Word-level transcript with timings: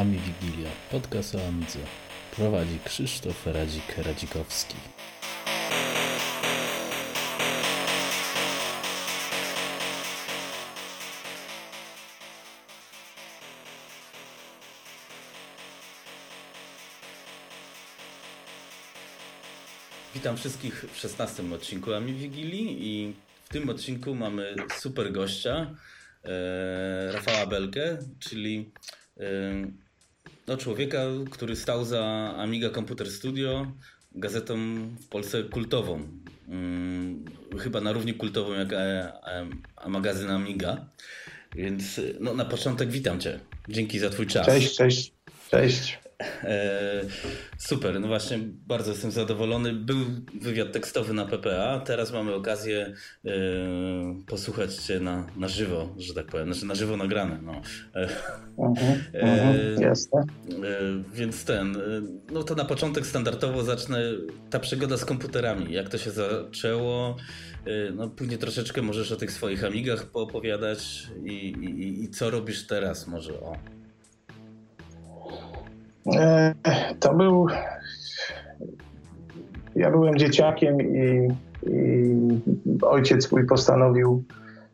Ami 0.00 0.18
Wigilia, 0.18 0.70
podcast 0.90 1.34
o 1.34 1.46
Amidze. 1.48 1.78
Prowadzi 2.36 2.78
Krzysztof 2.84 3.46
Radzik-Radzikowski. 3.46 4.74
Witam 20.14 20.36
wszystkich 20.36 20.84
w 20.92 20.98
16 20.98 21.54
odcinku 21.54 21.94
Ami 21.94 22.14
Wigilii 22.14 22.86
i 22.86 23.14
w 23.44 23.48
tym 23.48 23.68
odcinku 23.68 24.14
mamy 24.14 24.54
super 24.78 25.12
gościa, 25.12 25.74
e, 26.24 27.12
Rafała 27.12 27.46
Belkę, 27.46 27.98
czyli 28.20 28.70
e, 29.20 29.85
no, 30.46 30.56
człowieka, 30.56 30.98
który 31.30 31.56
stał 31.56 31.84
za 31.84 32.34
Amiga 32.36 32.70
Computer 32.70 33.10
Studio, 33.10 33.66
gazetą 34.14 34.56
w 35.00 35.06
Polsce 35.08 35.42
kultową. 35.42 36.08
Mm, 36.48 37.24
chyba 37.58 37.80
na 37.80 37.92
równi 37.92 38.14
kultową 38.14 38.52
jak 38.52 38.72
a, 38.72 38.76
e, 38.76 39.12
a, 39.22 39.46
a 39.76 39.88
magazyn 39.88 40.30
Amiga. 40.30 40.86
Więc 41.54 42.00
no, 42.20 42.34
na 42.34 42.44
początek 42.44 42.90
witam 42.90 43.20
Cię. 43.20 43.40
Dzięki 43.68 43.98
za 43.98 44.10
Twój 44.10 44.26
czas. 44.26 44.46
Cześć, 44.46 44.76
cześć. 44.76 45.12
Cześć. 45.50 46.05
E, 46.20 47.02
super, 47.58 48.00
no 48.00 48.06
właśnie 48.06 48.38
bardzo 48.66 48.90
jestem 48.90 49.10
zadowolony. 49.10 49.72
Był 49.72 49.96
wywiad 50.40 50.72
tekstowy 50.72 51.14
na 51.14 51.26
PPA, 51.26 51.80
teraz 51.80 52.12
mamy 52.12 52.34
okazję 52.34 52.94
e, 53.24 53.30
posłuchać 54.26 54.74
Cię 54.74 55.00
na, 55.00 55.26
na 55.36 55.48
żywo, 55.48 55.94
że 55.98 56.14
tak 56.14 56.26
powiem, 56.26 56.46
znaczy 56.46 56.66
na 56.66 56.74
żywo 56.74 56.96
nagrane. 56.96 57.38
No. 57.42 57.60
E, 57.94 58.08
mhm, 59.18 59.82
jasne. 59.82 60.24
Więc 61.14 61.44
ten, 61.44 61.78
no 62.32 62.42
to 62.42 62.54
na 62.54 62.64
początek 62.64 63.06
standardowo 63.06 63.62
zacznę 63.62 64.00
ta 64.50 64.58
przygoda 64.58 64.96
z 64.96 65.04
komputerami, 65.04 65.72
jak 65.72 65.88
to 65.88 65.98
się 65.98 66.10
zaczęło. 66.10 67.16
No 67.94 68.08
później 68.08 68.38
troszeczkę 68.38 68.82
możesz 68.82 69.12
o 69.12 69.16
tych 69.16 69.32
swoich 69.32 69.64
amigach 69.64 70.06
poopowiadać 70.06 71.06
i, 71.24 71.30
i, 71.30 72.04
i 72.04 72.08
co 72.08 72.30
robisz 72.30 72.66
teraz 72.66 73.06
może, 73.06 73.40
o. 73.40 73.56
E, 76.14 76.54
to 77.00 77.14
był. 77.14 77.46
Ja 79.76 79.90
byłem 79.90 80.18
dzieciakiem 80.18 80.80
i, 80.80 81.28
i 81.66 82.16
ojciec 82.82 83.32
mój 83.32 83.46
postanowił 83.46 84.24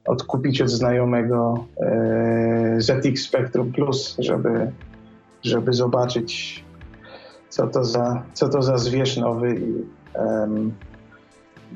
odkupić 0.04 0.62
od 0.62 0.70
znajomego 0.70 1.64
e, 1.80 2.76
ZX 2.78 3.22
Spectrum 3.22 3.72
Plus, 3.72 4.16
żeby, 4.18 4.70
żeby 5.42 5.72
zobaczyć, 5.72 6.64
co 7.48 7.66
to 7.66 7.84
za, 7.84 8.22
co 8.32 8.48
to 8.48 8.62
za 8.62 8.78
zwierz 8.78 9.16
nowy 9.16 9.54
i, 9.54 9.84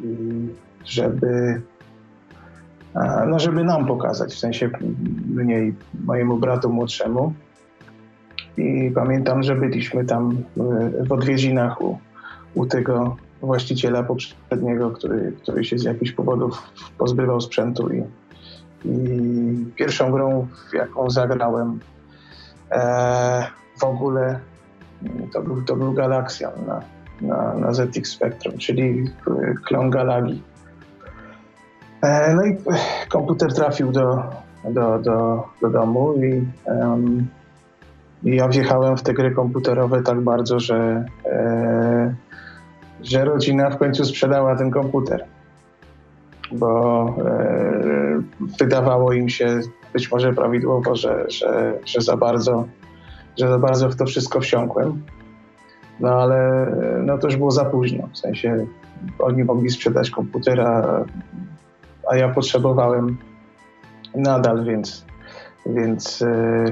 i 0.04 0.48
żeby, 0.84 1.62
no 3.26 3.38
żeby 3.38 3.64
nam 3.64 3.86
pokazać, 3.86 4.34
w 4.34 4.38
sensie 4.38 4.70
mniej 5.28 5.74
mojemu 6.04 6.36
bratu 6.36 6.72
młodszemu. 6.72 7.32
I 8.56 8.90
pamiętam, 8.94 9.42
że 9.42 9.54
byliśmy 9.54 10.04
tam 10.04 10.42
e, 10.56 11.04
w 11.04 11.12
odwiedzinach 11.12 11.82
u, 11.82 11.98
u 12.54 12.66
tego 12.66 13.16
właściciela 13.42 14.02
poprzedniego, 14.02 14.90
który, 14.90 15.32
który 15.42 15.64
się 15.64 15.78
z 15.78 15.84
jakichś 15.84 16.12
powodów 16.12 16.62
pozbywał 16.98 17.40
sprzętu 17.40 17.92
i, 17.92 18.02
i 18.84 19.66
pierwszą 19.76 20.10
grą, 20.10 20.46
jaką 20.72 21.10
zagrałem 21.10 21.80
e, 22.70 23.46
w 23.80 23.84
ogóle 23.84 24.40
to 25.32 25.42
był, 25.42 25.62
to 25.62 25.76
był 25.76 25.92
Galaxian 25.92 26.52
na, 26.66 26.80
na, 27.20 27.54
na 27.54 27.72
ZX 27.72 28.10
Spectrum, 28.10 28.58
czyli 28.58 29.10
klon 29.64 29.90
Galagi. 29.90 30.42
E, 32.02 32.34
no 32.34 32.46
i 32.46 32.56
komputer 33.08 33.54
trafił 33.54 33.92
do, 33.92 34.22
do, 34.64 34.98
do, 34.98 35.48
do 35.62 35.70
domu 35.70 36.14
i 36.14 36.46
um, 36.64 37.26
ja 38.22 38.48
wjechałem 38.48 38.96
w 38.96 39.02
te 39.02 39.14
gry 39.14 39.30
komputerowe 39.30 40.02
tak 40.02 40.20
bardzo, 40.20 40.60
że, 40.60 41.04
e, 41.26 42.14
że 43.02 43.24
rodzina 43.24 43.70
w 43.70 43.78
końcu 43.78 44.04
sprzedała 44.04 44.56
ten 44.56 44.70
komputer. 44.70 45.24
Bo 46.52 47.14
e, 47.26 48.22
wydawało 48.58 49.12
im 49.12 49.28
się 49.28 49.60
być 49.92 50.10
może 50.10 50.32
prawidłowo, 50.32 50.96
że, 50.96 51.24
że, 51.28 51.78
że, 51.84 52.00
za 52.00 52.16
bardzo, 52.16 52.66
że 53.38 53.48
za 53.48 53.58
bardzo 53.58 53.90
w 53.90 53.96
to 53.96 54.06
wszystko 54.06 54.40
wsiąkłem. 54.40 55.02
No 56.00 56.08
ale 56.08 56.66
no 57.02 57.18
to 57.18 57.26
już 57.26 57.36
było 57.36 57.50
za 57.50 57.64
późno. 57.64 58.08
W 58.12 58.18
sensie 58.18 58.66
oni 59.18 59.44
mogli 59.44 59.70
sprzedać 59.70 60.10
komputera, 60.10 61.04
a 62.10 62.16
ja 62.16 62.28
potrzebowałem 62.28 63.16
nadal, 64.14 64.64
więc, 64.64 65.04
więc 65.66 66.22
e, 66.22 66.64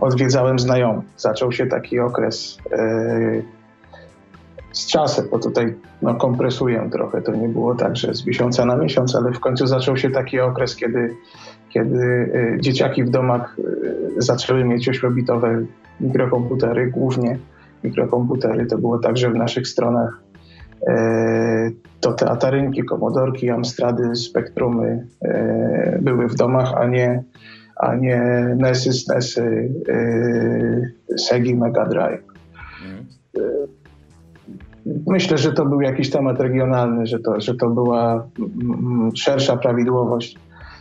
odwiedzałem 0.00 0.58
znajomych. 0.58 1.04
Zaczął 1.16 1.52
się 1.52 1.66
taki 1.66 2.00
okres 2.00 2.58
e, 2.72 3.42
z 4.76 4.86
czasem, 4.86 5.28
bo 5.30 5.38
tutaj 5.38 5.74
no, 6.02 6.14
kompresuję 6.14 6.88
trochę. 6.92 7.22
To 7.22 7.34
nie 7.34 7.48
było 7.48 7.74
tak, 7.74 7.96
że 7.96 8.14
z 8.14 8.26
miesiąca 8.26 8.64
na 8.64 8.76
miesiąc, 8.76 9.14
ale 9.14 9.32
w 9.32 9.40
końcu 9.40 9.66
zaczął 9.66 9.96
się 9.96 10.10
taki 10.10 10.40
okres, 10.40 10.76
kiedy, 10.76 11.16
kiedy 11.68 12.32
e, 12.56 12.60
dzieciaki 12.60 13.04
w 13.04 13.10
domach 13.10 13.56
e, 13.58 14.22
zaczęły 14.22 14.64
mieć 14.64 14.88
ośmiobitowe 14.88 15.64
mikrokomputery, 16.00 16.90
głównie 16.90 17.38
mikrokomputery. 17.84 18.66
To 18.66 18.78
było 18.78 18.98
tak, 18.98 19.16
że 19.16 19.30
w 19.30 19.34
naszych 19.34 19.68
stronach 19.68 20.20
e, 20.88 21.70
to 22.00 22.12
te 22.12 22.30
Atarynki, 22.30 22.84
Komodorki, 22.84 23.50
Amstrady, 23.50 24.16
Spektrumy 24.16 25.06
były 26.00 26.28
w 26.28 26.34
domach, 26.34 26.74
a 26.74 26.86
nie 26.86 27.22
a 27.76 27.94
nie 27.94 28.18
NESy, 28.58 28.92
SNESy, 28.92 29.70
yy, 29.88 31.18
Segi 31.18 31.56
Mega 31.56 31.86
Drive. 31.86 32.22
Mhm. 32.84 33.06
Myślę, 35.06 35.38
że 35.38 35.52
to 35.52 35.66
był 35.66 35.80
jakiś 35.80 36.10
temat 36.10 36.40
regionalny, 36.40 37.06
że 37.06 37.18
to, 37.18 37.40
że 37.40 37.54
to 37.54 37.70
była 37.70 38.28
mm, 38.38 39.10
szersza 39.16 39.56
prawidłowość. 39.56 40.38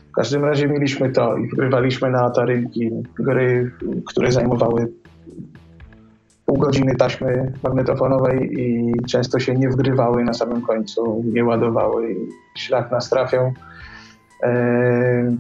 W 0.10 0.12
każdym 0.12 0.46
razie 0.46 0.68
mieliśmy 0.68 1.12
to 1.12 1.38
i 1.38 1.48
wgrywaliśmy 1.48 2.10
na 2.12 2.22
Atarynki 2.22 2.92
gry, 3.20 3.72
które 4.06 4.32
zajmowały 4.32 4.88
pół 6.46 6.58
godziny 6.58 6.96
taśmy 6.96 7.54
magnetofonowej 7.64 8.62
i 8.62 8.94
często 9.08 9.40
się 9.40 9.56
nie 9.56 9.70
wgrywały 9.70 10.24
na 10.24 10.34
samym 10.34 10.62
końcu, 10.62 11.24
nie 11.26 11.46
ładowały 11.46 12.12
i 12.14 12.30
szlak 12.60 12.92
nas 12.92 13.10
trafiał. 13.10 13.54
Yy, 14.44 15.38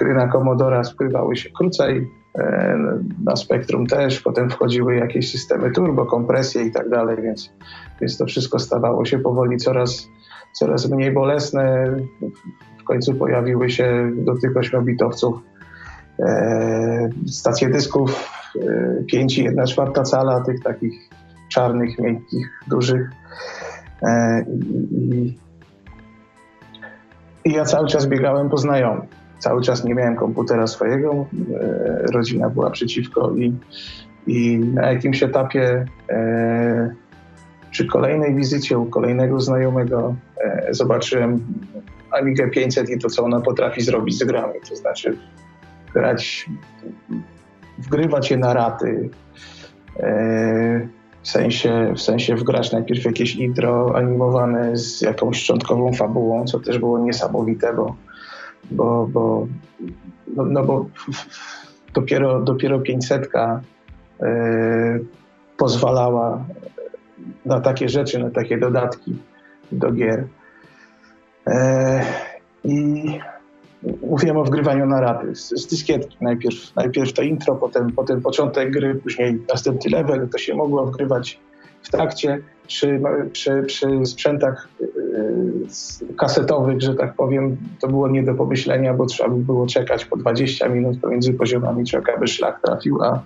gry 0.00 0.14
na 0.14 0.28
Commodora 0.28 0.84
spływały 0.84 1.36
się 1.36 1.50
krócej, 1.50 2.10
e, 2.38 2.76
na 3.24 3.36
Spectrum 3.36 3.86
też, 3.86 4.20
potem 4.20 4.50
wchodziły 4.50 4.96
jakieś 4.96 5.32
systemy 5.32 5.70
turbo, 5.70 6.06
kompresje 6.06 6.62
i 6.62 6.72
tak 6.72 6.88
dalej, 6.88 7.16
więc, 7.22 7.52
więc 8.00 8.18
to 8.18 8.26
wszystko 8.26 8.58
stawało 8.58 9.04
się 9.04 9.18
powoli 9.18 9.56
coraz, 9.56 10.08
coraz 10.52 10.90
mniej 10.90 11.12
bolesne. 11.12 11.96
W 12.80 12.84
końcu 12.84 13.14
pojawiły 13.14 13.70
się 13.70 14.12
do 14.14 14.34
tych 14.38 14.56
ośmiobitowców 14.56 15.36
e, 16.20 17.10
stacje 17.26 17.68
dysków 17.68 18.30
e, 18.56 19.04
5 19.04 19.38
i 19.38 19.44
1 19.44 19.66
czwarta 19.66 20.02
cala, 20.02 20.40
tych 20.40 20.62
takich 20.62 20.94
czarnych, 21.48 21.98
miękkich, 21.98 22.48
dużych. 22.68 23.10
E, 24.02 24.44
i, 24.90 25.38
I 27.44 27.52
ja 27.52 27.64
cały 27.64 27.88
czas 27.88 28.06
biegałem 28.06 28.48
po 28.48 28.56
znajomych 28.56 29.19
cały 29.40 29.62
czas 29.62 29.84
nie 29.84 29.94
miałem 29.94 30.16
komputera 30.16 30.66
swojego, 30.66 31.26
e, 31.60 32.12
rodzina 32.12 32.50
była 32.50 32.70
przeciwko 32.70 33.34
i, 33.36 33.52
i 34.26 34.58
na 34.58 34.92
jakimś 34.92 35.22
etapie 35.22 35.86
e, 36.10 36.94
przy 37.70 37.86
kolejnej 37.86 38.34
wizycie 38.34 38.78
u 38.78 38.86
kolejnego 38.86 39.40
znajomego 39.40 40.14
e, 40.44 40.68
zobaczyłem 40.70 41.44
Amigę 42.10 42.48
500 42.48 42.90
i 42.90 42.98
to, 42.98 43.08
co 43.08 43.24
ona 43.24 43.40
potrafi 43.40 43.82
zrobić 43.82 44.18
z 44.18 44.24
grami, 44.24 44.54
to 44.68 44.76
znaczy 44.76 45.18
grać, 45.94 46.46
wgrywać 47.78 48.30
je 48.30 48.36
na 48.36 48.54
raty, 48.54 49.10
w 51.22 51.28
sensie, 51.28 51.92
w 51.96 52.00
sensie 52.00 52.36
wgrać 52.36 52.72
najpierw 52.72 53.04
jakieś 53.04 53.36
intro 53.36 53.96
animowane 53.96 54.76
z 54.76 55.00
jakąś 55.00 55.36
szczątkową 55.36 55.92
fabułą, 55.92 56.44
co 56.44 56.60
też 56.60 56.78
było 56.78 56.98
niesamowite, 56.98 57.74
bo 57.74 57.96
bo, 58.70 59.06
bo, 59.12 59.46
no, 60.36 60.44
no 60.44 60.64
bo 60.64 60.86
dopiero, 61.94 62.40
dopiero 62.40 62.80
500 62.80 63.28
yy, 64.20 65.04
pozwalała 65.56 66.44
na 67.46 67.60
takie 67.60 67.88
rzeczy, 67.88 68.18
na 68.18 68.30
takie 68.30 68.58
dodatki 68.58 69.16
do 69.72 69.92
gier. 69.92 70.26
Yy, 71.46 71.54
I 72.64 73.04
mówiłem 74.02 74.36
o 74.36 74.44
wgrywaniu 74.44 74.86
narraty 74.86 75.34
z, 75.34 75.48
z 75.48 75.66
dyskietki. 75.66 76.16
Najpierw, 76.20 76.76
najpierw 76.76 77.12
to 77.12 77.22
intro, 77.22 77.56
potem, 77.56 77.92
potem 77.92 78.22
początek 78.22 78.70
gry, 78.70 78.94
później 78.94 79.42
następny 79.48 79.90
level. 79.90 80.28
To 80.28 80.38
się 80.38 80.54
mogło 80.54 80.86
wgrywać 80.86 81.40
w 81.82 81.90
trakcie 81.90 82.42
przy, 82.66 83.00
przy, 83.32 83.62
przy 83.62 84.06
sprzętach 84.06 84.68
kasetowych, 86.16 86.80
że 86.80 86.94
tak 86.94 87.14
powiem, 87.14 87.56
to 87.80 87.88
było 87.88 88.08
nie 88.08 88.22
do 88.22 88.34
pomyślenia, 88.34 88.94
bo 88.94 89.06
trzeba 89.06 89.30
by 89.30 89.44
było 89.44 89.66
czekać 89.66 90.04
po 90.04 90.16
20 90.16 90.68
minut 90.68 91.00
pomiędzy 91.00 91.34
poziomami, 91.34 91.84
czeka 91.84 92.18
by 92.18 92.28
szlak 92.28 92.60
trafił, 92.62 93.02
a, 93.02 93.22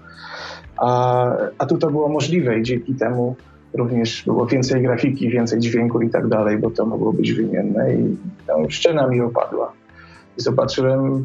a, 0.77 1.27
a 1.59 1.67
tu 1.67 1.79
to 1.79 1.91
było 1.91 2.09
możliwe 2.09 2.59
i 2.59 2.63
dzięki 2.63 2.95
temu 2.95 3.37
również 3.75 4.23
było 4.25 4.47
więcej 4.47 4.83
grafiki, 4.83 5.31
więcej 5.31 5.61
dźwięku 5.61 6.01
i 6.01 6.11
tak 6.11 6.29
dalej, 6.29 6.59
bo 6.59 6.71
to 6.71 6.87
mogło 6.87 7.13
być 7.13 7.33
wymienne 7.33 7.95
i 7.95 8.17
no, 8.49 8.57
szczena 8.69 9.07
mi 9.07 9.21
opadła. 9.21 9.73
I 10.39 10.43
zobaczyłem, 10.43 11.25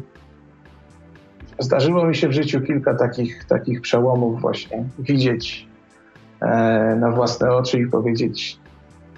zdarzyło 1.58 2.06
mi 2.06 2.16
się 2.16 2.28
w 2.28 2.32
życiu 2.32 2.60
kilka 2.60 2.94
takich, 2.94 3.44
takich 3.44 3.80
przełomów 3.80 4.40
właśnie, 4.40 4.84
widzieć 4.98 5.68
e, 6.40 6.46
na 7.00 7.10
własne 7.10 7.52
oczy 7.52 7.80
i 7.80 7.86
powiedzieć, 7.86 8.58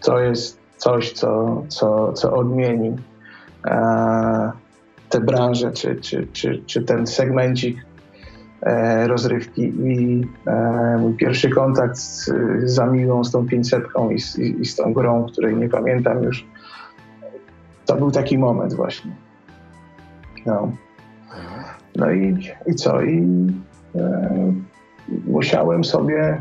to 0.02 0.20
jest 0.20 0.61
coś, 0.82 1.12
co, 1.12 1.62
co, 1.68 2.12
co 2.12 2.32
odmieni 2.34 2.96
e, 3.66 4.52
tę 5.08 5.20
branżę, 5.20 5.72
czy, 5.72 5.96
czy, 5.96 6.26
czy, 6.32 6.62
czy 6.66 6.82
ten 6.82 7.06
segmencik 7.06 7.76
E, 8.62 9.08
rozrywki 9.08 9.62
i 9.62 10.26
e, 10.46 10.96
mój 11.00 11.14
pierwszy 11.14 11.50
kontakt 11.50 11.96
z, 11.96 12.30
z 12.64 12.78
Amigą, 12.78 13.24
z 13.24 13.30
tą 13.30 13.46
500 13.46 13.84
i, 14.10 14.42
i, 14.42 14.60
i 14.60 14.64
z 14.64 14.76
tą 14.76 14.92
grą, 14.92 15.26
której 15.32 15.56
nie 15.56 15.68
pamiętam 15.68 16.22
już, 16.22 16.46
to 17.86 17.96
był 17.96 18.10
taki 18.10 18.38
moment 18.38 18.74
właśnie. 18.74 19.10
No, 20.46 20.72
no 21.96 22.10
i, 22.10 22.48
i 22.66 22.74
co? 22.74 23.02
I 23.02 23.26
e, 23.94 24.52
musiałem 25.26 25.84
sobie 25.84 26.40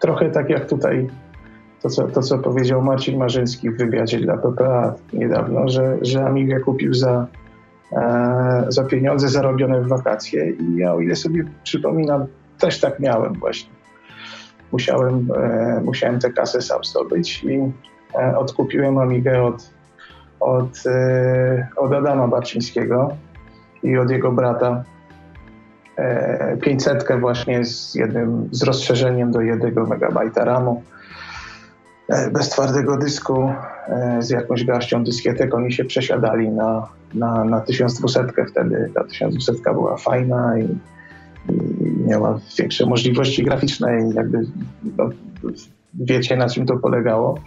trochę 0.00 0.30
tak 0.30 0.50
jak 0.50 0.68
tutaj 0.68 1.08
to 1.82 1.88
co, 1.88 2.08
to, 2.08 2.22
co 2.22 2.38
powiedział 2.38 2.82
Marcin 2.82 3.18
Marzyński 3.18 3.70
w 3.70 3.78
wywiadzie 3.78 4.18
dla 4.18 4.36
PPA 4.36 4.94
niedawno, 5.12 5.68
że, 5.68 5.98
że 6.02 6.24
Amigę 6.24 6.60
kupił 6.60 6.94
za 6.94 7.26
E, 7.92 8.64
za 8.68 8.84
pieniądze 8.84 9.28
zarobione 9.28 9.80
w 9.80 9.88
wakacje. 9.88 10.50
I 10.50 10.76
ja, 10.76 10.94
o 10.94 11.00
ile 11.00 11.16
sobie 11.16 11.44
przypominam, 11.64 12.26
też 12.58 12.80
tak 12.80 13.00
miałem 13.00 13.32
właśnie. 13.32 13.70
Musiałem, 14.72 15.28
e, 15.36 15.80
musiałem 15.84 16.18
tę 16.18 16.30
kasę 16.30 16.62
sam 16.62 16.84
zdobyć 16.84 17.44
i 17.44 17.72
e, 18.18 18.38
odkupiłem 18.38 18.98
Amigę 18.98 19.42
od, 19.42 19.70
od, 20.40 20.82
od 21.76 21.92
Adama 21.92 22.28
Barczyńskiego 22.28 23.16
i 23.82 23.98
od 23.98 24.10
jego 24.10 24.32
brata 24.32 24.84
500 26.62 27.04
właśnie 27.20 27.64
z 27.64 27.94
jednym 27.94 28.48
z 28.50 28.62
rozszerzeniem 28.62 29.32
do 29.32 29.40
1 29.40 29.74
MB 29.78 30.36
RAMu 30.36 30.82
bez 32.32 32.48
twardego 32.48 32.96
dysku, 32.96 33.52
z 34.20 34.30
jakąś 34.30 34.64
garścią 34.64 35.04
dyskietek. 35.04 35.54
Oni 35.54 35.72
się 35.72 35.84
przesiadali 35.84 36.48
na, 36.48 36.88
na, 37.14 37.44
na 37.44 37.60
1200 37.60 38.24
wtedy. 38.50 38.90
Ta 38.94 39.04
1200 39.04 39.72
była 39.72 39.96
fajna 39.96 40.58
i, 40.58 40.64
i 41.52 42.06
miała 42.06 42.40
większe 42.58 42.86
możliwości 42.86 43.44
graficzne 43.44 44.00
i 44.02 44.14
jakby 44.14 44.38
no, 44.96 45.10
wiecie 45.94 46.36
na 46.36 46.48
czym 46.48 46.66
to 46.66 46.76
polegało. 46.76 47.38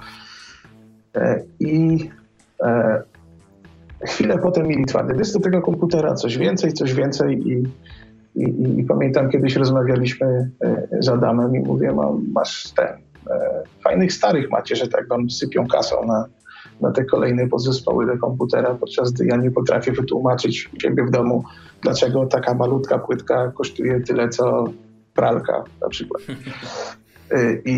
E, 1.16 1.42
I 1.60 2.10
e, 2.64 3.04
chwilę 4.08 4.38
potem 4.38 4.68
mieli 4.68 4.86
twardy 4.86 5.14
dysk 5.14 5.34
do 5.34 5.40
tego 5.40 5.62
komputera, 5.62 6.14
coś 6.14 6.38
więcej, 6.38 6.74
coś 6.74 6.94
więcej 6.94 7.48
i, 7.48 7.64
i, 8.36 8.80
i 8.80 8.84
pamiętam 8.84 9.30
kiedyś 9.30 9.56
rozmawialiśmy 9.56 10.50
e, 10.62 10.88
z 11.00 11.10
Adamem 11.10 11.56
i 11.56 11.60
mówię, 11.60 11.96
masz 12.34 12.72
ten, 12.76 12.86
e, 12.86 12.98
fajnych 13.84 14.14
starych 14.14 14.50
macie, 14.50 14.76
że 14.76 14.88
tak 14.88 15.08
wam 15.08 15.30
sypią 15.30 15.68
kasą 15.68 16.06
na, 16.08 16.26
na 16.82 16.92
te 16.92 17.06
kolejne 17.06 17.48
podzespoły 17.48 18.06
do 18.06 18.18
komputera, 18.18 18.76
podczas 18.76 19.12
gdy 19.12 19.26
ja 19.26 19.38
nie 19.38 19.52
potrafię 19.52 19.92
wytłumaczyć 19.92 20.70
u 20.74 20.78
ciebie 20.78 21.04
w 21.06 21.12
domu, 21.12 21.44
dlaczego 21.82 22.26
taka 22.26 22.54
malutka 22.54 23.00
płytka 23.00 23.52
kosztuje 23.56 24.02
tyle, 24.02 24.30
co 24.30 24.66
pralka 25.14 25.64
na 25.82 25.90
przykład. 25.90 26.24
Y, 27.34 27.62
I, 27.66 27.76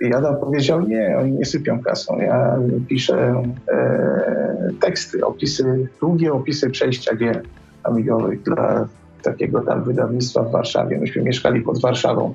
I 0.00 0.14
Adam 0.14 0.36
powiedział, 0.36 0.88
nie, 0.88 1.18
oni 1.20 1.32
nie 1.32 1.44
sypią 1.44 1.82
kasą. 1.82 2.18
Ja 2.18 2.58
piszę 2.88 3.42
e, 3.68 4.70
teksty, 4.80 5.24
opisy, 5.24 5.88
długie 6.00 6.32
opisy 6.32 6.70
przejścia 6.70 7.16
gier 7.16 7.42
amigowych 7.82 8.42
dla 8.42 8.88
takiego 9.22 9.60
tam 9.60 9.84
wydawnictwa 9.84 10.42
w 10.42 10.50
Warszawie. 10.50 10.98
Myśmy 10.98 11.22
mieszkali 11.22 11.60
pod 11.60 11.80
Warszawą, 11.80 12.34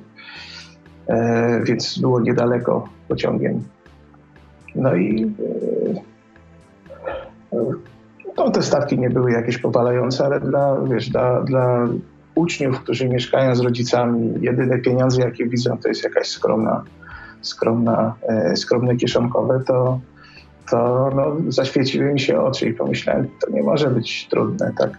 więc 1.64 1.98
było 1.98 2.20
niedaleko 2.20 2.88
pociągiem. 3.08 3.62
No 4.74 4.94
i 4.94 5.34
no, 8.36 8.50
te 8.50 8.62
stawki 8.62 8.98
nie 8.98 9.10
były 9.10 9.32
jakieś 9.32 9.58
powalające, 9.58 10.24
ale 10.24 10.40
dla, 10.40 10.80
wiesz, 10.90 11.10
dla, 11.10 11.42
dla 11.42 11.88
uczniów, 12.34 12.80
którzy 12.80 13.08
mieszkają 13.08 13.54
z 13.54 13.60
rodzicami, 13.60 14.34
jedyne 14.40 14.78
pieniądze, 14.78 15.22
jakie 15.22 15.46
widzą, 15.46 15.78
to 15.78 15.88
jest 15.88 16.04
jakaś 16.04 16.26
skromna, 16.28 16.84
skromna, 17.40 18.14
e, 18.28 18.56
skromne 18.56 18.96
kieszonkowe, 18.96 19.62
to, 19.66 20.00
to 20.70 21.10
no, 21.16 21.52
zaświeciły 21.52 22.12
mi 22.12 22.20
się 22.20 22.40
oczy 22.40 22.68
i 22.68 22.74
pomyślałem, 22.74 23.28
to 23.40 23.50
nie 23.50 23.62
może 23.62 23.90
być 23.90 24.28
trudne, 24.28 24.72
tak 24.78 24.90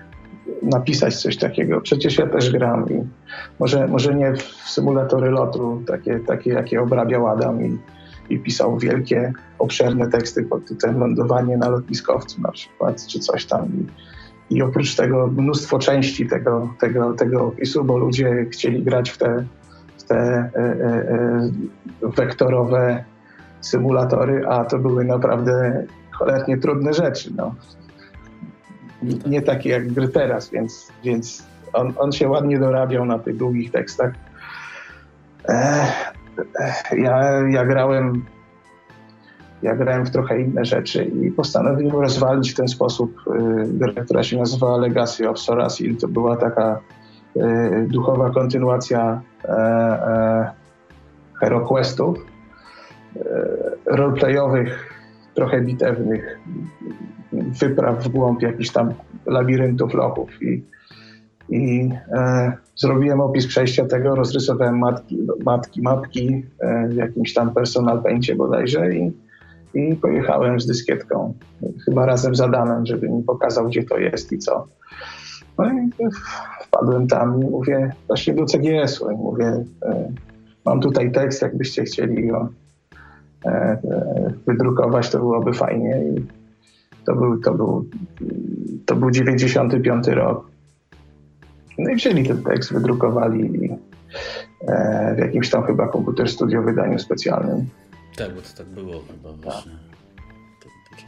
napisać 0.66 1.16
coś 1.22 1.38
takiego. 1.38 1.82
Przecież 1.82 2.18
ja 2.18 2.28
też 2.28 2.52
gram 2.52 2.90
i 2.90 3.04
może, 3.60 3.88
może 3.88 4.16
nie 4.16 4.34
w 4.34 4.44
symulatory 4.70 5.32
lotu, 5.32 5.84
takie, 5.88 6.20
takie 6.20 6.50
jakie 6.50 6.82
obrabiał 6.82 7.28
Adam 7.28 7.66
i, 7.66 7.78
i 8.30 8.40
pisał 8.40 8.78
wielkie, 8.78 9.34
obszerne 9.60 10.08
teksty 10.08 10.44
pod 10.44 10.66
tytułem 10.66 11.00
Lądowanie 11.00 11.58
na 11.58 11.70
lotniskowcu 11.70 12.42
na 12.42 12.52
przykład, 12.52 13.08
czy 13.08 13.20
coś 13.20 13.46
tam. 13.46 13.66
I, 13.66 13.86
i 14.56 14.62
oprócz 14.62 14.96
tego 14.96 15.28
mnóstwo 15.28 15.80
części 15.80 16.28
tego, 16.28 16.70
tego, 16.80 17.14
tego 17.14 17.46
opisu, 17.46 17.84
bo 17.84 17.98
ludzie 17.98 18.46
chcieli 18.52 18.84
grać 18.84 19.10
w 19.10 19.18
te, 19.18 19.46
w 19.98 20.04
te 20.04 20.16
e, 20.16 20.50
e, 20.56 20.70
e 22.04 22.10
wektorowe 22.18 23.04
symulatory, 23.62 24.48
a 24.48 24.66
to 24.66 24.80
były 24.80 25.06
naprawdę 25.06 25.86
cholernie 26.12 26.58
trudne 26.58 26.94
rzeczy. 26.94 27.34
No. 27.38 27.56
Nie 29.26 29.42
takie 29.42 29.70
jak 29.70 29.92
gry 29.92 30.08
teraz, 30.08 30.50
więc, 30.50 30.88
więc 31.04 31.44
on, 31.74 31.94
on 31.98 32.12
się 32.12 32.30
ładnie 32.30 32.60
dorabiał 32.60 33.06
na 33.06 33.20
tych 33.20 33.38
długich 33.38 33.72
tekstach. 33.72 34.14
Ja, 36.92 37.42
ja 37.50 37.66
grałem 37.66 38.26
ja 39.66 39.76
grałem 39.76 40.06
w 40.06 40.12
trochę 40.12 40.42
inne 40.42 40.66
rzeczy 40.66 41.04
i 41.04 41.32
postanowiłem 41.32 42.02
rozwalić 42.02 42.52
w 42.52 42.56
ten 42.56 42.68
sposób 42.68 43.18
y, 43.28 43.32
grę, 43.68 43.94
która 44.06 44.24
się 44.24 44.38
nazywała 44.38 44.78
Legacy 44.78 45.30
of 45.30 45.40
Sorasil. 45.40 45.98
To 45.98 46.08
była 46.08 46.38
taka 46.38 46.80
y, 47.36 47.42
duchowa 47.88 48.30
kontynuacja 48.30 49.22
e, 49.44 49.50
e, 49.50 50.52
HeroQuestów, 51.40 52.18
e, 53.16 53.22
roleplayowych, 53.86 54.94
trochę 55.34 55.62
bitewnych, 55.62 56.40
wypraw 57.44 58.04
w 58.04 58.08
głąb 58.08 58.42
jakichś 58.42 58.70
tam 58.70 58.94
labiryntów, 59.26 59.94
lochów 59.94 60.30
i 60.42 60.64
i 61.50 61.90
e, 62.12 62.54
zrobiłem 62.76 63.22
opis 63.22 63.48
przejścia 63.48 63.86
tego, 63.86 64.16
rozrysowałem 64.16 64.80
matki, 64.80 65.20
matki 65.46 65.82
mapki 65.82 66.46
e, 66.60 66.88
w 66.88 66.96
jakimś 66.96 67.34
tam 67.34 67.54
personal 67.54 68.04
paincie 68.04 68.36
bodajże 68.36 68.96
i, 68.96 69.12
i 69.74 69.96
pojechałem 69.96 70.60
z 70.60 70.66
dyskietką, 70.66 71.34
chyba 71.86 72.06
razem 72.06 72.36
z 72.36 72.42
Adamem, 72.42 72.86
żeby 72.86 73.10
mi 73.10 73.24
pokazał, 73.24 73.68
gdzie 73.68 73.84
to 73.84 73.98
jest 73.98 74.32
i 74.32 74.38
co. 74.38 74.68
No 75.58 75.66
i 75.66 75.90
wpadłem 76.68 77.08
tam 77.08 77.42
i 77.42 77.46
mówię, 77.46 77.92
właśnie 78.08 78.34
do 78.34 78.46
CGS-u 78.46 79.12
i 79.12 79.16
mówię, 79.16 79.64
e, 79.86 80.12
mam 80.66 80.80
tutaj 80.80 81.12
tekst, 81.12 81.42
jakbyście 81.42 81.84
chcieli 81.84 82.28
go 82.28 82.50
e, 83.46 83.50
e, 83.50 83.80
wydrukować, 84.48 85.10
to 85.10 85.18
byłoby 85.18 85.54
fajnie. 85.54 86.04
I 86.04 86.26
to 87.06 87.16
był, 87.16 87.40
to 87.40 87.54
był, 87.54 87.90
to 88.86 88.96
był 88.96 89.12
95 89.12 90.08
rok. 90.08 90.48
No 91.78 91.90
i 91.90 91.96
wzięli 91.96 92.28
ten 92.28 92.44
tekst, 92.44 92.74
wydrukowali 92.74 93.70
e, 94.68 95.16
w 95.16 95.20
jakimś 95.20 95.50
tam 95.50 95.64
chyba 95.64 95.88
komputer 95.88 96.30
studio 96.30 96.62
wydaniu 96.62 97.00
specjalnym. 97.00 97.66
Tak, 98.16 98.36
bo 98.36 98.42
to 98.42 98.48
tak 98.58 98.68
było 98.68 98.94
chyba 98.94 99.34
właśnie. 99.34 99.72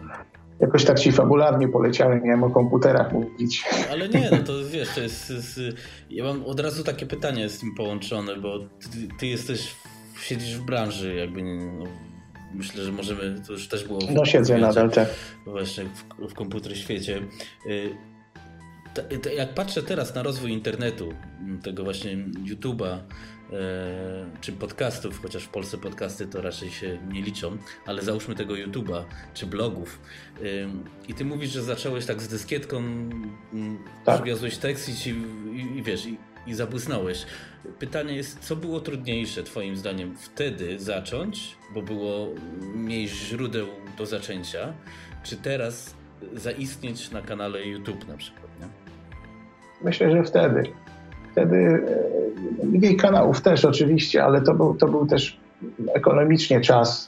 Tak. 0.07 0.25
Jakoś 0.59 0.85
tak 0.85 0.99
ci 0.99 1.11
fabularnie 1.11 1.67
poleciałem, 1.67 2.23
miałem 2.23 2.43
o 2.43 2.49
komputerach 2.49 3.13
mówić. 3.13 3.65
Ale 3.91 4.09
nie, 4.09 4.29
no 4.31 4.37
to 4.37 4.53
wiesz, 4.71 4.89
to 4.95 5.01
jest, 5.01 5.29
jest, 5.29 5.59
ja 6.09 6.23
mam 6.23 6.45
od 6.45 6.59
razu 6.59 6.83
takie 6.83 7.05
pytanie 7.05 7.49
z 7.49 7.59
tym 7.59 7.75
połączone, 7.75 8.35
bo 8.35 8.59
ty, 8.59 9.07
ty 9.19 9.27
jesteś, 9.27 9.75
siedzisz 10.21 10.57
w 10.57 10.65
branży, 10.65 11.15
jakby 11.15 11.43
no, 11.43 11.83
myślę, 12.53 12.83
że 12.83 12.91
możemy, 12.91 13.41
to 13.47 13.53
już 13.53 13.67
też 13.67 13.83
było... 13.83 13.99
No 14.13 14.25
siedzę 14.25 14.57
nadal, 14.57 14.91
tak. 14.91 15.09
Właśnie 15.45 15.85
w, 15.85 16.29
w 16.29 16.33
komputer 16.33 16.77
świecie. 16.77 17.21
Y, 17.65 17.95
jak 19.35 19.53
patrzę 19.53 19.83
teraz 19.83 20.15
na 20.15 20.23
rozwój 20.23 20.51
internetu, 20.51 21.13
tego 21.63 21.83
właśnie 21.83 22.17
YouTube'a, 22.45 22.99
E, 23.53 24.41
czy 24.41 24.51
podcastów, 24.51 25.21
chociaż 25.21 25.43
w 25.43 25.49
Polsce 25.49 25.77
podcasty 25.77 26.27
to 26.27 26.41
raczej 26.41 26.69
się 26.69 26.97
nie 27.11 27.21
liczą, 27.21 27.57
ale 27.85 28.01
załóżmy 28.01 28.35
tego 28.35 28.53
YouTube'a 28.53 29.03
czy 29.33 29.45
blogów. 29.45 29.99
I 31.07 31.13
ty 31.13 31.25
mówisz, 31.25 31.51
że 31.51 31.63
zacząłeś 31.63 32.05
tak 32.05 32.21
z 32.21 32.27
dyskietką, 32.27 32.83
tak. 34.05 34.15
przywiozłeś 34.15 34.57
tekst 34.57 34.89
i, 34.89 34.95
ci, 34.95 35.15
i, 35.53 35.77
i 35.77 35.83
wiesz, 35.83 36.05
i, 36.05 36.17
i 36.47 36.53
zabłysnąłeś. 36.53 37.25
Pytanie 37.79 38.15
jest, 38.15 38.39
co 38.39 38.55
było 38.55 38.79
trudniejsze 38.79 39.43
Twoim 39.43 39.77
zdaniem 39.77 40.15
wtedy 40.17 40.79
zacząć, 40.79 41.57
bo 41.73 41.81
było 41.81 42.27
mniej 42.75 43.07
źródeł 43.07 43.67
do 43.97 44.05
zaczęcia, 44.05 44.73
czy 45.23 45.35
teraz 45.35 45.95
zaistnieć 46.33 47.11
na 47.11 47.21
kanale 47.21 47.65
YouTube 47.65 48.07
na 48.07 48.17
przykład? 48.17 48.47
Nie? 48.59 48.67
Myślę, 49.83 50.11
że 50.11 50.23
wtedy. 50.23 50.63
Wtedy 51.31 51.85
mniej 52.63 52.97
kanałów 52.97 53.41
też 53.41 53.65
oczywiście, 53.65 54.23
ale 54.23 54.41
to 54.41 54.53
był, 54.53 54.75
to 54.75 54.87
był 54.87 55.05
też 55.05 55.39
ekonomicznie 55.95 56.61
czas, 56.61 57.07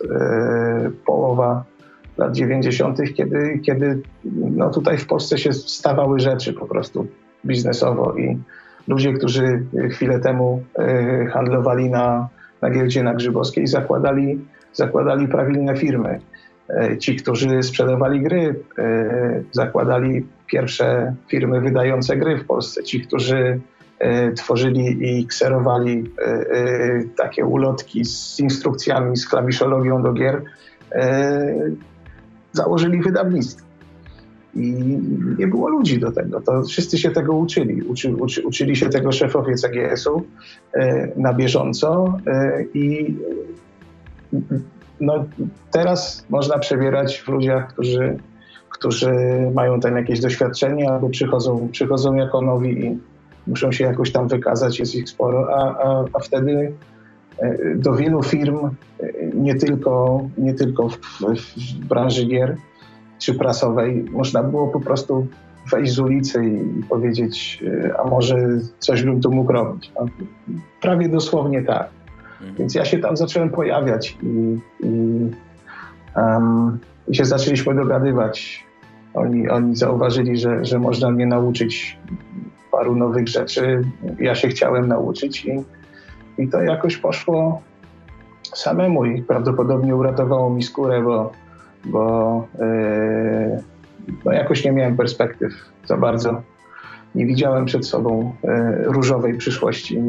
yy, 0.83 0.91
połowa 0.91 1.63
lat 2.17 2.35
90., 2.35 2.97
kiedy, 3.13 3.59
kiedy 3.63 4.01
no 4.33 4.69
tutaj 4.69 4.97
w 4.97 5.07
Polsce 5.07 5.37
się 5.37 5.53
stawały 5.53 6.19
rzeczy 6.19 6.53
po 6.53 6.65
prostu 6.65 7.07
biznesowo 7.45 8.15
i 8.17 8.37
ludzie, 8.89 9.13
którzy 9.13 9.65
chwilę 9.91 10.19
temu 10.19 10.63
yy, 10.77 11.27
handlowali 11.27 11.89
na, 11.89 12.29
na 12.61 12.69
giełdzie 12.69 13.03
na 13.03 13.13
Grzybowskiej, 13.13 13.67
zakładali, 13.67 14.39
zakładali 14.73 15.27
prawilne 15.27 15.75
firmy. 15.75 16.19
Yy, 16.69 16.97
ci, 16.97 17.15
którzy 17.15 17.63
sprzedawali 17.63 18.21
gry, 18.21 18.55
zakładali 19.51 20.25
pierwsze 20.47 21.15
firmy 21.27 21.61
wydające 21.61 22.17
gry 22.17 22.37
w 22.37 22.45
Polsce. 22.45 22.83
Ci, 22.83 23.01
którzy 23.01 23.59
E, 23.99 24.31
tworzyli 24.31 24.97
i 25.01 25.27
kserowali 25.27 26.03
e, 26.19 26.25
e, 26.25 27.03
takie 27.17 27.45
ulotki 27.45 28.05
z 28.05 28.39
instrukcjami, 28.39 29.17
z 29.17 29.27
klawiszologią 29.27 30.01
do 30.01 30.13
gier, 30.13 30.41
założyli 32.51 33.01
wydawnictwo. 33.01 33.68
I 34.59 34.99
nie 35.39 35.47
było 35.47 35.69
ludzi 35.69 35.99
do 35.99 36.11
tego. 36.11 36.41
To 36.41 36.63
wszyscy 36.63 36.97
się 36.97 37.11
tego 37.11 37.33
uczyli. 37.33 37.81
Uczy, 37.81 38.15
uczy, 38.15 38.47
uczyli 38.47 38.75
się 38.75 38.89
tego 38.89 39.11
szefowie 39.11 39.55
CGS-u 39.55 40.23
na 41.15 41.33
bieżąco 41.33 42.17
i 42.73 43.15
no, 45.01 45.25
teraz 45.71 46.25
można 46.29 46.59
przebierać 46.59 47.17
w 47.17 47.27
ludziach, 47.27 47.73
którzy, 47.73 48.17
którzy 48.69 49.11
mają 49.53 49.79
tam 49.79 49.97
jakieś 49.97 50.19
doświadczenie 50.19 50.89
albo 50.89 51.09
przychodzą, 51.09 51.69
przychodzą 51.71 52.15
jako 52.15 52.41
nowi 52.41 52.85
i, 52.85 52.97
muszą 53.47 53.71
się 53.71 53.83
jakoś 53.83 54.11
tam 54.11 54.27
wykazać, 54.27 54.79
jest 54.79 54.95
ich 54.95 55.09
sporo, 55.09 55.47
a, 55.55 55.87
a, 55.87 56.05
a 56.13 56.19
wtedy 56.19 56.73
e, 57.37 57.75
do 57.75 57.93
wielu 57.93 58.23
firm, 58.23 58.57
e, 58.65 58.71
nie 59.33 59.55
tylko, 59.55 60.21
nie 60.37 60.53
tylko 60.53 60.89
w, 60.89 60.97
w, 60.97 61.85
branży 61.85 62.25
gier 62.25 62.57
czy 63.19 63.33
prasowej, 63.33 64.05
można 64.11 64.43
było 64.43 64.67
po 64.67 64.79
prostu 64.79 65.27
wejść 65.71 65.93
z 65.93 65.99
ulicy 65.99 66.45
i 66.45 66.83
powiedzieć, 66.83 67.63
e, 67.85 67.99
a 67.99 68.03
może 68.03 68.35
coś 68.79 69.03
bym 69.03 69.21
tu 69.21 69.31
mógł 69.31 69.51
robić. 69.51 69.91
No, 69.99 70.05
prawie 70.81 71.09
dosłownie 71.09 71.63
tak. 71.63 71.89
Mhm. 72.39 72.55
Więc 72.55 72.75
ja 72.75 72.85
się 72.85 72.99
tam 72.99 73.17
zacząłem 73.17 73.49
pojawiać 73.49 74.17
i, 74.23 74.59
i, 74.85 75.31
um, 76.15 76.79
i 77.07 77.15
się 77.15 77.25
zaczęliśmy 77.25 77.75
dogadywać. 77.75 78.65
Oni, 79.13 79.49
oni 79.49 79.75
zauważyli, 79.75 80.37
że, 80.37 80.65
że 80.65 80.79
można 80.79 81.11
mnie 81.11 81.25
nauczyć 81.25 81.97
paru 82.71 82.95
nowych 82.95 83.27
rzeczy 83.27 83.81
ja 84.19 84.35
się 84.35 84.47
chciałem 84.47 84.87
nauczyć 84.87 85.45
i, 85.45 85.63
i 86.37 86.47
to 86.47 86.61
jakoś 86.61 86.97
poszło 86.97 87.61
samemu 88.43 89.05
i 89.05 89.21
prawdopodobnie 89.21 89.95
uratowało 89.95 90.49
mi 90.49 90.63
skórę, 90.63 91.01
bo, 91.01 91.31
bo 91.85 92.47
yy, 92.59 93.63
no 94.25 94.31
jakoś 94.31 94.65
nie 94.65 94.71
miałem 94.71 94.97
perspektyw 94.97 95.53
za 95.85 95.97
bardzo. 95.97 96.41
Nie 97.15 97.25
widziałem 97.25 97.65
przed 97.65 97.87
sobą 97.87 98.35
yy, 98.43 98.83
różowej 98.83 99.37
przyszłości 99.37 99.99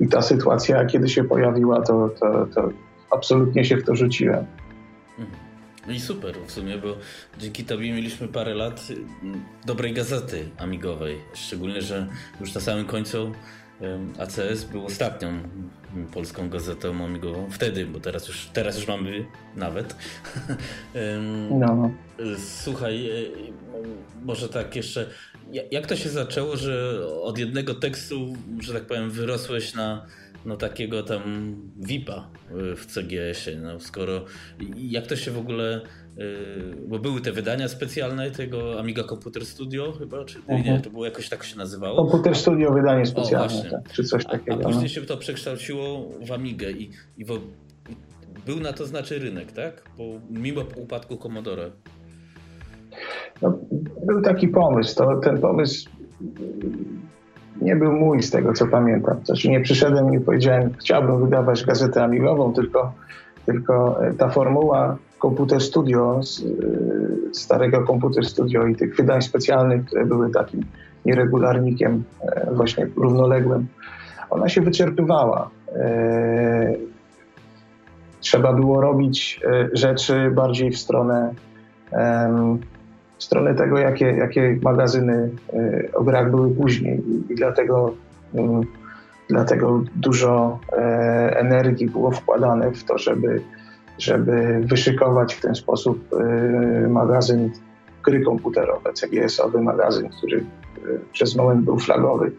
i, 0.00 0.08
ta 0.08 0.22
sytuacja, 0.22 0.86
kiedy 0.86 1.08
się 1.08 1.24
pojawiła, 1.24 1.82
to, 1.82 2.08
to, 2.20 2.46
to 2.54 2.70
absolutnie 3.10 3.64
się 3.64 3.76
w 3.76 3.84
to 3.84 3.96
rzuciłem. 3.96 4.44
No 5.88 5.94
i 5.94 6.00
super 6.00 6.34
w 6.46 6.52
sumie, 6.52 6.78
bo 6.78 6.96
dzięki 7.38 7.64
tobie 7.64 7.92
mieliśmy 7.92 8.28
parę 8.28 8.54
lat 8.54 8.88
mm, 9.22 9.40
dobrej 9.66 9.92
gazety 9.92 10.48
amigowej. 10.58 11.16
Szczególnie, 11.34 11.82
że 11.82 12.06
już 12.40 12.54
na 12.54 12.60
samym 12.60 12.84
końcu 12.84 13.32
ACS 14.18 14.64
był 14.64 14.86
ostatnią 14.86 15.32
polską 16.14 16.50
gazetą 16.50 17.04
amigową. 17.04 17.50
Wtedy, 17.50 17.86
bo 17.86 18.00
teraz 18.00 18.28
już, 18.28 18.46
teraz 18.52 18.76
już 18.76 18.88
mamy 18.88 19.24
nawet. 19.56 19.96
no. 21.50 21.90
Słuchaj, 22.38 23.10
e, 23.10 23.12
może 24.24 24.48
tak 24.48 24.76
jeszcze, 24.76 25.06
jak 25.70 25.86
to 25.86 25.96
się 25.96 26.08
zaczęło, 26.08 26.56
że 26.56 27.06
od 27.22 27.38
jednego 27.38 27.74
tekstu, 27.74 28.36
że 28.60 28.72
tak 28.72 28.86
powiem, 28.86 29.10
wyrosłeś 29.10 29.74
na 29.74 30.06
no 30.48 30.56
takiego 30.56 31.02
tam 31.02 31.22
VIPa 31.76 32.30
y, 32.72 32.76
w 32.76 32.86
CGS-ie, 32.86 33.60
no 33.60 33.80
skoro 33.80 34.24
jak 34.76 35.06
to 35.06 35.16
się 35.16 35.30
w 35.30 35.38
ogóle 35.38 35.80
y, 36.18 36.86
bo 36.88 36.98
były 36.98 37.20
te 37.20 37.32
wydania 37.32 37.68
specjalne 37.68 38.30
tego 38.30 38.80
Amiga 38.80 39.04
Computer 39.04 39.46
Studio 39.46 39.92
chyba, 39.92 40.24
czy 40.24 40.38
nie, 40.48 40.54
mhm. 40.54 40.82
to 40.82 40.90
było 40.90 41.04
jakoś 41.04 41.28
tak 41.28 41.44
się 41.44 41.58
nazywało? 41.58 41.96
Computer 41.96 42.36
Studio 42.36 42.72
wydanie 42.72 43.06
specjalne, 43.06 43.68
o, 43.68 43.70
tak, 43.70 43.92
czy 43.92 44.04
coś 44.04 44.24
takiego. 44.24 44.56
A, 44.56 44.60
a 44.60 44.62
później 44.62 44.82
no. 44.82 44.88
się 44.88 45.00
to 45.00 45.16
przekształciło 45.16 46.10
w 46.26 46.32
Amigę 46.32 46.70
i, 46.70 46.90
i 47.16 47.24
w, 47.24 47.40
był 48.46 48.60
na 48.60 48.72
to 48.72 48.86
znaczy 48.86 49.18
rynek, 49.18 49.52
tak? 49.52 49.82
Bo 49.98 50.04
mimo 50.30 50.62
upadku 50.76 51.16
Commodore. 51.16 51.70
No, 53.42 53.58
był 54.06 54.22
taki 54.22 54.48
pomysł, 54.48 54.96
to 54.96 55.20
ten 55.24 55.40
pomysł 55.40 55.90
nie 57.62 57.76
był 57.76 57.92
mój 57.92 58.22
z 58.22 58.30
tego, 58.30 58.52
co 58.52 58.66
pamiętam. 58.66 59.16
Znaczy 59.24 59.48
nie 59.48 59.60
przyszedłem 59.60 60.14
i 60.14 60.20
powiedziałem, 60.20 60.70
chciałbym 60.78 61.24
wydawać 61.24 61.64
gazetę 61.64 62.04
amigową, 62.04 62.52
tylko, 62.52 62.92
tylko 63.46 64.04
e, 64.06 64.14
ta 64.14 64.28
formuła 64.28 64.96
Komputer 65.18 65.60
Studio, 65.60 66.20
e, 66.20 67.34
starego 67.34 67.84
Komputer 67.84 68.26
Studio 68.26 68.66
i 68.66 68.76
tych 68.76 68.96
wydań 68.96 69.22
specjalnych, 69.22 69.84
które 69.84 70.06
były 70.06 70.30
takim 70.30 70.60
nieregularnikiem 71.06 72.04
e, 72.20 72.54
właśnie 72.54 72.86
równoległym, 72.96 73.66
ona 74.30 74.48
się 74.48 74.60
wyczerpywała. 74.60 75.50
Trzeba 78.20 78.52
było 78.52 78.80
robić 78.80 79.40
rzeczy 79.72 80.30
bardziej 80.30 80.70
w 80.70 80.78
stronę 80.78 81.34
w 83.18 83.24
stronę 83.24 83.54
tego, 83.54 83.78
jakie, 83.78 84.06
jakie 84.06 84.58
magazyny 84.62 85.30
y, 85.54 85.90
o 85.94 86.04
grach 86.04 86.30
były 86.30 86.54
później 86.54 87.02
i 87.30 87.34
dlatego, 87.34 87.94
mm, 88.34 88.60
dlatego 89.28 89.82
dużo 89.96 90.58
e, 90.72 90.76
energii 91.38 91.86
było 91.86 92.10
wkładane 92.10 92.72
w 92.72 92.84
to, 92.84 92.98
żeby, 92.98 93.42
żeby 93.98 94.60
wyszykować 94.64 95.34
w 95.34 95.40
ten 95.40 95.54
sposób 95.54 96.12
y, 96.12 96.88
magazyn 96.88 97.50
gry 98.04 98.24
komputerowe, 98.24 98.92
CGS-owy 98.92 99.62
magazyn, 99.62 100.08
który 100.08 100.44
przez 101.12 101.36
moment 101.36 101.64
był 101.64 101.78
flagowy. 101.78 102.32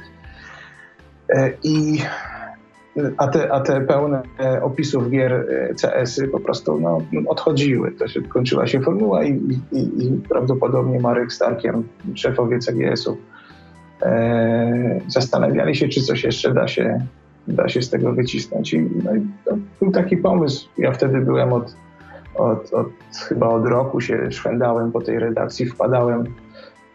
E, 1.29 1.51
I 1.63 2.01
a 3.17 3.27
te, 3.27 3.51
a 3.51 3.59
te 3.59 3.81
pełne 3.81 4.21
opisów 4.61 5.09
gier 5.09 5.33
e, 5.33 5.73
CS-y 5.73 6.27
po 6.27 6.39
prostu 6.39 6.79
no, 6.79 7.01
odchodziły. 7.27 7.91
To 7.91 8.07
się, 8.07 8.21
kończyła 8.21 8.67
się 8.67 8.79
formuła 8.79 9.23
i, 9.23 9.59
i, 9.71 9.79
i 9.79 10.21
prawdopodobnie 10.29 10.99
Marek 10.99 11.33
Starkiem, 11.33 11.83
szefowie 12.15 12.59
CGS-ów, 12.59 13.17
e, 14.01 15.01
zastanawiali 15.07 15.75
się, 15.75 15.87
czy 15.87 16.01
coś 16.01 16.23
jeszcze 16.23 16.53
da 16.53 16.67
się, 16.67 17.05
da 17.47 17.69
się 17.69 17.81
z 17.81 17.89
tego 17.89 18.13
wycisnąć. 18.13 18.73
I, 18.73 18.89
no, 19.03 19.15
i 19.15 19.21
był 19.81 19.91
taki 19.91 20.17
pomysł. 20.17 20.69
Ja 20.77 20.91
wtedy 20.91 21.21
byłem 21.21 21.53
od, 21.53 21.75
od, 22.35 22.73
od 22.73 22.89
chyba 23.27 23.47
od 23.47 23.65
roku 23.65 24.01
się 24.01 24.31
szwendałem 24.31 24.91
po 24.91 25.01
tej 25.01 25.19
redakcji, 25.19 25.65
wpadałem 25.65 26.23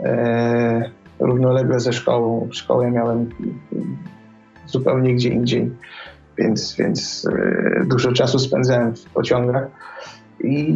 e, 0.01 0.91
równolegle 1.21 1.81
ze 1.81 1.93
szkołą. 1.93 2.49
Szkołę 2.51 2.91
miałem 2.91 3.31
zupełnie 4.67 5.15
gdzie 5.15 5.29
indziej, 5.29 5.71
więc, 6.39 6.77
więc 6.77 7.29
e, 7.33 7.85
dużo 7.87 8.13
czasu 8.13 8.39
spędzałem 8.39 8.97
w 8.97 9.05
pociągach 9.05 9.67
i 10.41 10.75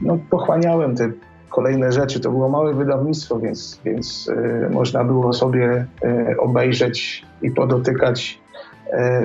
no, 0.00 0.18
pochłaniałem 0.30 0.96
te 0.96 1.10
kolejne 1.48 1.92
rzeczy. 1.92 2.20
To 2.20 2.30
było 2.30 2.48
małe 2.48 2.74
wydawnictwo, 2.74 3.38
więc, 3.38 3.80
więc 3.84 4.30
e, 4.36 4.70
można 4.70 5.04
było 5.04 5.32
sobie 5.32 5.86
e, 6.04 6.34
obejrzeć 6.38 7.24
i 7.42 7.50
podotykać 7.50 8.40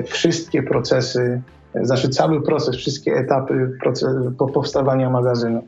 wszystkie 0.06 0.64
procesy, 0.64 1.42
znaczy 1.82 2.10
cały 2.10 2.42
proces, 2.42 2.76
wszystkie 2.76 3.14
etapy 3.14 3.78
proces, 3.82 4.16
powstawania 4.54 5.10
magazynu. 5.10 5.64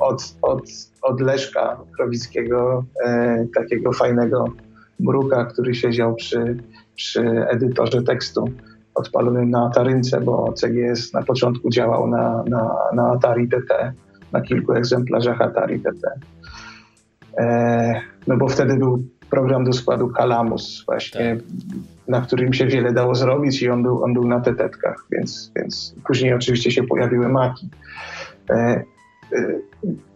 od, 0.00 0.34
od, 0.42 0.62
od 1.02 1.20
Leszka 1.20 1.76
Krowickiego, 1.96 2.84
takiego 3.54 3.92
fajnego 3.92 4.44
bruka, 5.00 5.44
który 5.44 5.74
siedział 5.74 6.14
przy, 6.14 6.56
przy 6.98 7.20
edytorze 7.48 8.02
tekstu 8.02 8.44
odpalonym 8.94 9.50
na 9.50 9.66
Atarynce, 9.66 10.20
bo 10.20 10.52
CGS 10.52 11.12
na 11.12 11.22
początku 11.22 11.70
działał 11.70 12.06
na, 12.06 12.44
na, 12.46 12.74
na 12.94 13.10
Atari 13.10 13.48
TT, 13.48 13.92
na 14.32 14.40
kilku 14.40 14.72
egzemplarzach 14.72 15.40
Atari 15.40 15.80
TT. 15.80 16.02
E, 17.38 18.00
no 18.26 18.36
bo 18.36 18.48
wtedy 18.48 18.76
był 18.76 19.02
program 19.30 19.64
do 19.64 19.72
składu 19.72 20.08
Kalamus 20.08 20.84
właśnie, 20.86 21.36
tak. 21.36 21.44
na 22.08 22.20
którym 22.20 22.52
się 22.52 22.66
wiele 22.66 22.92
dało 22.92 23.14
zrobić 23.14 23.62
i 23.62 23.70
on 23.70 23.82
był, 23.82 24.04
on 24.04 24.14
był 24.14 24.26
na 24.28 24.40
tetetkach, 24.40 25.06
więc, 25.10 25.52
więc 25.56 25.94
później 26.06 26.34
oczywiście 26.34 26.70
się 26.70 26.82
pojawiły 26.82 27.28
maki. 27.28 27.68
E, 28.50 28.54
e, 28.54 28.84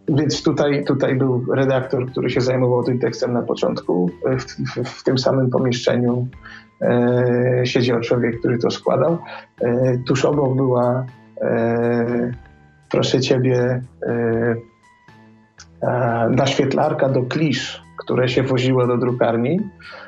więc 0.07 0.43
tutaj, 0.43 0.85
tutaj 0.85 1.15
był 1.15 1.45
redaktor, 1.53 2.11
który 2.11 2.29
się 2.29 2.41
zajmował 2.41 2.83
tym 2.83 2.99
tekstem 2.99 3.33
na 3.33 3.41
początku. 3.41 4.11
W, 4.37 4.45
w, 4.45 4.99
w 4.99 5.03
tym 5.03 5.17
samym 5.17 5.49
pomieszczeniu 5.49 6.27
siedział 7.63 8.01
człowiek, 8.01 8.39
który 8.39 8.57
to 8.57 8.71
składał. 8.71 9.17
E, 9.61 9.97
tuż 9.97 10.25
obok 10.25 10.55
była, 10.55 11.05
e, 11.41 12.31
proszę 12.91 13.21
ciebie, 13.21 13.81
e, 14.05 14.55
naświetlarka 16.29 17.09
do 17.09 17.23
klisz, 17.23 17.83
które 17.97 18.29
się 18.29 18.43
woziło 18.43 18.87
do 18.87 18.97
drukarni. 18.97 19.59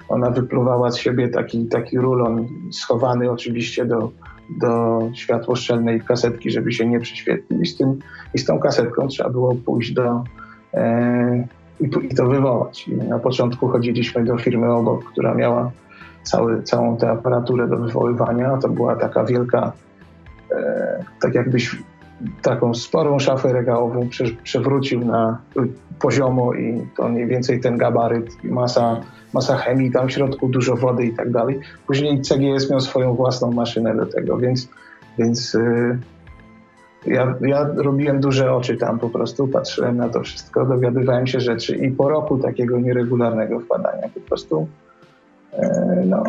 Ona 0.09 0.29
wypluwała 0.29 0.91
z 0.91 0.97
siebie 0.97 1.27
taki, 1.27 1.65
taki 1.65 1.99
rulon 1.99 2.47
schowany 2.71 3.31
oczywiście 3.31 3.85
do, 3.85 4.11
do 4.59 4.99
światłoszczelnej 5.13 6.01
kasetki, 6.01 6.51
żeby 6.51 6.71
się 6.71 6.87
nie 6.87 6.99
prześwietlił. 6.99 7.61
I 7.61 7.65
z, 7.65 7.77
tym, 7.77 7.99
i 8.33 8.39
z 8.39 8.45
tą 8.45 8.59
kasetką 8.59 9.07
trzeba 9.07 9.29
było 9.29 9.55
pójść 9.55 9.91
do 9.91 10.23
e, 10.73 11.47
i, 11.79 11.89
i, 12.11 12.15
to 12.15 12.25
wywołać. 12.25 12.87
I 12.87 12.95
na 12.95 13.19
początku 13.19 13.67
chodziliśmy 13.67 14.23
do 14.23 14.37
firmy 14.37 14.73
obok, 14.73 15.03
która 15.03 15.33
miała 15.33 15.71
cały, 16.25 16.63
całą 16.63 16.97
tę 16.97 17.09
aparaturę 17.09 17.67
do 17.67 17.77
wywoływania. 17.77 18.57
To 18.57 18.69
była 18.69 18.95
taka 18.95 19.23
wielka, 19.23 19.71
e, 20.51 21.03
tak 21.21 21.35
jakbyś 21.35 21.75
taką 22.41 22.73
sporą 22.73 23.19
szafę 23.19 23.53
regałową 23.53 24.09
prze, 24.09 24.25
przewrócił 24.43 25.05
na 25.05 25.37
poziomo 25.99 26.53
i 26.53 26.87
to 26.97 27.09
mniej 27.09 27.27
więcej 27.27 27.59
ten 27.59 27.77
gabaryt, 27.77 28.43
masa, 28.43 29.01
masa 29.33 29.57
chemii, 29.57 29.91
tam 29.91 30.07
w 30.07 30.11
środku 30.11 30.49
dużo 30.49 30.75
wody 30.75 31.05
i 31.05 31.13
tak 31.15 31.31
dalej. 31.31 31.59
Później 31.87 32.21
CGS 32.21 32.69
miał 32.69 32.81
swoją 32.81 33.13
własną 33.13 33.51
maszynę 33.51 33.95
do 33.95 34.05
tego, 34.05 34.37
więc, 34.37 34.69
więc 35.17 35.53
yy, 35.53 35.97
ja, 37.05 37.35
ja 37.41 37.69
robiłem 37.75 38.19
duże 38.19 38.53
oczy 38.53 38.77
tam 38.77 38.99
po 38.99 39.09
prostu, 39.09 39.47
patrzyłem 39.47 39.97
na 39.97 40.09
to 40.09 40.21
wszystko, 40.21 40.65
dowiadywałem 40.65 41.27
się 41.27 41.39
rzeczy 41.39 41.75
i 41.75 41.91
po 41.91 42.09
roku 42.09 42.37
takiego 42.37 42.79
nieregularnego 42.79 43.59
wpadania 43.59 44.09
po 44.13 44.19
prostu 44.19 44.67
yy, 45.61 46.05
no, 46.05 46.23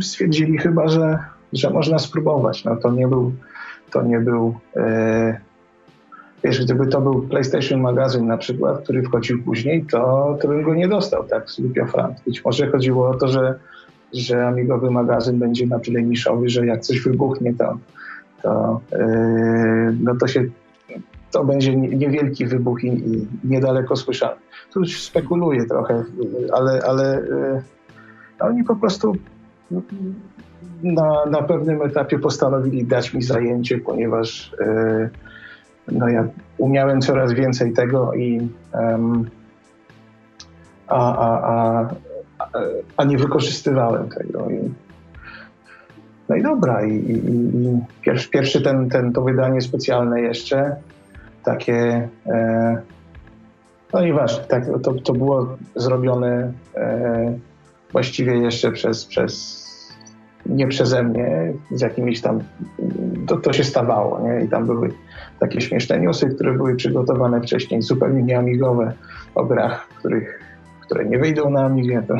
stwierdzili 0.00 0.58
chyba, 0.58 0.88
że, 0.88 1.18
że 1.52 1.70
można 1.70 1.98
spróbować. 1.98 2.64
No, 2.64 2.76
to 2.76 2.90
nie 2.90 3.08
był 3.08 3.32
to 3.90 4.02
nie 4.02 4.20
był. 4.20 4.54
E, 4.76 5.40
wiesz, 6.44 6.64
gdyby 6.64 6.86
to 6.86 7.00
był 7.00 7.22
PlayStation 7.22 7.80
magazyn 7.80 8.26
na 8.26 8.36
przykład, 8.36 8.82
który 8.84 9.02
wchodził 9.02 9.42
później, 9.42 9.84
to, 9.90 10.38
to 10.40 10.48
bym 10.48 10.62
go 10.62 10.74
nie 10.74 10.88
dostał, 10.88 11.24
tak, 11.24 11.50
z 11.50 11.58
Lupia 11.58 11.86
Frant. 11.86 12.16
Być 12.26 12.44
może 12.44 12.70
chodziło 12.70 13.08
o 13.08 13.14
to, 13.14 13.28
że, 13.28 13.58
że 14.14 14.46
amigowy 14.46 14.90
magazyn 14.90 15.38
będzie 15.38 15.66
na 15.66 15.78
tyle 15.78 16.02
niszowy, 16.02 16.48
że 16.48 16.66
jak 16.66 16.80
coś 16.80 17.00
wybuchnie, 17.00 17.54
to, 17.54 17.78
to, 18.42 18.80
e, 18.92 19.96
no 20.00 20.16
to 20.16 20.26
się 20.26 20.44
to 21.30 21.44
będzie 21.44 21.76
niewielki 21.76 22.46
wybuch 22.46 22.84
i, 22.84 23.26
niedaleko 23.44 23.96
słyszany. 23.96 24.36
Tu 24.72 24.84
spekuluję 24.84 25.66
trochę, 25.66 26.04
ale, 26.52 26.82
ale 26.82 27.22
oni 28.40 28.64
po 28.64 28.76
prostu 28.76 29.12
na, 30.82 31.26
na 31.30 31.42
pewnym 31.42 31.82
etapie 31.82 32.18
postanowili 32.18 32.84
dać 32.84 33.14
mi 33.14 33.22
zajęcie, 33.22 33.78
ponieważ 33.78 34.52
e, 34.60 35.10
no 35.92 36.08
ja 36.08 36.28
umiałem 36.58 37.00
coraz 37.00 37.32
więcej 37.32 37.72
tego 37.72 38.14
i 38.14 38.48
a, 40.88 41.16
a, 41.16 41.40
a, 41.42 41.88
a 42.96 43.04
nie 43.04 43.18
wykorzystywałem 43.18 44.08
tego. 44.08 44.50
I, 44.50 44.70
no 46.28 46.36
i 46.36 46.42
dobra, 46.42 46.84
i, 46.84 46.92
i, 46.92 47.14
i 47.16 47.78
pierwszy, 48.02 48.30
pierwszy 48.30 48.60
ten, 48.60 48.90
ten, 48.90 49.12
to 49.12 49.22
wydanie 49.22 49.60
specjalne 49.60 50.20
jeszcze, 50.20 50.76
takie, 51.44 52.08
e, 52.26 52.76
no 53.92 54.00
nieważne, 54.00 54.44
tak, 54.44 54.64
to, 54.82 54.92
to 54.94 55.12
było 55.12 55.56
zrobione 55.76 56.52
e, 56.76 57.38
właściwie 57.92 58.36
jeszcze 58.36 58.72
przez, 58.72 59.04
przez 59.04 59.60
nie 60.46 60.68
przeze 60.68 61.02
mnie, 61.02 61.52
z 61.70 61.80
jakimiś 61.80 62.20
tam, 62.20 62.40
to, 63.26 63.36
to 63.36 63.52
się 63.52 63.64
stawało, 63.64 64.20
nie? 64.20 64.44
I 64.44 64.48
tam 64.48 64.66
były 64.66 64.90
takie 65.38 65.60
śmieszne 65.60 66.00
newsy, 66.00 66.26
które 66.26 66.52
były 66.52 66.76
przygotowane 66.76 67.40
wcześniej, 67.40 67.82
zupełnie 67.82 68.22
nieamigowe, 68.22 68.92
o 69.34 69.44
grach, 69.44 69.88
których, 69.88 70.40
które 70.80 71.04
nie 71.04 71.18
wyjdą 71.18 71.50
na 71.50 71.64
Amigę. 71.64 72.02
To, 72.08 72.14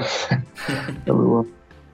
to, 1.06 1.14
było, 1.14 1.44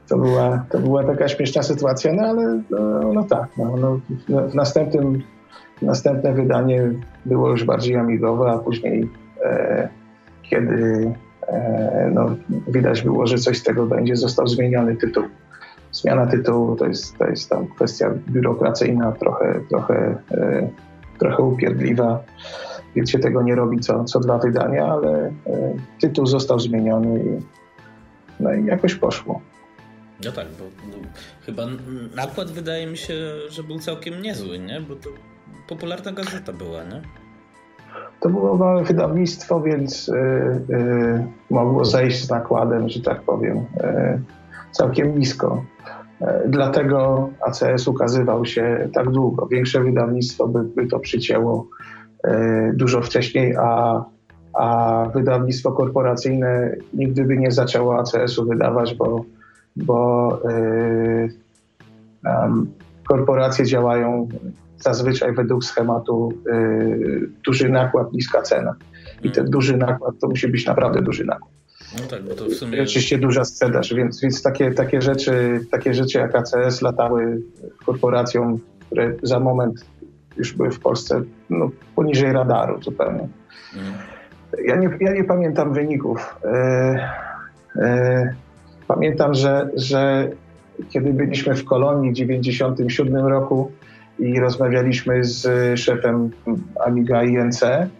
to, 0.08 0.18
była, 0.18 0.64
to 0.70 0.78
była 0.78 1.04
taka 1.04 1.28
śmieszna 1.28 1.62
sytuacja, 1.62 2.12
no 2.12 2.22
ale 2.22 2.62
no, 2.70 3.12
no 3.12 3.24
tak, 3.24 3.48
no, 3.58 3.76
no, 3.76 4.00
w 4.48 4.54
następnym 4.54 5.22
następne 5.82 6.32
wydanie 6.32 6.90
było 7.26 7.50
już 7.50 7.64
bardziej 7.64 7.96
amigowe, 7.96 8.50
a 8.50 8.58
później 8.58 9.08
e, 9.44 9.88
kiedy 10.42 11.12
no, 12.12 12.36
widać 12.68 13.02
było, 13.02 13.26
że 13.26 13.38
coś 13.38 13.58
z 13.58 13.62
tego 13.62 13.86
będzie, 13.86 14.16
został 14.16 14.46
zmieniony 14.46 14.96
tytuł 14.96 15.24
zmiana 15.96 16.26
tytułu 16.26 16.76
to 16.76 16.86
jest, 16.86 17.18
to 17.18 17.26
jest 17.26 17.50
tam 17.50 17.66
kwestia 17.68 18.10
biurokracyjna, 18.28 19.12
trochę, 19.12 19.60
trochę, 19.68 20.18
e, 20.30 20.68
trochę 21.18 21.42
upierdliwa, 21.42 22.24
więc 22.96 23.10
się 23.10 23.18
tego 23.18 23.42
nie 23.42 23.54
robi 23.54 23.80
co, 23.80 24.04
co 24.04 24.20
dwa 24.20 24.38
wydania, 24.38 24.86
ale 24.86 25.18
e, 25.18 25.32
tytuł 26.00 26.26
został 26.26 26.60
zmieniony 26.60 27.20
i, 27.24 27.42
no 28.40 28.54
i 28.54 28.64
jakoś 28.64 28.94
poszło. 28.94 29.40
No 30.24 30.32
tak, 30.32 30.46
bo 30.58 30.64
no, 30.64 30.96
chyba 31.46 31.62
nakład 32.14 32.50
wydaje 32.50 32.86
mi 32.86 32.96
się, 32.96 33.14
że 33.48 33.62
był 33.62 33.78
całkiem 33.78 34.22
niezły, 34.22 34.58
nie? 34.58 34.80
Bo 34.80 34.96
to 34.96 35.10
popularna 35.68 36.12
gazeta 36.12 36.52
była, 36.52 36.84
nie? 36.84 37.02
To 38.20 38.28
było 38.28 38.56
małe 38.56 38.84
wydawnictwo, 38.84 39.60
więc 39.60 40.08
yy, 40.08 40.14
yy, 40.68 41.26
mogło 41.50 41.84
zejść 41.84 42.24
z 42.24 42.30
nakładem, 42.30 42.88
że 42.88 43.00
tak 43.00 43.22
powiem, 43.22 43.56
yy, 43.56 44.20
całkiem 44.72 45.18
nisko. 45.18 45.62
E, 46.20 46.48
dlatego 46.48 47.28
ACS 47.40 47.88
ukazywał 47.88 48.44
się 48.44 48.88
tak 48.92 49.10
długo. 49.10 49.46
Większe 49.46 49.80
wydawnictwo 49.80 50.48
by, 50.48 50.62
by 50.62 50.86
to 50.86 50.98
przycięło 50.98 51.66
e, 52.24 52.72
dużo 52.74 53.02
wcześniej, 53.02 53.56
a, 53.56 54.04
a 54.54 55.04
wydawnictwo 55.14 55.72
korporacyjne 55.72 56.76
nigdy 56.94 57.24
by 57.24 57.36
nie 57.36 57.50
zaczęło 57.50 57.98
ACS-u 57.98 58.48
wydawać, 58.48 58.94
bo, 58.94 59.24
bo 59.76 60.28
um, 62.24 62.72
korporacje 63.08 63.64
działają 63.64 64.28
zazwyczaj 64.78 65.34
według 65.34 65.64
schematu 65.64 66.32
y, 66.48 67.30
duży 67.44 67.68
nakład, 67.68 68.12
niska 68.12 68.42
cena. 68.42 68.74
I 69.22 69.30
ten 69.30 69.44
duży 69.44 69.76
nakład 69.76 70.14
to 70.20 70.28
musi 70.28 70.48
być 70.48 70.66
naprawdę 70.66 71.02
duży 71.02 71.24
nakład. 71.24 71.50
No 71.98 72.06
tak, 72.10 72.22
bo 72.22 72.34
to 72.34 72.44
w 72.44 72.54
sumie... 72.54 72.82
Oczywiście 72.82 73.18
duża 73.18 73.44
sprzedaż, 73.44 73.94
więc, 73.94 74.20
więc 74.20 74.42
takie, 74.42 74.70
takie, 74.70 75.02
rzeczy, 75.02 75.60
takie 75.70 75.94
rzeczy 75.94 76.18
jak 76.18 76.34
ACS 76.34 76.82
latały 76.82 77.42
korporacjom, 77.86 78.58
które 78.86 79.14
za 79.22 79.40
moment 79.40 79.84
już 80.36 80.52
były 80.52 80.70
w 80.70 80.80
Polsce 80.80 81.22
no, 81.50 81.70
poniżej 81.96 82.32
radaru 82.32 82.82
zupełnie. 82.82 83.28
Mm. 83.74 83.92
Ja, 84.64 84.76
nie, 84.76 84.90
ja 85.00 85.12
nie 85.12 85.24
pamiętam 85.24 85.72
wyników. 85.72 86.36
E, 86.44 87.08
e, 87.76 88.34
pamiętam, 88.88 89.34
że, 89.34 89.70
że 89.74 90.30
kiedy 90.88 91.12
byliśmy 91.12 91.54
w 91.54 91.64
Kolonii 91.64 92.10
w 92.10 92.14
1997 92.14 93.26
roku 93.26 93.72
i 94.18 94.40
rozmawialiśmy 94.40 95.24
z 95.24 95.48
szefem 95.80 96.30
Amiga 96.86 97.22
INC, 97.22 97.62
e, 97.62 97.90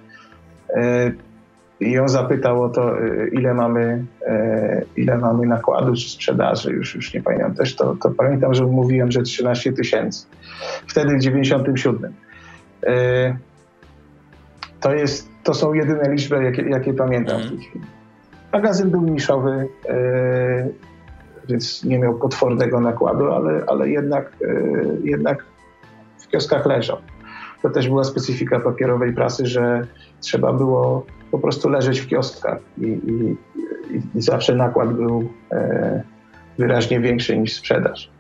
i 1.81 1.93
ją 1.93 2.09
zapytał 2.09 2.63
o 2.63 2.69
to, 2.69 3.03
y, 3.03 3.31
ile 3.33 3.55
mamy, 3.55 4.05
ile 4.97 5.19
mamy 5.19 5.47
nakładu 5.47 5.95
czy 5.95 6.11
sprzedaży, 6.11 6.73
już, 6.73 6.95
już 6.95 7.15
nie 7.15 7.23
pamiętam 7.23 7.55
też, 7.55 7.77
to, 7.77 7.97
to 8.03 8.11
pamiętam, 8.11 8.55
że 8.55 8.65
mówiłem, 8.65 9.13
że 9.13 9.23
13 9.23 9.73
tysięcy. 9.73 10.27
Wtedy 10.87 11.17
w 11.17 11.21
97. 11.21 12.13
E, 12.87 13.37
to, 14.81 14.95
jest, 14.95 15.29
to 15.43 15.55
są 15.55 15.73
jedyne 15.73 16.13
liczby, 16.13 16.45
jakie, 16.45 16.63
jakie 16.63 16.95
pamiętam 16.95 17.41
w 17.41 17.49
tej 17.49 17.59
chwili. 17.59 17.85
Magazyn 18.53 18.91
był 18.91 19.03
niszowy, 19.03 19.69
więc 21.49 21.85
nie 21.85 21.99
miał 21.99 22.15
potwornego 22.15 22.81
nakładu, 22.81 23.33
ale, 23.33 23.63
ale 23.67 23.89
jednak, 23.89 24.37
jednak 25.05 25.45
w 26.29 26.31
kioskach 26.31 26.67
leżał. 26.67 26.99
to 27.63 27.71
też 27.71 27.89
była 27.89 28.05
specyfika 28.05 28.61
papierowej 28.61 29.13
prasy, 29.13 29.47
że 29.47 29.87
trzeba 30.21 30.53
było 30.53 31.07
po 31.31 31.39
prostu 31.39 31.69
leżeć 31.69 32.01
w 32.01 32.07
kioskach 32.07 32.59
i, 32.79 32.87
i, 32.87 33.37
i 34.15 34.23
zawsze 34.23 34.55
nakład 34.55 34.93
był 34.93 35.29
e, 35.53 36.03
wyraźnie 36.59 37.01
większy 37.01 37.39
niż 37.39 37.55
sprzedaż. 37.55 38.11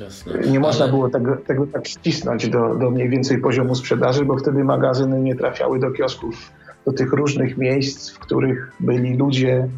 Jasne. 0.00 0.32
Nie 0.50 0.60
można 0.60 0.84
Ale... 0.84 0.92
było 0.92 1.08
tego, 1.08 1.36
tego 1.36 1.66
tak 1.66 1.88
ścisnąć 1.88 2.48
do, 2.48 2.74
do 2.74 2.90
mniej 2.90 3.08
więcej 3.08 3.38
poziomu 3.38 3.74
sprzedaży, 3.74 4.24
bo 4.24 4.36
wtedy 4.36 4.64
magazyny 4.64 5.20
nie 5.20 5.34
trafiały 5.34 5.78
do 5.78 5.90
kiosków, 5.90 6.52
do 6.86 6.92
tych 6.92 7.12
różnych 7.12 7.56
miejsc, 7.56 8.10
w 8.10 8.18
których 8.18 8.72
byli 8.80 9.16
ludzie, 9.16 9.68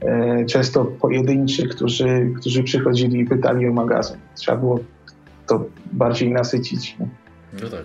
e, 0.00 0.44
często 0.44 0.84
pojedynczy, 0.84 1.68
którzy, 1.68 2.30
którzy 2.40 2.62
przychodzili 2.62 3.20
i 3.20 3.26
pytali 3.26 3.68
o 3.68 3.72
magazyn. 3.72 4.18
Trzeba 4.34 4.58
było 4.58 4.80
to 5.48 5.64
bardziej 5.92 6.30
nasycić. 6.30 6.96
No 7.62 7.68
tak. 7.68 7.84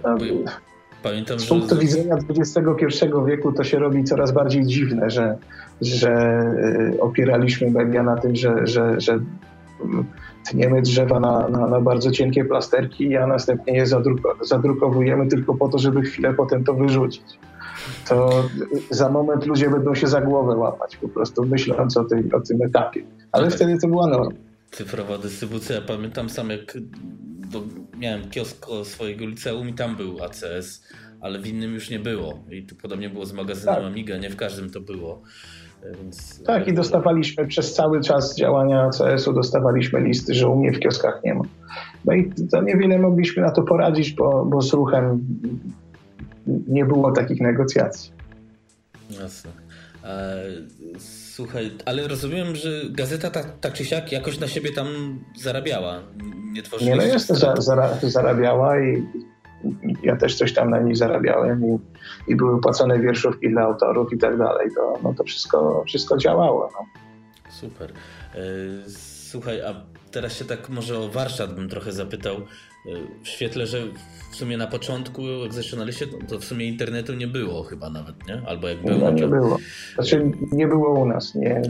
Pamiętam, 1.04 1.40
Z 1.40 1.46
punktu 1.46 1.76
że... 1.76 1.82
widzenia 1.82 2.16
XXI 2.30 3.06
wieku 3.28 3.52
to 3.52 3.64
się 3.64 3.80
robi 3.80 4.04
coraz 4.04 4.32
bardziej 4.32 4.66
dziwne, 4.66 5.10
że, 5.10 5.38
że 5.82 6.12
e, 6.12 7.00
opieraliśmy 7.00 7.72
media 7.72 8.04
na 8.04 8.18
tym, 8.18 8.36
że, 8.36 8.68
że, 8.68 9.02
że 9.02 9.20
tniemy 10.50 10.82
drzewa 10.82 11.20
na, 11.20 11.50
na, 11.50 11.68
na, 11.68 11.82
bardzo 11.82 12.12
cienkie 12.12 12.46
plasterki, 12.46 13.18
a 13.18 13.28
następnie 13.28 13.74
je 13.74 13.86
zadrukowujemy 14.42 15.28
tylko 15.28 15.54
po 15.54 15.70
to, 15.70 15.78
żeby 15.78 16.02
chwilę 16.02 16.34
potem 16.34 16.64
to 16.64 16.74
wyrzucić. 16.74 17.40
To 18.10 18.44
za 18.90 19.10
moment 19.10 19.46
ludzie 19.46 19.70
będą 19.70 19.96
się 19.96 20.08
za 20.08 20.22
głowę 20.22 20.56
łapać, 20.56 20.98
po 20.98 21.08
prostu 21.08 21.46
myśląc 21.46 21.98
o, 21.98 22.04
tej, 22.04 22.34
o 22.34 22.42
tym 22.42 22.62
etapie. 22.62 23.04
Ale 23.32 23.48
tak. 23.48 23.56
wtedy 23.56 23.78
to 23.78 23.88
była 23.88 24.08
norma. 24.08 24.32
Cyfrowa 24.72 25.18
dystrybucja. 25.18 25.82
Pamiętam 25.82 26.30
sam, 26.30 26.50
jak 26.50 26.78
do, 27.54 27.64
miałem 27.98 28.30
kiosk 28.30 28.66
swojego 28.84 29.26
liceum 29.26 29.70
i 29.70 29.74
tam 29.74 29.96
był 29.96 30.24
ACS, 30.24 30.84
ale 31.22 31.40
w 31.40 31.48
innym 31.48 31.74
już 31.74 31.90
nie 31.90 32.00
było. 32.00 32.44
I 32.52 32.64
tu 32.64 32.76
podobnie 32.76 33.10
było 33.10 33.26
z 33.26 33.34
magazynem 33.34 33.76
tak. 33.76 33.84
Amiga, 33.86 34.18
nie 34.18 34.30
w 34.30 34.36
każdym 34.36 34.70
to 34.70 34.82
było. 34.82 35.22
Więc... 36.02 36.44
Tak, 36.44 36.68
i 36.68 36.74
dostawaliśmy 36.74 37.48
przez 37.48 37.74
cały 37.74 38.02
czas 38.02 38.36
działania 38.36 38.90
CS-u, 38.98 39.34
dostawaliśmy 39.34 40.02
listy, 40.02 40.34
że 40.34 40.48
u 40.48 40.56
mnie 40.56 40.72
w 40.72 40.80
kioskach 40.80 41.22
nie 41.24 41.34
ma. 41.34 41.44
No 42.06 42.14
i 42.14 42.32
to 42.52 42.62
niewiele 42.62 43.00
mogliśmy 43.00 43.44
na 43.44 43.52
to 43.52 43.64
poradzić, 43.64 44.14
bo, 44.14 44.46
bo 44.46 44.62
z 44.62 44.74
ruchem 44.74 45.26
nie 46.68 46.86
było 46.86 47.12
takich 47.12 47.42
negocjacji. 47.42 48.12
Jasne. 49.10 49.52
Słuchaj, 51.36 51.72
ale 51.86 52.08
rozumiem, 52.08 52.56
że 52.56 52.70
gazeta 52.90 53.30
tak, 53.30 53.60
tak 53.60 53.74
czy 53.74 53.86
siak 53.86 54.12
jakoś 54.12 54.40
na 54.40 54.48
siebie 54.48 54.72
tam 54.72 54.88
zarabiała. 55.36 56.00
Nie 56.52 56.62
Nie, 56.82 56.96
no 56.96 57.04
jest, 57.04 57.28
za, 57.28 57.56
zarabiała 58.02 58.80
i 58.80 59.04
ja 60.04 60.16
też 60.16 60.36
coś 60.36 60.54
tam 60.54 60.70
na 60.70 60.80
niej 60.80 60.96
zarabiałem 60.96 61.66
i, 61.66 61.78
i 62.32 62.36
były 62.36 62.62
płacone 62.62 63.00
wierszówki 63.00 63.50
dla 63.50 63.62
autorów 63.62 64.14
i 64.14 64.18
tak 64.18 64.38
dalej. 64.38 64.70
To, 64.76 65.00
no 65.04 65.14
to 65.14 65.24
wszystko, 65.24 65.84
wszystko 65.88 66.18
działało. 66.18 66.70
No. 66.74 66.86
Super. 67.52 67.92
E, 68.36 68.40
słuchaj, 69.32 69.62
a 69.62 69.76
teraz 70.12 70.34
się 70.34 70.46
tak 70.46 70.70
może 70.70 71.00
o 71.00 71.10
warsztat 71.10 71.56
bym 71.56 71.70
trochę 71.70 71.92
zapytał. 71.92 72.36
W 73.24 73.28
świetle, 73.28 73.68
że 73.68 73.82
w 74.32 74.36
sumie 74.36 74.58
na 74.58 74.68
początku, 74.68 75.22
jak 75.22 75.54
zaczynaliście, 75.54 76.08
to 76.28 76.40
w 76.40 76.46
sumie 76.46 76.68
internetu 76.68 77.14
nie 77.14 77.28
było 77.28 77.64
chyba 77.64 77.90
nawet, 77.90 78.28
nie? 78.28 78.42
Albo 78.48 78.68
jak 78.68 78.82
było. 78.82 78.98
No, 78.98 79.12
nie 79.12 79.28
było. 79.28 79.58
Znaczy 79.96 80.32
nie 80.52 80.68
było 80.68 81.00
u 81.00 81.06
nas, 81.06 81.36
nie, 81.36 81.62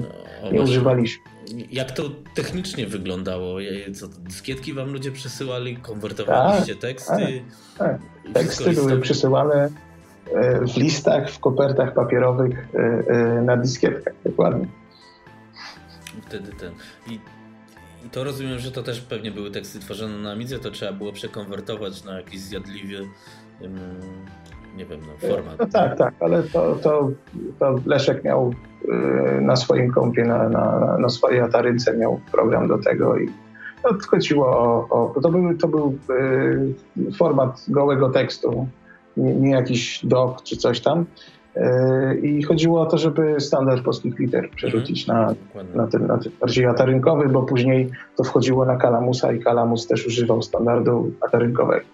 no, 0.43 0.51
nie 0.51 0.61
używaliśmy. 0.61 1.23
Jak 1.71 1.91
to 1.91 2.03
technicznie 2.35 2.87
wyglądało? 2.87 3.57
Co, 3.95 4.07
dyskietki 4.07 4.73
wam 4.73 4.93
ludzie 4.93 5.11
przesyłali? 5.11 5.77
Konwertowaliście 5.77 6.73
tak, 6.73 6.81
teksty? 6.81 7.41
Tak, 7.77 7.99
tak. 8.23 8.33
Teksty 8.33 8.71
były 8.71 9.01
przesyłane 9.01 9.69
e, 10.33 10.67
w 10.67 10.77
listach, 10.77 11.31
w 11.31 11.39
kopertach 11.39 11.93
papierowych 11.93 12.67
e, 12.75 12.79
e, 12.79 13.41
na 13.41 13.57
dyskietkach, 13.57 14.13
dokładnie. 14.25 14.67
Wtedy 16.27 16.51
ten. 16.51 16.73
I, 17.07 17.19
to 18.11 18.23
rozumiem, 18.23 18.59
że 18.59 18.71
to 18.71 18.83
też 18.83 19.01
pewnie 19.01 19.31
były 19.31 19.51
teksty 19.51 19.79
tworzone 19.79 20.17
na 20.17 20.31
Amidze, 20.31 20.59
to 20.59 20.71
trzeba 20.71 20.93
było 20.93 21.11
przekonwertować 21.11 22.03
na 22.03 22.17
jakiś 22.17 22.39
zjadliwy 22.39 23.05
nie 24.75 24.85
wiem, 24.85 24.99
no, 25.01 25.29
format. 25.29 25.59
No 25.59 25.65
tak, 25.65 25.97
tak, 25.97 26.13
ale 26.19 26.43
to, 26.43 26.75
to, 26.75 27.11
to 27.59 27.79
Leszek 27.85 28.23
miał 28.23 28.53
y, 29.37 29.41
na 29.41 29.55
swoim 29.55 29.91
kompie, 29.91 30.25
na, 30.25 30.49
na, 30.49 30.97
na 30.97 31.09
swojej 31.09 31.39
atarynce 31.39 31.97
miał 31.97 32.19
program 32.31 32.67
do 32.67 32.77
tego 32.77 33.17
i 33.17 33.29
no, 33.83 33.97
chodziło 34.07 34.47
o, 34.47 35.13
o 35.15 35.21
to 35.21 35.31
był, 35.31 35.57
to 35.57 35.67
był 35.67 35.97
y, 36.09 37.13
format 37.17 37.65
gołego 37.67 38.09
tekstu, 38.09 38.67
nie, 39.17 39.35
nie, 39.35 39.51
jakiś 39.51 40.05
doc 40.05 40.43
czy 40.43 40.57
coś 40.57 40.81
tam. 40.81 41.05
Y, 41.57 42.19
I 42.19 42.43
chodziło 42.43 42.81
o 42.81 42.85
to, 42.85 42.97
żeby 42.97 43.39
standard 43.39 43.83
polskich 43.83 44.19
liter 44.19 44.49
przerzucić 44.49 45.09
mhm. 45.09 45.35
na, 45.55 45.65
na, 45.83 45.87
ten, 45.91 46.07
na 46.07 46.17
ten 46.17 46.31
bardziej 46.39 46.65
atarynkowy, 46.65 47.29
bo 47.29 47.43
później 47.43 47.89
to 48.15 48.23
wchodziło 48.23 48.65
na 48.65 48.75
Kalamusa 48.75 49.33
i 49.33 49.39
Kalamus 49.39 49.87
też 49.87 50.07
używał 50.07 50.41
standardu 50.41 51.13
atarynkowego. 51.21 51.85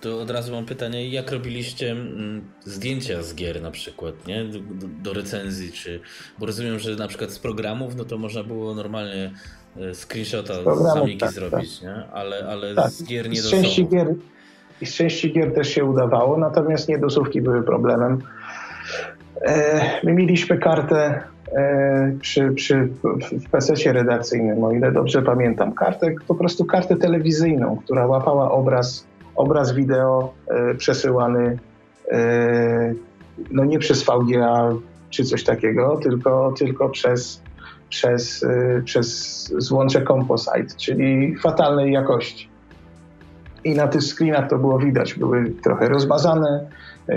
To 0.00 0.20
od 0.20 0.30
razu 0.30 0.52
mam 0.52 0.64
pytanie, 0.64 1.08
jak 1.08 1.32
robiliście 1.32 1.90
mm, 1.90 2.44
zdjęcia 2.64 3.22
z 3.22 3.34
gier 3.34 3.62
na 3.62 3.70
przykład, 3.70 4.26
nie? 4.26 4.44
Do, 4.44 4.58
do, 4.58 4.86
do 5.02 5.12
recenzji, 5.12 5.72
czy... 5.72 6.00
Bo 6.38 6.46
rozumiem, 6.46 6.78
że 6.78 6.96
na 6.96 7.08
przykład 7.08 7.30
z 7.30 7.38
programów, 7.38 7.96
no 7.96 8.04
to 8.04 8.18
można 8.18 8.42
było 8.42 8.74
normalnie 8.74 9.32
e, 9.76 9.94
screenshota 9.94 10.54
z 10.54 10.92
samiki 10.94 11.18
tak, 11.18 11.32
zrobić, 11.32 11.78
tak. 11.78 11.82
nie? 11.82 12.04
Ale, 12.12 12.46
ale 12.48 12.74
tak. 12.74 12.90
z 12.90 13.04
gier 13.04 13.30
nie 13.30 13.42
z 13.42 13.50
części 13.50 13.88
gier, 13.88 14.14
I 14.84 14.86
z 14.86 14.94
części 14.94 15.32
gier 15.32 15.54
też 15.54 15.68
się 15.68 15.84
udawało, 15.84 16.38
natomiast 16.38 16.88
niedosłówki 16.88 17.42
były 17.42 17.62
problemem. 17.62 18.18
E, 19.42 19.80
my 20.04 20.12
mieliśmy 20.12 20.58
kartę 20.58 21.20
e, 21.52 22.12
przy, 22.20 22.50
przy, 22.50 22.88
w 23.40 23.50
PC 23.50 23.92
redakcyjnym, 23.92 24.64
o 24.64 24.72
ile 24.72 24.92
dobrze 24.92 25.22
pamiętam, 25.22 25.72
kartę, 25.72 26.14
po 26.28 26.34
prostu 26.34 26.64
kartę 26.64 26.96
telewizyjną, 26.96 27.76
która 27.84 28.06
łapała 28.06 28.50
obraz 28.50 29.06
obraz 29.36 29.74
wideo 29.74 30.34
e, 30.48 30.74
przesyłany 30.74 31.58
no 33.50 33.64
nie 33.64 33.78
przez 33.78 34.04
VGA 34.04 34.72
czy 35.10 35.24
coś 35.24 35.44
takiego, 35.44 35.96
tylko, 36.02 36.54
tylko 36.58 36.88
przez, 36.88 37.42
przez, 37.88 38.46
przez 38.84 39.08
złącze 39.58 40.02
Composite, 40.02 40.76
czyli 40.76 41.36
fatalnej 41.36 41.92
jakości. 41.92 42.53
I 43.64 43.74
na 43.74 43.88
tych 43.88 44.02
screenach 44.02 44.50
to 44.50 44.58
było 44.58 44.78
widać, 44.78 45.14
były 45.14 45.50
trochę 45.50 45.88
rozmazane, 45.88 46.66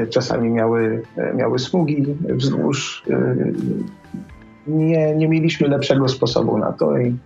czasami 0.10 0.50
miały, 0.50 1.04
miały 1.36 1.60
smugi 1.60 2.06
wzdłuż. 2.30 3.04
Nie, 4.68 5.16
nie 5.16 5.28
mieliśmy 5.28 5.68
lepszego 5.68 6.08
sposobu 6.08 6.58
na 6.58 6.72
to 6.72 6.98
i, 6.98 7.18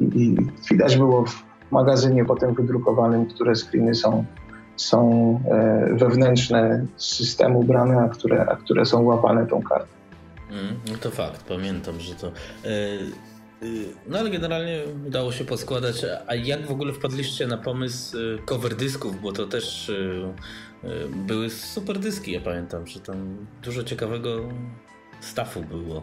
i 0.00 0.36
widać 0.70 0.96
było 0.96 1.24
w 1.26 1.44
magazynie 1.70 2.24
potem 2.24 2.54
wydrukowanym, 2.54 3.26
które 3.26 3.54
screeny 3.54 3.94
są, 3.94 4.24
są 4.76 5.40
e, 5.50 5.94
wewnętrzne 5.94 6.86
z 6.96 7.14
systemu 7.14 7.64
brane, 7.64 7.98
a 8.00 8.08
które, 8.08 8.46
a 8.46 8.56
które 8.56 8.86
są 8.86 9.02
łapane 9.02 9.46
tą 9.46 9.62
kartą. 9.62 9.86
Mm, 10.50 10.74
no 10.90 10.98
to 11.00 11.10
fakt, 11.10 11.44
pamiętam, 11.48 12.00
że 12.00 12.14
to. 12.14 12.26
E, 12.26 12.30
e, 12.30 13.33
no 14.06 14.18
ale 14.18 14.30
generalnie 14.30 14.80
udało 15.06 15.32
się 15.32 15.44
poskładać. 15.44 16.06
A 16.26 16.34
jak 16.34 16.66
w 16.66 16.70
ogóle 16.70 16.92
wpadliście 16.92 17.46
na 17.46 17.56
pomysł 17.56 18.16
cover 18.44 18.74
dysków? 18.74 19.22
Bo 19.22 19.32
to 19.32 19.46
też 19.46 19.92
były 21.26 21.50
super 21.50 21.98
dyski, 21.98 22.32
ja 22.32 22.40
pamiętam, 22.40 22.86
że 22.86 23.00
tam 23.00 23.46
dużo 23.62 23.84
ciekawego 23.84 24.40
stafu 25.20 25.62
było. 25.62 26.02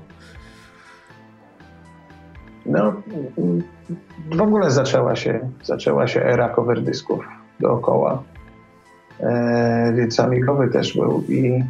No, 2.66 3.02
w 4.32 4.42
ogóle 4.42 4.72
zaczęła 4.72 5.16
się, 5.16 5.50
zaczęła 5.64 6.08
się 6.08 6.24
era 6.24 6.50
cover 6.50 6.82
dysków 6.82 7.26
dookoła. 7.60 8.24
E, 9.20 9.94
więc 9.96 10.20
amigowy 10.20 10.68
też 10.68 10.98
był 10.98 11.24
i 11.30 11.64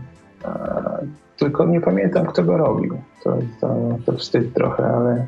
e, 0.45 1.07
tylko 1.37 1.65
nie 1.65 1.81
pamiętam, 1.81 2.25
kto 2.25 2.43
go 2.43 2.57
robił. 2.57 3.01
To, 3.23 3.37
to, 3.61 3.97
to 4.05 4.13
wstyd 4.13 4.53
trochę, 4.53 4.85
ale, 4.85 5.27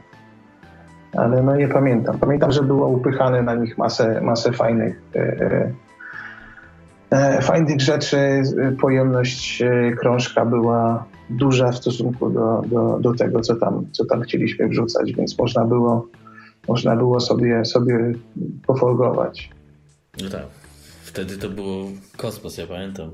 ale 1.13 1.43
no 1.43 1.55
nie 1.55 1.67
pamiętam. 1.67 2.19
Pamiętam, 2.19 2.51
że 2.51 2.63
było 2.63 2.87
upychane 2.87 3.41
na 3.41 3.55
nich 3.55 3.77
masę, 3.77 4.21
masę 4.21 4.51
fajnych, 4.51 5.01
e, 5.15 5.71
e 7.11 7.41
fajnych 7.41 7.81
rzeczy. 7.81 8.17
Pojemność 8.81 9.61
e, 9.61 9.91
krążka 9.91 10.45
była 10.45 11.05
duża 11.29 11.71
w 11.71 11.77
stosunku 11.77 12.29
do, 12.29 12.61
do, 12.65 12.99
do 12.99 13.13
tego, 13.13 13.41
co 13.41 13.55
tam, 13.55 13.85
co 13.91 14.05
tam 14.05 14.21
chcieliśmy 14.21 14.67
wrzucać, 14.67 15.13
więc 15.13 15.39
można 15.39 15.65
było, 15.65 16.07
można 16.67 16.95
było 16.95 17.19
sobie, 17.19 17.65
sobie 17.65 18.13
pofolgować. 18.67 19.49
No 20.23 20.29
tak. 20.29 20.45
Wtedy 21.03 21.37
to 21.37 21.49
było 21.49 21.85
kosmos, 22.17 22.57
ja 22.57 22.67
pamiętam. 22.67 23.11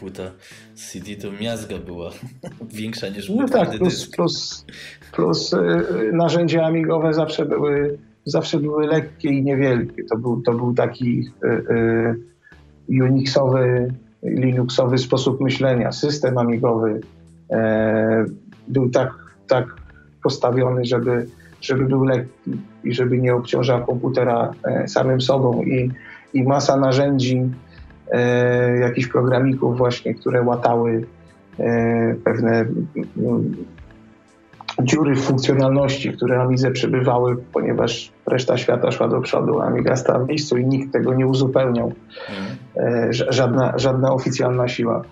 Płyta 0.00 0.30
CD 0.74 1.16
to 1.16 1.28
miazga 1.42 1.78
była 1.78 2.10
większa 2.80 3.08
niż 3.08 3.28
No 3.28 3.48
tak, 3.48 3.78
plus, 3.78 4.06
plus, 4.06 4.66
plus 5.12 5.52
yy, 5.52 6.12
narzędzia 6.12 6.66
amigowe 6.66 7.14
zawsze 7.14 7.46
były, 7.46 7.98
zawsze 8.24 8.58
były 8.58 8.86
lekkie 8.86 9.28
i 9.28 9.42
niewielkie. 9.42 10.04
To 10.04 10.16
był, 10.16 10.42
to 10.42 10.52
był 10.52 10.74
taki 10.74 11.16
yy, 11.42 11.64
yy, 12.88 13.04
Unixowy 13.04 13.92
Linuxowy 14.22 14.98
sposób 14.98 15.40
myślenia, 15.40 15.92
system 15.92 16.38
amigowy 16.38 17.00
e, 17.50 18.24
był 18.68 18.90
tak, 18.90 19.10
tak 19.48 19.66
postawiony, 20.22 20.84
żeby, 20.84 21.26
żeby 21.60 21.84
był 21.84 22.04
lekki 22.04 22.50
i 22.84 22.94
żeby 22.94 23.18
nie 23.18 23.34
obciążał 23.34 23.86
komputera 23.86 24.52
e, 24.64 24.88
samym 24.88 25.20
sobą. 25.20 25.62
I, 25.62 25.90
i 26.34 26.42
masa 26.42 26.76
narzędzi, 26.76 27.42
e, 28.12 28.78
jakichś 28.78 29.08
programików 29.08 29.78
właśnie, 29.78 30.14
które 30.14 30.42
łatały 30.42 31.04
e, 31.58 32.14
pewne 32.24 32.66
mm, 33.16 33.54
dziury 34.82 35.14
w 35.14 35.20
funkcjonalności, 35.20 36.12
które 36.12 36.40
Amidze 36.40 36.70
przybywały, 36.70 37.36
ponieważ 37.52 38.12
reszta 38.26 38.58
świata 38.58 38.90
szła 38.90 39.08
do 39.08 39.20
przodu, 39.20 39.60
a 39.60 39.64
Amiga 39.64 39.96
stała 39.96 40.18
w 40.18 40.28
miejscu 40.28 40.56
i 40.56 40.66
nikt 40.66 40.92
tego 40.92 41.14
nie 41.14 41.26
uzupełniał. 41.26 41.92
Mhm. 42.28 43.12
Żadna, 43.12 43.78
żadna 43.78 44.12
oficjalna 44.12 44.68
siła. 44.68 45.02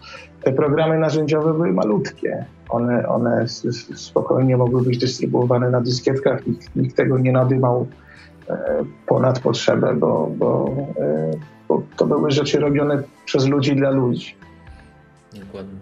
Te 0.42 0.52
programy 0.52 0.98
narzędziowe 0.98 1.54
były 1.54 1.72
malutkie. 1.72 2.44
One, 2.68 3.08
one 3.08 3.48
spokojnie 3.94 4.56
mogły 4.56 4.82
być 4.82 4.98
dystrybuowane 4.98 5.70
na 5.70 5.80
dyskietkach. 5.80 6.46
Nikt, 6.46 6.76
nikt 6.76 6.96
tego 6.96 7.18
nie 7.18 7.32
nadymał 7.32 7.86
e, 8.50 8.84
ponad 9.06 9.40
potrzebę, 9.40 9.94
bo, 9.94 10.30
bo, 10.38 10.70
e, 11.00 11.30
bo 11.68 11.82
to 11.96 12.06
były 12.06 12.30
rzeczy 12.30 12.60
robione 12.60 13.02
przez 13.24 13.46
ludzi 13.46 13.76
dla 13.76 13.90
ludzi. 13.90 14.34
Dokładnie. 15.32 15.78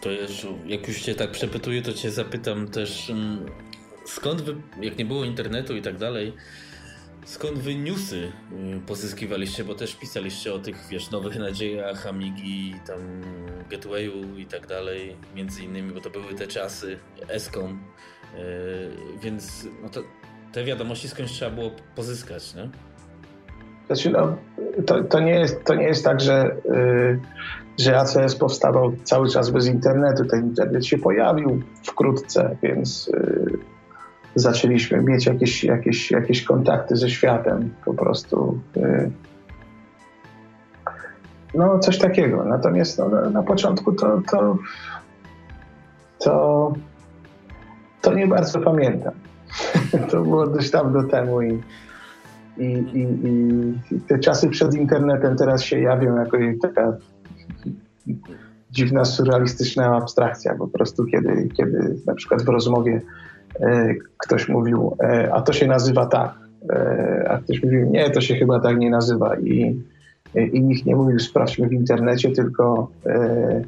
To 0.00 0.10
jest, 0.10 0.46
jak 0.66 0.88
już 0.88 1.00
cię 1.00 1.14
tak 1.14 1.30
przepytuję, 1.30 1.82
to 1.82 1.92
cię 1.92 2.10
zapytam 2.10 2.68
też, 2.68 3.10
mm, 3.10 3.46
skąd 4.06 4.42
wy, 4.42 4.54
jak 4.80 4.98
nie 4.98 5.04
było 5.04 5.24
internetu 5.24 5.76
i 5.76 5.82
tak 5.82 5.96
dalej, 5.96 6.32
skąd 7.24 7.58
wy 7.58 7.74
newsy 7.74 8.32
y, 8.76 8.80
pozyskiwaliście, 8.86 9.64
bo 9.64 9.74
też 9.74 9.94
pisaliście 9.94 10.54
o 10.54 10.58
tych, 10.58 10.86
wiesz, 10.90 11.10
nowych 11.10 11.38
nadziejach, 11.38 12.06
Amigi, 12.06 12.74
tam 12.86 12.98
Gatwayu 13.70 14.36
i 14.36 14.46
tak 14.46 14.66
dalej, 14.66 15.16
między 15.34 15.62
innymi, 15.62 15.92
bo 15.92 16.00
to 16.00 16.10
były 16.10 16.34
te 16.34 16.46
czasy, 16.46 16.98
Escom, 17.28 17.84
yy, 18.34 19.18
więc 19.22 19.66
no 19.82 19.88
to, 19.88 20.02
te 20.52 20.64
wiadomości 20.64 21.08
skądś 21.08 21.32
trzeba 21.32 21.50
było 21.50 21.70
pozyskać, 21.94 22.54
nie? 22.54 22.70
Znaczy, 23.88 24.10
no, 24.10 24.36
to, 24.86 25.04
to, 25.04 25.20
nie, 25.20 25.34
jest, 25.34 25.64
to 25.64 25.74
nie 25.74 25.84
jest 25.84 26.04
tak, 26.04 26.20
że, 26.20 26.56
yy, 26.64 27.20
że 27.78 27.98
ACS 27.98 28.36
powstawał 28.36 28.92
cały 29.04 29.28
czas 29.28 29.50
bez 29.50 29.66
internetu. 29.66 30.24
Ten 30.24 30.44
internet 30.44 30.86
się 30.86 30.98
pojawił 30.98 31.62
wkrótce, 31.84 32.56
więc 32.62 33.06
yy, 33.06 33.58
zaczęliśmy 34.34 35.02
mieć 35.02 35.26
jakieś, 35.26 35.64
jakieś, 35.64 36.10
jakieś 36.10 36.44
kontakty 36.44 36.96
ze 36.96 37.10
światem 37.10 37.74
po 37.84 37.94
prostu. 37.94 38.60
Yy, 38.76 39.10
no, 41.54 41.78
coś 41.78 41.98
takiego. 41.98 42.44
Natomiast 42.44 42.98
no, 42.98 43.08
na, 43.08 43.30
na 43.30 43.42
początku 43.42 43.92
to, 43.92 44.22
to, 44.30 44.58
to, 46.18 46.72
to 48.02 48.14
nie 48.14 48.26
bardzo 48.26 48.60
pamiętam. 48.60 49.14
to 50.10 50.22
było 50.22 50.46
dość 50.46 50.70
dawno 50.70 51.02
temu 51.02 51.42
i 51.42 51.62
i, 52.58 52.64
i, 52.98 53.02
I, 53.94 54.00
te 54.00 54.18
czasy 54.18 54.48
przed 54.48 54.74
internetem 54.74 55.36
teraz 55.36 55.62
się 55.62 55.80
jawią 55.80 56.16
jako 56.16 56.38
taka 56.62 56.96
dziwna, 58.70 59.04
surrealistyczna 59.04 59.96
abstrakcja. 59.96 60.54
Po 60.54 60.68
prostu 60.68 61.04
kiedy, 61.04 61.48
kiedy 61.56 61.96
na 62.06 62.14
przykład 62.14 62.42
w 62.42 62.48
rozmowie 62.48 63.00
e, 63.60 63.94
ktoś 64.18 64.48
mówił, 64.48 64.96
e, 65.02 65.32
a 65.32 65.42
to 65.42 65.52
się 65.52 65.66
nazywa 65.66 66.06
tak, 66.06 66.34
e, 66.70 67.26
a 67.30 67.38
ktoś 67.38 67.62
mówił, 67.62 67.90
nie, 67.90 68.10
to 68.10 68.20
się 68.20 68.34
chyba 68.34 68.60
tak 68.60 68.78
nie 68.78 68.90
nazywa. 68.90 69.36
I, 69.38 69.82
i 70.52 70.62
nikt 70.62 70.86
nie 70.86 70.96
mówił, 70.96 71.18
sprawdźmy 71.18 71.68
w 71.68 71.72
internecie, 71.72 72.30
tylko 72.30 72.90
e, 73.06 73.62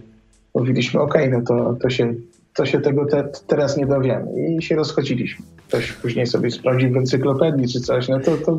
mówiliśmy, 0.54 1.00
okej, 1.00 1.28
okay, 1.28 1.38
no 1.38 1.46
to, 1.46 1.76
to, 1.82 1.90
się, 1.90 2.14
to 2.54 2.66
się 2.66 2.80
tego 2.80 3.06
te, 3.06 3.28
teraz 3.46 3.76
nie 3.76 3.86
dowiemy. 3.86 4.48
I 4.48 4.62
się 4.62 4.76
rozchodziliśmy 4.76 5.46
ktoś 5.70 5.92
później 5.92 6.26
sobie 6.26 6.50
sprawdził 6.50 6.92
w 6.92 6.96
encyklopedii 6.96 7.68
czy 7.68 7.80
coś, 7.80 8.08
no 8.08 8.20
to, 8.20 8.36
to 8.36 8.56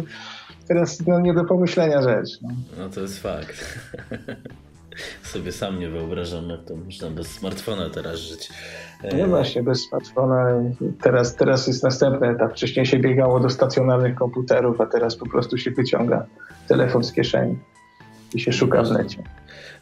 teraz 0.68 1.08
no, 1.08 1.20
nie 1.20 1.34
do 1.34 1.46
pomyślenia 1.46 2.02
rzecz. 2.02 2.30
No, 2.42 2.50
no 2.78 2.90
to 2.90 3.02
jest 3.02 3.22
fakt. 3.22 3.80
sobie 5.24 5.52
sam 5.52 5.80
nie 5.80 5.90
wyobrażam, 5.90 6.50
jak 6.50 6.64
to 6.64 6.76
można 6.76 7.10
bez 7.10 7.28
smartfona 7.28 7.90
teraz 7.90 8.20
żyć. 8.20 8.50
Nie 9.14 9.28
właśnie, 9.28 9.64
bez 9.64 9.82
smartfona. 9.90 10.46
Teraz, 11.02 11.36
teraz 11.36 11.68
jest 11.68 11.84
następny 11.84 12.28
etap. 12.28 12.52
Wcześniej 12.52 12.86
się 12.86 13.00
biegało 13.00 13.40
do 13.40 13.50
stacjonarnych 13.50 14.16
komputerów, 14.16 14.82
a 14.82 14.86
teraz 14.86 15.16
po 15.16 15.30
prostu 15.30 15.58
się 15.58 15.72
wyciąga 15.72 16.26
telefon 16.68 17.04
z 17.04 17.14
kieszeni 17.14 17.58
i 18.34 18.40
się 18.40 18.54
szuka 18.54 18.84
w 18.84 18.92
necie. 18.92 19.24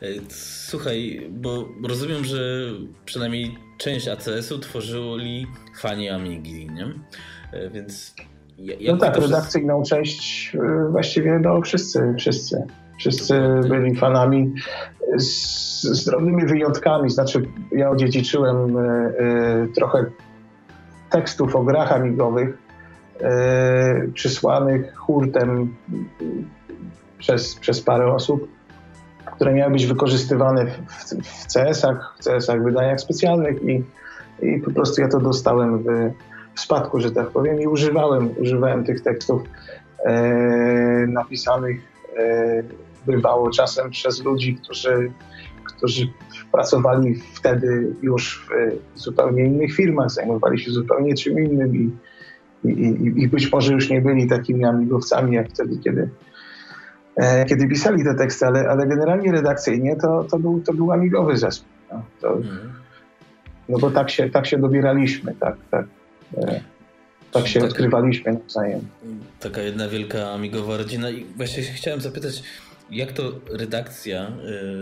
E, 0.02 0.06
słuchaj, 0.30 1.28
bo 1.32 1.68
rozumiem, 1.88 2.26
że 2.26 2.38
przynajmniej 3.06 3.58
część 3.78 4.08
ACS-u 4.08 4.60
tworzyli 4.60 5.48
fani 5.80 6.10
Amigi, 6.10 6.70
nie? 6.70 6.86
E, 7.54 7.70
więc... 7.70 8.16
no 8.88 8.98
tak, 8.98 9.18
redakcyjną 9.18 9.84
wszystko... 9.84 9.96
część 9.96 10.56
e, 10.56 10.92
właściwie 10.92 11.40
no 11.40 11.62
wszyscy, 11.62 12.16
wszyscy. 12.18 12.64
Wszyscy 13.00 13.42
byli 13.70 13.96
fanami 13.96 14.54
z, 15.18 15.82
z 15.82 16.06
drobnymi 16.06 16.46
wyjątkami. 16.46 17.10
Znaczy, 17.10 17.42
ja 17.72 17.90
odziedziczyłem 17.90 18.78
trochę 19.76 20.06
tekstów 21.10 21.56
o 21.56 21.64
grach 21.64 21.92
amigowych 21.92 22.58
przysłanych 24.14 24.96
hurtem 24.96 25.76
przez, 27.18 27.56
przez 27.56 27.82
parę 27.82 28.14
osób 28.14 28.59
które 29.40 29.54
miały 29.54 29.72
być 29.72 29.86
wykorzystywane 29.86 30.66
w, 30.66 31.54
CS-ach, 31.54 32.16
w 32.20 32.24
CS-ach 32.24 32.64
wydaniach 32.64 33.00
specjalnych 33.00 33.64
i, 33.64 33.84
i 34.42 34.60
po 34.60 34.72
prostu 34.72 35.02
ja 35.02 35.08
to 35.08 35.20
dostałem 35.20 35.84
w, 35.84 35.86
w 36.56 36.60
spadku, 36.60 37.00
że 37.00 37.12
tak 37.12 37.30
powiem 37.30 37.62
i 37.62 37.68
używałem, 37.68 38.30
używałem 38.38 38.84
tych 38.84 39.02
tekstów 39.02 39.42
e, 40.06 40.14
napisanych 41.08 41.80
e, 42.18 42.64
bywało 43.06 43.50
czasem 43.50 43.90
przez 43.90 44.24
ludzi, 44.24 44.56
którzy, 44.64 45.12
którzy 45.66 46.08
pracowali 46.52 47.16
wtedy 47.16 47.94
już 48.02 48.48
w 48.96 49.00
zupełnie 49.00 49.46
innych 49.46 49.76
firmach, 49.76 50.12
zajmowali 50.12 50.60
się 50.60 50.72
zupełnie 50.72 51.16
czym 51.16 51.40
innym 51.40 51.76
i, 51.76 51.92
i, 52.64 53.24
i 53.24 53.28
być 53.28 53.52
może 53.52 53.74
już 53.74 53.90
nie 53.90 54.02
byli 54.02 54.28
takimi 54.28 54.66
amigowcami 54.66 55.36
jak 55.36 55.50
wtedy, 55.50 55.78
kiedy, 55.84 56.10
kiedy 57.48 57.68
pisali 57.68 58.04
te 58.04 58.16
teksty, 58.16 58.46
ale, 58.46 58.70
ale 58.70 58.88
generalnie 58.88 59.32
redakcyjnie 59.32 59.96
to, 59.96 60.24
to, 60.32 60.40
był, 60.40 60.62
to 60.62 60.74
był 60.74 60.92
amigowy 60.92 61.38
zespół. 61.38 61.70
No, 61.92 62.04
to, 62.22 62.34
mhm. 62.34 62.74
no 63.70 63.80
bo 63.80 63.92
tak 63.92 64.10
się, 64.10 64.30
tak 64.30 64.46
się 64.46 64.58
dobieraliśmy, 64.58 65.36
tak, 65.40 65.56
tak. 65.72 65.86
E, 66.38 66.62
tak 67.32 67.48
się 67.48 67.60
tak, 67.60 67.70
odkrywaliśmy 67.70 68.34
nawzajem. 68.34 68.82
Taka 69.40 69.62
jedna 69.62 69.88
wielka 69.88 70.32
amigowa 70.32 70.78
rodzina. 70.78 71.10
I 71.10 71.26
właśnie 71.26 71.64
chciałem 71.64 72.02
zapytać, 72.02 72.44
jak 72.92 73.12
to 73.12 73.32
redakcja, 73.52 74.20
e, 74.22 74.32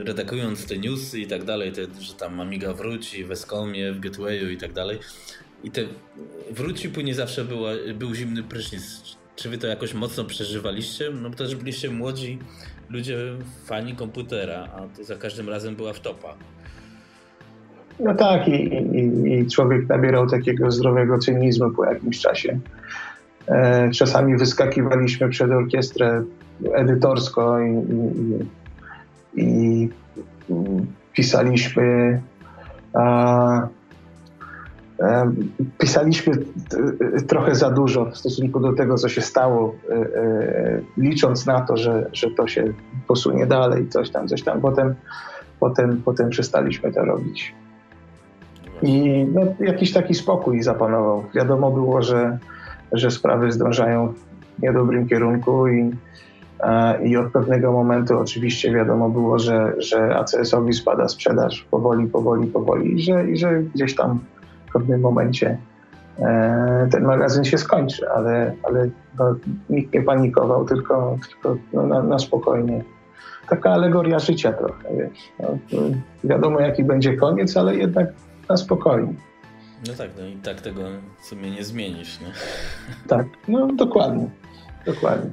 redagując 0.04 0.65
te 0.65 0.78
newsy 0.78 1.19
i 1.19 1.28
tak 1.28 1.43
dalej, 1.43 1.71
te, 1.71 1.82
że 2.00 2.13
tam 2.13 2.39
Amiga 2.39 2.73
wróci 2.73 3.23
w 3.26 3.32
Escomie, 3.32 3.93
w 3.93 4.00
Gatwayu 4.00 4.50
i 4.50 4.58
tak 4.58 4.73
dalej, 4.73 5.00
i 5.63 5.71
te 5.71 5.82
wróci 6.52 6.89
później 6.89 7.13
zawsze 7.13 7.45
była, 7.45 7.71
był 7.95 8.15
zimny 8.15 8.43
prysznic. 8.43 9.16
Czy 9.38 9.50
wy 9.50 9.58
to 9.58 9.67
jakoś 9.67 9.93
mocno 9.93 10.23
przeżywaliście? 10.23 11.10
No 11.21 11.30
bo 11.30 11.36
też 11.36 11.56
byliście 11.56 11.89
młodzi 11.89 12.39
ludzie, 12.89 13.17
fani 13.65 13.95
komputera, 13.95 14.67
a 14.76 14.97
to 14.97 15.04
za 15.04 15.15
każdym 15.15 15.50
razem 15.50 15.76
była 15.76 15.93
wtopa. 15.93 16.34
No 18.00 18.15
tak, 18.15 18.47
i, 18.47 18.52
i, 18.52 19.34
i 19.34 19.47
człowiek 19.47 19.89
nabierał 19.89 20.28
takiego 20.28 20.71
zdrowego 20.71 21.17
cynizmu 21.17 21.71
po 21.71 21.86
jakimś 21.86 22.19
czasie. 22.19 22.60
E, 23.47 23.91
czasami 23.91 24.38
wyskakiwaliśmy 24.38 25.30
przed 25.30 25.52
orkiestrę 25.52 26.23
edytorsko 26.73 27.60
i, 27.60 27.84
i, 29.36 29.89
pisaliśmy 31.13 32.21
a, 32.93 33.67
Pisaliśmy 35.77 36.33
trochę 37.27 37.55
za 37.55 37.71
dużo 37.71 38.05
w 38.05 38.17
stosunku 38.17 38.60
do 38.60 38.73
tego, 38.73 38.95
co 38.95 39.10
się 39.10 39.21
stało, 39.21 39.75
e, 39.89 39.93
e, 39.93 40.81
licząc 40.97 41.45
na 41.45 41.62
to, 41.62 41.77
że, 41.77 42.10
że 42.13 42.31
to 42.31 42.47
się 42.47 42.73
posunie 43.07 43.45
dalej, 43.45 43.89
coś 43.89 44.10
tam, 44.10 44.27
coś 44.27 44.43
tam. 44.43 44.62
Potem, 44.62 44.95
potem, 45.60 46.01
potem 46.05 46.29
przestaliśmy 46.29 46.93
to 46.93 47.05
robić. 47.05 47.55
I 48.81 49.25
no, 49.33 49.41
jakiś 49.60 49.93
taki 49.93 50.13
spokój 50.13 50.63
zapanował. 50.63 51.23
Wiadomo 51.36 51.71
było, 51.71 52.01
że, 52.01 52.38
że 52.91 53.12
sprawy 53.12 53.51
zdążają 53.51 54.13
w 54.57 54.62
niedobrym 54.62 55.07
kierunku 55.07 55.67
i, 55.67 55.91
i 57.03 57.17
od 57.17 57.31
pewnego 57.31 57.71
momentu 57.71 58.19
oczywiście 58.19 58.71
wiadomo 58.71 59.10
było, 59.10 59.39
że, 59.39 59.73
że 59.77 60.15
ACS-owi 60.15 60.73
spada 60.73 61.07
sprzedaż 61.07 61.67
powoli, 61.71 62.07
powoli, 62.07 62.47
powoli 62.47 62.95
i 62.95 63.01
że, 63.01 63.31
i 63.31 63.38
że 63.38 63.63
gdzieś 63.63 63.95
tam 63.95 64.19
w 64.69 64.73
pewnym 64.73 65.01
momencie 65.01 65.58
e, 66.19 66.88
ten 66.91 67.03
magazyn 67.03 67.43
się 67.43 67.58
skończy, 67.58 68.10
ale, 68.10 68.53
ale 68.63 68.89
no, 69.19 69.36
nikt 69.69 69.93
nie 69.93 70.01
panikował, 70.01 70.65
tylko, 70.65 71.17
tylko 71.30 71.58
no, 71.73 71.88
na, 71.88 72.03
na, 72.03 72.19
spokojnie 72.19 72.84
taka 73.49 73.71
alegoria 73.71 74.19
życia 74.19 74.53
trochę, 74.53 74.95
wiesz. 74.97 75.32
No, 75.39 75.58
wiadomo, 76.23 76.60
jaki 76.60 76.84
będzie 76.84 77.17
koniec, 77.17 77.58
ale 77.58 77.75
jednak 77.75 78.08
na 78.49 78.58
spokojnie. 78.58 79.13
No 79.88 79.93
tak, 79.93 80.10
no 80.19 80.25
i 80.25 80.36
tak 80.36 80.62
tego 80.62 80.82
w 81.21 81.25
sumie 81.25 81.51
nie 81.51 81.63
zmienisz, 81.63 82.21
nie? 82.21 82.27
Tak, 83.08 83.25
no 83.47 83.67
dokładnie, 83.67 84.30
dokładnie. 84.86 85.32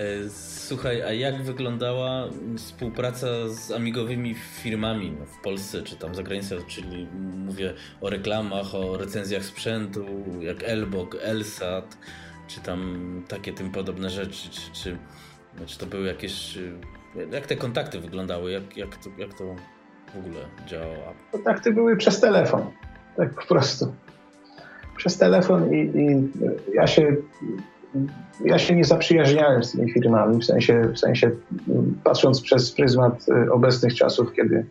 E, 0.00 0.30
słuchaj, 0.30 1.02
a 1.02 1.12
jak 1.12 1.42
wyglądała 1.42 2.28
współpraca 2.56 3.26
z 3.48 3.70
amigowymi 3.70 4.34
firmami 4.34 5.12
no, 5.20 5.26
w 5.26 5.42
Polsce 5.42 5.82
czy 5.82 5.96
tam 5.96 6.14
za 6.14 6.22
granicą, 6.22 6.56
czyli 6.66 7.08
mówię 7.46 7.74
o 8.00 8.10
reklamach, 8.10 8.74
o 8.74 8.96
recenzjach 8.96 9.44
sprzętu, 9.44 10.06
jak 10.40 10.62
Elbog, 10.62 11.16
Elsat, 11.22 11.98
czy 12.48 12.60
tam 12.60 13.22
takie 13.28 13.52
tym 13.52 13.70
podobne 13.70 14.10
rzeczy, 14.10 14.50
czy, 14.50 14.72
czy, 14.72 14.96
czy 15.66 15.78
to 15.78 15.86
były 15.86 16.06
jakieś... 16.06 16.58
Jak 17.32 17.46
te 17.46 17.56
kontakty 17.56 18.00
wyglądały? 18.00 18.50
Jak, 18.52 18.76
jak, 18.76 18.96
to, 18.96 19.10
jak 19.18 19.34
to 19.34 19.44
w 20.14 20.18
ogóle 20.18 20.40
działało? 20.66 21.14
Kontakty 21.32 21.72
były 21.72 21.96
przez 21.96 22.20
telefon, 22.20 22.70
tak 23.16 23.34
po 23.34 23.46
prostu. 23.46 23.94
Przez 24.96 25.18
telefon 25.18 25.74
i, 25.74 25.78
i 25.78 26.28
ja 26.74 26.86
się 26.86 27.16
ja 28.44 28.58
się 28.58 28.76
nie 28.76 28.84
zaprzyjaźniałem 28.84 29.64
z 29.64 29.72
tymi 29.72 29.92
firmami, 29.92 30.40
w 30.40 30.44
sensie, 30.44 30.82
w 30.94 30.98
sensie 30.98 31.30
patrząc 32.04 32.40
przez 32.40 32.72
pryzmat 32.72 33.26
e, 33.28 33.52
obecnych 33.52 33.94
czasów, 33.94 34.32
kiedy, 34.32 34.66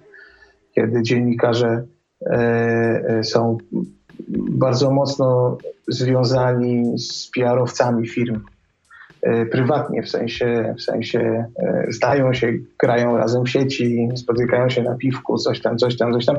kiedy 0.75 1.01
dziennikarze 1.01 1.85
e, 2.25 2.35
e, 3.07 3.23
są 3.23 3.57
bardzo 4.49 4.91
mocno 4.91 5.57
związani 5.87 6.99
z 6.99 7.31
PR-owcami 7.35 8.07
firm 8.07 8.39
prywatnie, 9.51 10.03
w 10.03 10.09
sensie, 10.09 10.75
w 10.77 10.81
sensie 10.81 11.45
zdają 11.89 12.33
się, 12.33 12.53
grają 12.79 13.17
razem 13.17 13.43
w 13.43 13.49
sieci, 13.49 14.09
spotykają 14.15 14.69
się 14.69 14.83
na 14.83 14.95
piwku, 14.95 15.37
coś 15.37 15.61
tam, 15.61 15.77
coś 15.77 15.97
tam, 15.97 16.13
coś 16.13 16.25
tam, 16.25 16.35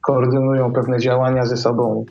koordynują 0.00 0.72
pewne 0.72 0.98
działania 0.98 1.46
ze 1.46 1.56
sobą. 1.56 2.04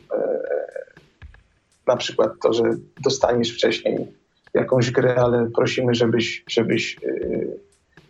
Na 1.88 1.96
przykład 1.96 2.32
to, 2.44 2.54
że 2.54 2.64
dostaniesz 3.04 3.52
wcześniej 3.54 4.08
jakąś 4.54 4.92
grę, 4.92 5.16
ale 5.16 5.50
prosimy, 5.56 5.96
żebyś, 5.96 6.44
żebyś 6.50 6.98
yy, 7.02 7.58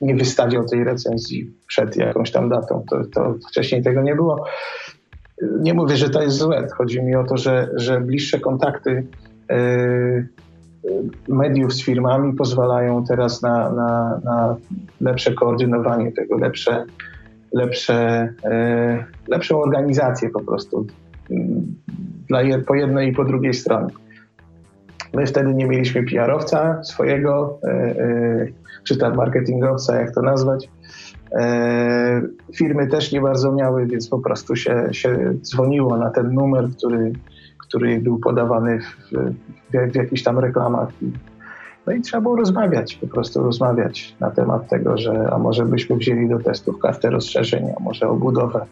nie 0.02 0.16
wystawiał 0.16 0.66
tej 0.66 0.84
recenzji 0.84 1.52
przed 1.68 1.96
jakąś 1.96 2.32
tam 2.32 2.50
datą. 2.50 2.86
To, 2.90 3.06
to 3.14 3.36
wcześniej 3.50 3.84
tego 3.84 4.02
nie 4.02 4.16
było. 4.16 4.46
Nie 5.60 5.74
mówię, 5.74 5.98
że 5.98 6.10
to 6.10 6.22
jest 6.22 6.38
złe. 6.38 6.68
Chodzi 6.78 7.04
mi 7.04 7.16
o 7.16 7.24
to, 7.24 7.38
że, 7.38 7.70
że 7.76 8.02
bliższe 8.02 8.40
kontakty 8.40 9.08
yy, 9.50 10.28
mediów 11.28 11.74
z 11.74 11.84
firmami 11.84 12.34
pozwalają 12.34 13.06
teraz 13.06 13.42
na, 13.42 13.72
na, 13.72 14.22
na 14.24 14.56
lepsze 15.02 15.34
koordynowanie 15.34 16.12
tego, 16.12 16.38
lepsze, 16.38 16.86
lepsze, 17.54 18.30
lepszą 19.28 19.62
organizację 19.62 20.30
po 20.30 20.40
prostu 20.40 20.88
dla 22.28 22.40
po 22.68 22.76
jednej 22.76 23.10
i 23.10 23.14
po 23.14 23.26
drugiej 23.26 23.54
stronie. 23.54 23.94
My 25.14 25.26
wtedy 25.26 25.54
nie 25.54 25.66
mieliśmy 25.66 26.04
PR-owca 26.04 26.84
swojego, 26.84 27.60
e, 27.64 27.70
e, 27.70 28.48
czy 28.84 28.98
tam 28.98 29.16
marketingowca, 29.16 29.96
jak 29.96 30.14
to 30.14 30.22
nazwać. 30.22 30.70
E, 31.32 32.22
firmy 32.56 32.88
też 32.88 33.12
nie 33.12 33.22
bardzo 33.22 33.52
miały, 33.52 33.86
więc 33.86 34.08
po 34.08 34.20
prostu 34.20 34.56
się, 34.56 34.88
się 34.92 35.34
dzwoniło 35.42 35.98
na 35.98 36.10
ten 36.10 36.34
numer, 36.34 36.70
który, 36.78 37.14
który 37.58 38.00
był 38.00 38.20
podawany 38.20 38.80
w, 38.80 39.12
w, 39.72 39.92
w 39.92 39.96
jakichś 39.96 40.24
tam 40.24 40.40
reklamach. 40.40 40.90
No 41.88 41.94
i 41.94 42.02
trzeba 42.02 42.22
było 42.22 42.36
rozmawiać, 42.36 42.96
po 42.96 43.08
prostu 43.08 43.44
rozmawiać 43.44 44.16
na 44.20 44.32
temat 44.32 44.70
tego, 44.70 44.98
że 44.98 45.30
a 45.32 45.38
może 45.38 45.66
byśmy 45.66 45.96
wzięli 45.96 46.30
do 46.30 46.40
testów 46.40 46.80
kartę 46.80 47.10
rozszerzeń, 47.10 47.66
a 47.78 47.84
może 47.84 48.10
obudowę, 48.10 48.66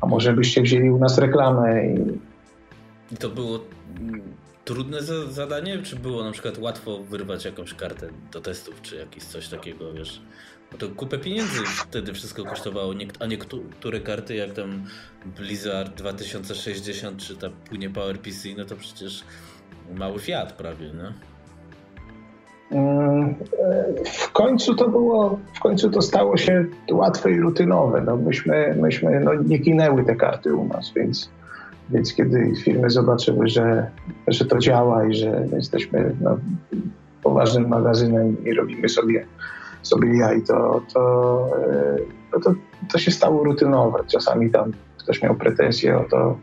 a 0.00 0.06
może 0.06 0.32
byście 0.32 0.62
wzięli 0.62 0.90
u 0.90 0.98
nas 0.98 1.18
reklamę. 1.18 1.86
I, 1.86 2.18
I 3.14 3.16
to 3.16 3.28
było 3.28 3.60
trudne 4.64 5.02
zadanie, 5.28 5.82
czy 5.82 5.96
było 5.96 6.24
na 6.24 6.32
przykład 6.32 6.58
łatwo 6.58 6.98
wyrwać 6.98 7.44
jakąś 7.44 7.74
kartę 7.74 8.08
do 8.32 8.40
testów, 8.40 8.82
czy 8.82 8.96
jakieś 8.96 9.24
coś 9.24 9.48
takiego, 9.48 9.92
wiesz? 9.92 10.22
Bo 10.72 10.78
to 10.78 10.88
kupę 10.88 11.18
pieniędzy 11.18 11.62
wtedy 11.64 12.14
wszystko 12.14 12.44
kosztowało, 12.44 12.94
a 13.20 13.26
niektóre 13.26 14.00
karty, 14.00 14.34
jak 14.34 14.52
tam 14.52 14.84
Blizzard 15.26 15.94
2060, 15.94 17.22
czy 17.22 17.36
ta 17.36 17.50
płynie 17.50 17.90
PowerPC, 17.90 18.48
no 18.56 18.64
to 18.64 18.76
przecież 18.76 19.24
mały 19.94 20.18
Fiat 20.18 20.52
prawie, 20.52 20.92
no. 20.94 21.12
W 24.04 24.32
końcu 24.32 24.74
to 24.74 24.88
było, 24.88 25.38
w 25.54 25.60
końcu 25.60 25.90
to 25.90 26.02
stało 26.02 26.36
się 26.36 26.64
łatwe 26.90 27.32
i 27.32 27.40
rutynowe. 27.40 28.00
No 28.00 28.16
myśmy, 28.16 28.76
myśmy 28.80 29.20
no 29.20 29.34
nie 29.34 29.58
ginęły 29.58 30.04
te 30.04 30.16
karty 30.16 30.54
u 30.54 30.64
nas, 30.64 30.92
więc 30.96 31.30
więc 31.90 32.14
kiedy 32.14 32.52
firmy 32.62 32.90
zobaczyły, 32.90 33.48
że, 33.48 33.90
że 34.28 34.44
to 34.44 34.58
działa 34.58 35.06
i 35.06 35.14
że 35.14 35.46
jesteśmy 35.52 36.14
no, 36.20 36.38
poważnym 37.22 37.68
magazynem 37.68 38.44
i 38.44 38.54
robimy 38.54 38.88
sobie, 38.88 39.26
sobie 39.82 40.18
jaj, 40.18 40.42
to, 40.42 40.82
to, 40.94 41.50
no 42.32 42.40
to, 42.40 42.54
to 42.92 42.98
się 42.98 43.10
stało 43.10 43.44
rutynowe. 43.44 44.04
Czasami 44.12 44.50
tam 44.50 44.72
ktoś 44.98 45.22
miał 45.22 45.34
pretensje 45.34 45.98
o 45.98 46.04
to, 46.04 46.38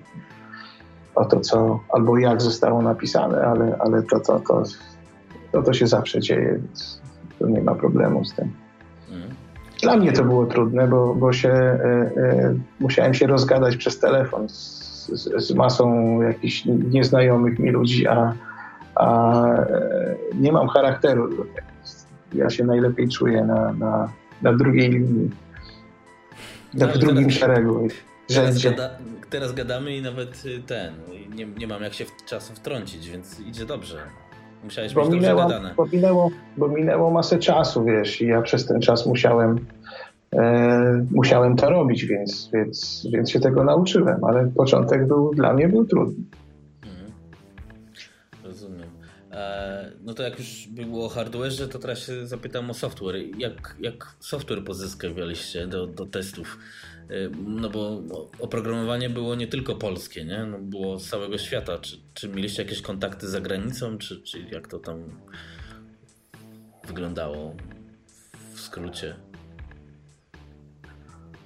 o 1.16 1.26
to 1.26 1.40
co 1.40 1.80
albo 1.90 2.18
jak 2.18 2.42
zostało 2.42 2.82
napisane, 2.82 3.42
ale, 3.42 3.78
ale 3.80 4.04
to, 4.04 4.20
to, 4.20 4.40
to, 4.40 4.64
to, 5.54 5.64
to 5.64 5.74
się 5.74 5.88
zawsze 5.88 6.20
dzieje, 6.20 6.60
więc 6.60 7.02
to 7.40 7.48
nie 7.48 7.62
ma 7.62 7.76
problemu 7.76 8.26
z 8.26 8.34
tym. 8.34 8.52
Mhm. 9.12 9.34
Dla 9.82 9.98
mnie 9.98 10.12
to 10.12 10.24
było 10.24 10.46
trudne, 10.46 10.88
bo, 10.88 11.16
bo 11.16 11.34
się, 11.34 11.50
e, 11.50 12.12
e, 12.18 12.56
musiałem 12.80 13.14
się 13.14 13.28
rozgadać 13.28 13.78
przez 13.78 14.00
telefon 14.00 14.50
z, 14.50 15.08
z, 15.08 15.48
z 15.48 15.54
masą 15.54 16.22
jakichś 16.22 16.66
nieznajomych 16.66 17.60
mi 17.60 17.72
ludzi, 17.72 18.08
a, 18.08 18.34
a 18.96 19.46
e, 19.56 20.16
nie 20.34 20.52
mam 20.52 20.68
charakteru. 20.68 21.30
Ja 22.34 22.50
się 22.50 22.64
najlepiej 22.64 23.10
czuję 23.10 23.44
na, 23.44 23.74
na, 23.74 24.10
na 24.42 24.54
drugiej 24.54 24.90
linii, 24.90 25.30
na, 26.74 26.88
w 26.88 26.98
drugim 26.98 27.24
teraz, 27.24 27.40
szeregu. 27.40 27.88
Teraz, 28.28 28.64
gada, 28.64 28.90
teraz, 29.30 29.54
gadamy 29.54 29.96
i 29.96 30.02
nawet 30.02 30.46
y, 30.46 30.60
ten, 30.68 30.94
nie, 31.36 31.46
nie 31.46 31.68
mam 31.68 31.84
jak 31.84 31.94
się 31.94 32.06
w 32.06 32.26
czasem 32.26 32.56
wtrącić, 32.56 33.10
więc 33.10 33.40
idzie 33.40 33.66
dobrze. 33.66 33.98
Musiałeś 34.64 34.94
bo 34.94 35.02
mieć 35.02 35.14
minęło. 35.14 35.50
Bo 35.78 35.86
minęło, 35.86 36.32
bo 36.58 36.68
minęło 36.68 37.12
masę 37.12 37.40
czasu, 37.40 37.86
wiesz, 37.86 38.22
i 38.22 38.28
ja 38.28 38.42
przez 38.42 38.66
ten 38.66 38.82
czas 38.82 39.06
musiałem 39.06 39.66
e, 40.34 41.06
musiałem 41.12 41.56
to 41.56 41.70
robić, 41.70 42.06
więc, 42.06 42.50
więc, 42.54 43.08
więc 43.14 43.32
się 43.32 43.40
tego 43.40 43.64
nauczyłem, 43.64 44.24
ale 44.24 44.52
początek 44.56 45.08
był 45.08 45.34
dla 45.36 45.54
mnie 45.54 45.70
był 45.70 45.86
trudny. 45.86 46.24
Mhm. 46.84 47.12
Rozumiem. 48.44 48.90
E, 49.32 49.92
no 50.04 50.14
to 50.14 50.24
jak 50.24 50.40
już 50.40 50.68
było 50.68 51.06
o 51.06 51.10
hardware, 51.10 51.70
to 51.72 51.80
teraz 51.80 52.00
się 52.00 52.28
zapytam 52.28 52.70
o 52.70 52.74
software. 52.74 53.16
Jak, 53.38 53.76
jak 53.80 54.16
software 54.20 54.64
pozyskiwaliście 54.64 55.68
do, 55.68 55.88
do 55.88 56.06
testów? 56.06 56.58
E, 57.10 57.30
no 57.46 57.70
bo 57.70 58.02
oprogramowanie 58.40 59.10
było 59.10 59.36
nie 59.36 59.48
tylko 59.48 59.76
polskie, 59.76 60.26
nie? 60.26 60.46
No 60.46 60.60
było 60.60 61.00
z 61.00 61.10
całego 61.10 61.38
świata. 61.38 61.78
Czy, 61.78 61.98
czy 62.14 62.30
mieliście 62.30 62.64
jakieś 62.64 62.82
kontakty 62.82 63.28
za 63.28 63.42
granicą, 63.42 63.98
czy, 63.98 64.22
czy 64.22 64.40
jak 64.52 64.68
to 64.68 64.80
tam 64.80 65.04
wyglądało 66.88 67.56
w 68.54 68.60
skrócie? 68.60 69.16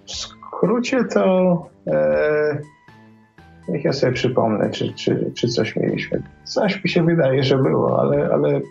W 0.06 0.12
skrócie 0.12 1.04
to 1.04 1.70
e, 1.88 2.62
niech 3.70 3.84
ja 3.84 3.93
sobie 3.93 4.13
przypomnę, 4.13 4.70
czy, 4.70 4.93
czy, 4.93 5.32
czy 5.36 5.48
coś 5.48 5.76
mieliśmy. 5.76 6.24
Coś 6.43 6.84
mi 6.84 6.89
się 6.89 7.06
wydaje, 7.06 7.43
że 7.43 7.58
było, 7.58 8.02
ale, 8.02 8.30
ale 8.34 8.50
e, 8.50 8.62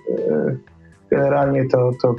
generalnie 1.10 1.68
to, 1.68 1.90
to 2.02 2.14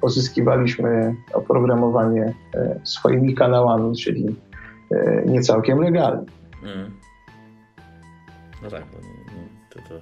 pozyskiwaliśmy 0.00 1.14
oprogramowanie 1.34 2.34
e, 2.54 2.80
swoimi 2.84 3.34
kanałami, 3.34 3.96
czyli 3.96 4.36
e, 4.90 5.22
nie 5.26 5.40
całkiem 5.40 5.78
legalnie. 5.78 6.26
Mm. 6.62 6.90
No 8.62 8.70
tak, 8.70 8.84
no, 8.92 8.98
no, 9.26 9.42
to, 9.70 9.88
to, 9.88 10.00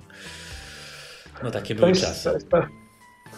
no 1.45 1.51
takie 1.51 1.75
były 1.75 1.89
jest, 1.89 2.03
czasy. 2.03 2.39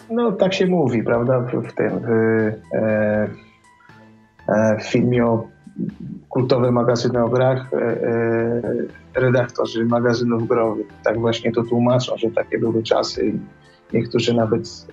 no 0.09 0.31
tak 0.31 0.53
się 0.53 0.65
mówi, 0.65 1.03
prawda, 1.03 1.39
w, 1.39 1.67
w 1.67 1.73
tym 1.73 1.99
w, 1.99 2.09
e, 2.73 3.27
E, 4.47 4.77
w 4.77 4.83
filmie 4.83 5.25
o 5.25 5.47
kultowe 6.29 6.71
magazyny 6.71 7.23
o 7.23 7.29
grach 7.29 7.73
e, 7.73 9.21
redaktorzy 9.21 9.85
magazynów 9.85 10.47
growych 10.47 10.87
tak 11.03 11.19
właśnie 11.19 11.51
to 11.51 11.63
tłumaczą, 11.63 12.17
że 12.17 12.31
takie 12.31 12.59
były 12.59 12.83
czasy 12.83 13.27
i 13.27 13.39
niektórzy 13.93 14.33
nawet 14.33 14.87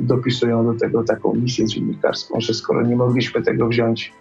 dopisują 0.00 0.64
do 0.64 0.78
tego 0.78 1.04
taką 1.04 1.34
misję 1.34 1.66
dziennikarską, 1.66 2.40
że 2.40 2.54
skoro 2.54 2.82
nie 2.82 2.96
mogliśmy 2.96 3.42
tego 3.42 3.68
wziąć 3.68 4.12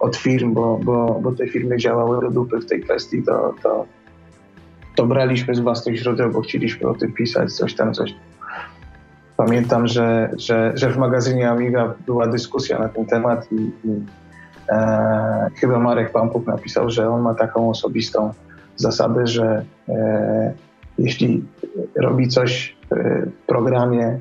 od 0.00 0.16
firm, 0.16 0.54
bo, 0.54 0.80
bo, 0.84 1.20
bo 1.22 1.32
te 1.32 1.46
firmy 1.46 1.76
działały 1.76 2.20
do 2.20 2.30
dupy 2.30 2.60
w 2.60 2.66
tej 2.66 2.80
kwestii, 2.80 3.22
to, 3.22 3.54
to, 3.62 3.86
to 4.94 5.06
braliśmy 5.06 5.54
z 5.54 5.60
własnych 5.60 5.96
źródeł, 5.96 6.30
bo 6.30 6.40
chcieliśmy 6.40 6.88
o 6.88 6.94
tym 6.94 7.12
pisać, 7.12 7.52
coś 7.52 7.74
tam, 7.74 7.94
coś. 7.94 8.14
pamiętam, 9.36 9.86
że, 9.86 10.30
że, 10.38 10.72
że 10.74 10.90
w 10.90 10.96
magazynie 10.96 11.50
Amiga 11.50 11.94
była 12.06 12.26
dyskusja 12.26 12.78
na 12.78 12.88
ten 12.88 13.06
temat 13.06 13.52
i, 13.52 13.56
i 13.84 14.02
e, 14.68 15.50
chyba 15.56 15.78
Marek 15.78 16.12
Pampuk 16.12 16.46
napisał, 16.46 16.90
że 16.90 17.10
on 17.10 17.22
ma 17.22 17.34
taką 17.34 17.70
osobistą 17.70 18.32
zasadę, 18.76 19.26
że 19.26 19.64
e, 19.88 20.54
jeśli 20.98 21.44
robi 21.96 22.28
coś 22.28 22.76
e, 22.83 22.83
programie, 23.46 24.18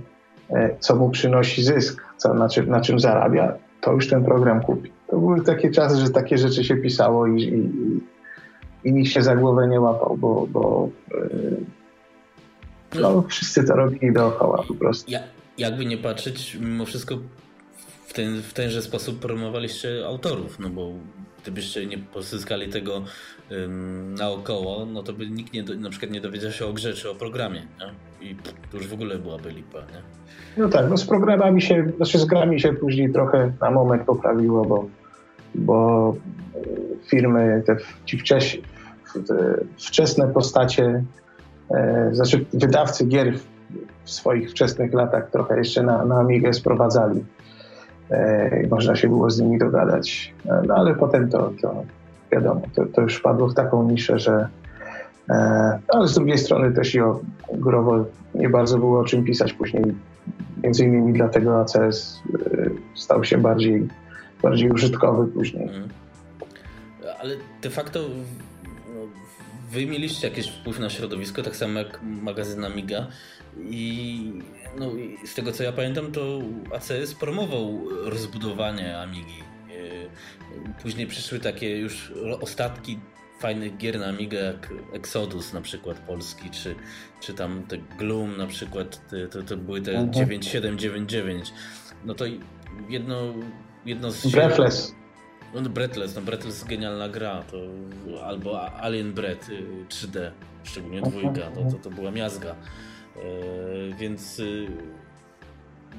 e, 0.49 0.75
co 0.79 0.95
mu 0.95 1.09
przynosi 1.09 1.63
zysk, 1.63 2.03
co, 2.17 2.33
na, 2.33 2.49
czym, 2.49 2.69
na 2.69 2.81
czym 2.81 2.99
zarabia, 2.99 3.53
to 3.81 3.91
już 3.91 4.07
ten 4.07 4.25
program 4.25 4.61
kupi. 4.61 4.91
To 5.07 5.19
były 5.19 5.41
takie 5.41 5.71
czasy, 5.71 5.97
że 5.97 6.09
takie 6.09 6.37
rzeczy 6.37 6.63
się 6.63 6.75
pisało 6.75 7.27
i, 7.27 7.41
i, 7.43 7.69
i 8.83 8.93
nikt 8.93 9.11
się 9.11 9.21
za 9.21 9.35
głowę 9.35 9.67
nie 9.67 9.81
łapał, 9.81 10.17
bo, 10.17 10.47
bo 10.49 10.89
e, 12.95 12.99
no, 12.99 13.23
wszyscy 13.27 13.63
to 13.63 13.75
robili 13.75 14.13
dookoła 14.13 14.63
po 14.67 14.73
prostu. 14.73 15.11
Ja, 15.11 15.19
jakby 15.57 15.85
nie 15.85 15.97
patrzeć, 15.97 16.57
mimo 16.61 16.85
wszystko 16.85 17.15
w, 18.13 18.15
ten, 18.15 18.41
w 18.41 18.53
tenże 18.53 18.81
sposób 18.81 19.19
promowaliście 19.19 20.05
autorów, 20.05 20.59
no 20.59 20.69
bo 20.69 20.91
gdybyście 21.41 21.85
nie 21.85 21.97
pozyskali 21.97 22.69
tego 22.69 23.03
naokoło, 24.19 24.85
no 24.85 25.03
to 25.03 25.13
by 25.13 25.27
nikt 25.27 25.53
nie, 25.53 25.63
na 25.63 25.89
przykład 25.89 26.11
nie 26.11 26.21
dowiedział 26.21 26.51
się 26.51 26.65
o 26.65 26.73
grze 26.73 26.93
czy 26.93 27.09
o 27.09 27.15
programie. 27.15 27.61
Nie? 27.79 28.29
I 28.29 28.35
to 28.71 28.77
już 28.77 28.87
w 28.87 28.93
ogóle 28.93 29.17
byłaby 29.17 29.49
lipa. 29.51 29.79
Nie? 29.79 30.01
No 30.57 30.69
tak, 30.69 30.89
no 30.89 30.97
z 30.97 31.05
programami 31.05 31.61
się, 31.61 31.91
znaczy 31.97 32.19
z 32.19 32.25
grami 32.25 32.59
się 32.59 32.73
później 32.73 33.13
trochę 33.13 33.53
na 33.61 33.71
moment 33.71 34.03
poprawiło, 34.03 34.65
bo, 34.65 34.87
bo 35.55 36.15
firmy, 37.07 37.63
te 37.65 37.77
ci 38.05 38.17
wcześ, 38.17 38.61
te 39.27 39.63
wczesne 39.77 40.27
postacie, 40.27 41.03
e, 41.71 42.09
znaczy 42.11 42.45
wydawcy 42.53 43.05
gier 43.05 43.33
w 44.03 44.11
swoich 44.11 44.51
wczesnych 44.51 44.93
latach 44.93 45.31
trochę 45.31 45.57
jeszcze 45.57 45.83
na, 45.83 46.05
na 46.05 46.19
Amigę 46.19 46.53
sprowadzali 46.53 47.23
można 48.69 48.95
się 48.95 49.07
było 49.07 49.29
z 49.29 49.39
nimi 49.39 49.57
dogadać. 49.57 50.33
E, 50.45 50.61
no 50.67 50.75
ale 50.75 50.95
potem 50.95 51.29
to, 51.29 51.53
to 51.61 51.83
wiadomo, 52.31 52.61
to, 52.75 52.85
to 52.85 53.01
już 53.01 53.19
padło 53.19 53.47
w 53.47 53.53
taką 53.53 53.89
niszę, 53.89 54.19
że 54.19 54.47
e, 55.29 55.79
ale 55.87 56.07
z 56.07 56.13
drugiej 56.13 56.37
strony 56.37 56.71
też 56.71 56.95
i 56.95 57.01
o 57.01 57.19
Growo 57.53 58.05
nie 58.35 58.49
bardzo 58.49 58.77
było 58.77 58.99
o 58.99 59.03
czym 59.03 59.23
pisać 59.23 59.53
później. 59.53 59.83
Między 60.63 60.85
innymi 60.85 61.13
dlatego 61.13 61.61
ACS 61.61 62.21
stał 62.95 63.23
się 63.23 63.37
bardziej, 63.37 63.87
bardziej 64.43 64.71
użytkowy 64.71 65.27
później. 65.27 65.63
Mhm. 65.63 65.89
Ale 67.21 67.35
de 67.61 67.69
facto 67.69 67.99
no, 67.99 68.23
wy 69.73 69.85
mieliście 69.85 70.27
jakiś 70.27 70.47
wpływ 70.47 70.79
na 70.79 70.89
środowisko, 70.89 71.43
tak 71.43 71.55
samo 71.55 71.79
jak 71.79 71.99
magazyn 72.03 72.65
Amiga 72.65 73.07
i 73.57 74.19
no, 74.79 74.91
z 75.25 75.33
tego 75.33 75.51
co 75.51 75.63
ja 75.63 75.71
pamiętam, 75.71 76.11
to 76.11 76.41
ACS 76.75 77.13
promował 77.13 77.89
rozbudowanie 78.09 78.97
Amigi. 78.97 79.43
E, 79.69 80.81
później 80.81 81.07
przyszły 81.07 81.39
takie 81.39 81.77
już 81.77 82.13
ostatki 82.41 82.99
fajnych 83.39 83.77
gier 83.77 83.99
na 83.99 84.05
Amigę 84.05 84.37
jak 84.37 84.73
Exodus 84.93 85.53
na 85.53 85.61
przykład 85.61 85.99
polski, 85.99 86.49
czy, 86.49 86.75
czy 87.21 87.33
tam 87.33 87.63
te 87.67 87.77
Gloom 87.77 88.37
na 88.37 88.47
przykład, 88.47 89.01
to, 89.31 89.43
to 89.43 89.57
były 89.57 89.81
te 89.81 89.91
mhm. 89.91 90.13
9799. 90.13 91.53
No 92.05 92.13
to 92.13 92.25
jedno, 92.89 93.33
jedno 93.85 94.11
z... 94.11 94.27
Breathless. 94.27 94.95
No, 95.53 95.61
Breathless, 95.61 96.15
no 96.15 96.21
Breathless 96.21 96.63
genialna 96.63 97.09
gra, 97.09 97.43
to, 97.51 97.57
albo 98.25 98.61
Alien 98.61 99.13
Breath 99.13 99.49
3D, 99.89 100.17
y, 100.17 100.31
szczególnie 100.63 101.01
dwójka, 101.01 101.41
to, 101.41 101.71
to, 101.71 101.77
to 101.83 101.89
była 101.89 102.11
miazga. 102.11 102.49
E, 102.49 102.55
więc 103.99 104.39
y, 104.39 104.67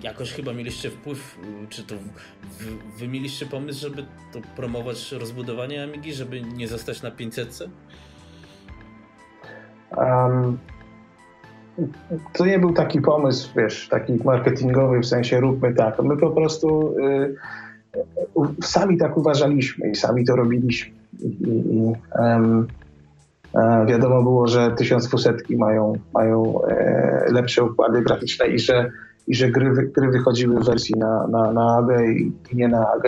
jakoś 0.03 0.33
chyba 0.33 0.53
mieliście 0.53 0.91
wpływ, 0.91 1.39
y, 1.65 1.69
czy 1.69 1.83
to 1.85 1.95
wy 2.99 3.09
mieliście 3.09 3.47
pomysł, 3.47 3.81
żeby 3.81 4.05
to 4.33 4.41
promować 4.57 5.13
rozbudowanie 5.13 5.83
Amigi, 5.83 6.13
żeby 6.13 6.43
nie 6.43 6.69
zostać 6.69 7.03
na 7.03 7.11
500? 7.11 7.59
Um, 9.97 10.59
to 12.33 12.47
nie 12.47 12.59
był 12.59 12.73
taki 12.73 13.01
pomysł, 13.01 13.51
wiesz, 13.57 13.89
taki 13.89 14.13
marketingowy, 14.25 15.01
w 15.01 15.07
sensie 15.07 15.41
róbmy 15.41 15.75
tak. 15.75 16.03
My 16.03 16.17
po 16.17 16.31
prostu 16.31 16.99
y, 16.99 17.37
sami 18.63 18.99
tak 18.99 19.17
uważaliśmy 19.17 19.91
i 19.91 19.95
sami 19.95 20.25
to 20.25 20.37
robiliśmy. 20.37 20.93
I, 21.21 21.27
i, 21.27 21.93
um, 22.19 22.67
E, 23.55 23.87
wiadomo 23.87 24.23
było, 24.23 24.49
że 24.49 24.71
1200 24.71 25.35
mają, 25.57 25.93
mają 26.15 26.65
e, 26.65 27.27
lepsze 27.33 27.65
układy 27.65 28.03
graficzne 28.03 28.47
i 28.47 28.59
że, 28.59 28.91
i 29.27 29.35
że 29.35 29.51
gry, 29.51 29.91
gry 29.95 30.11
wychodziły 30.11 30.61
w 30.61 30.65
wersji 30.65 30.95
na, 30.99 31.27
na, 31.27 31.53
na 31.53 31.77
AG 31.77 31.89
i 32.53 32.57
nie 32.57 32.69
na 32.69 32.93
AG, 32.93 33.05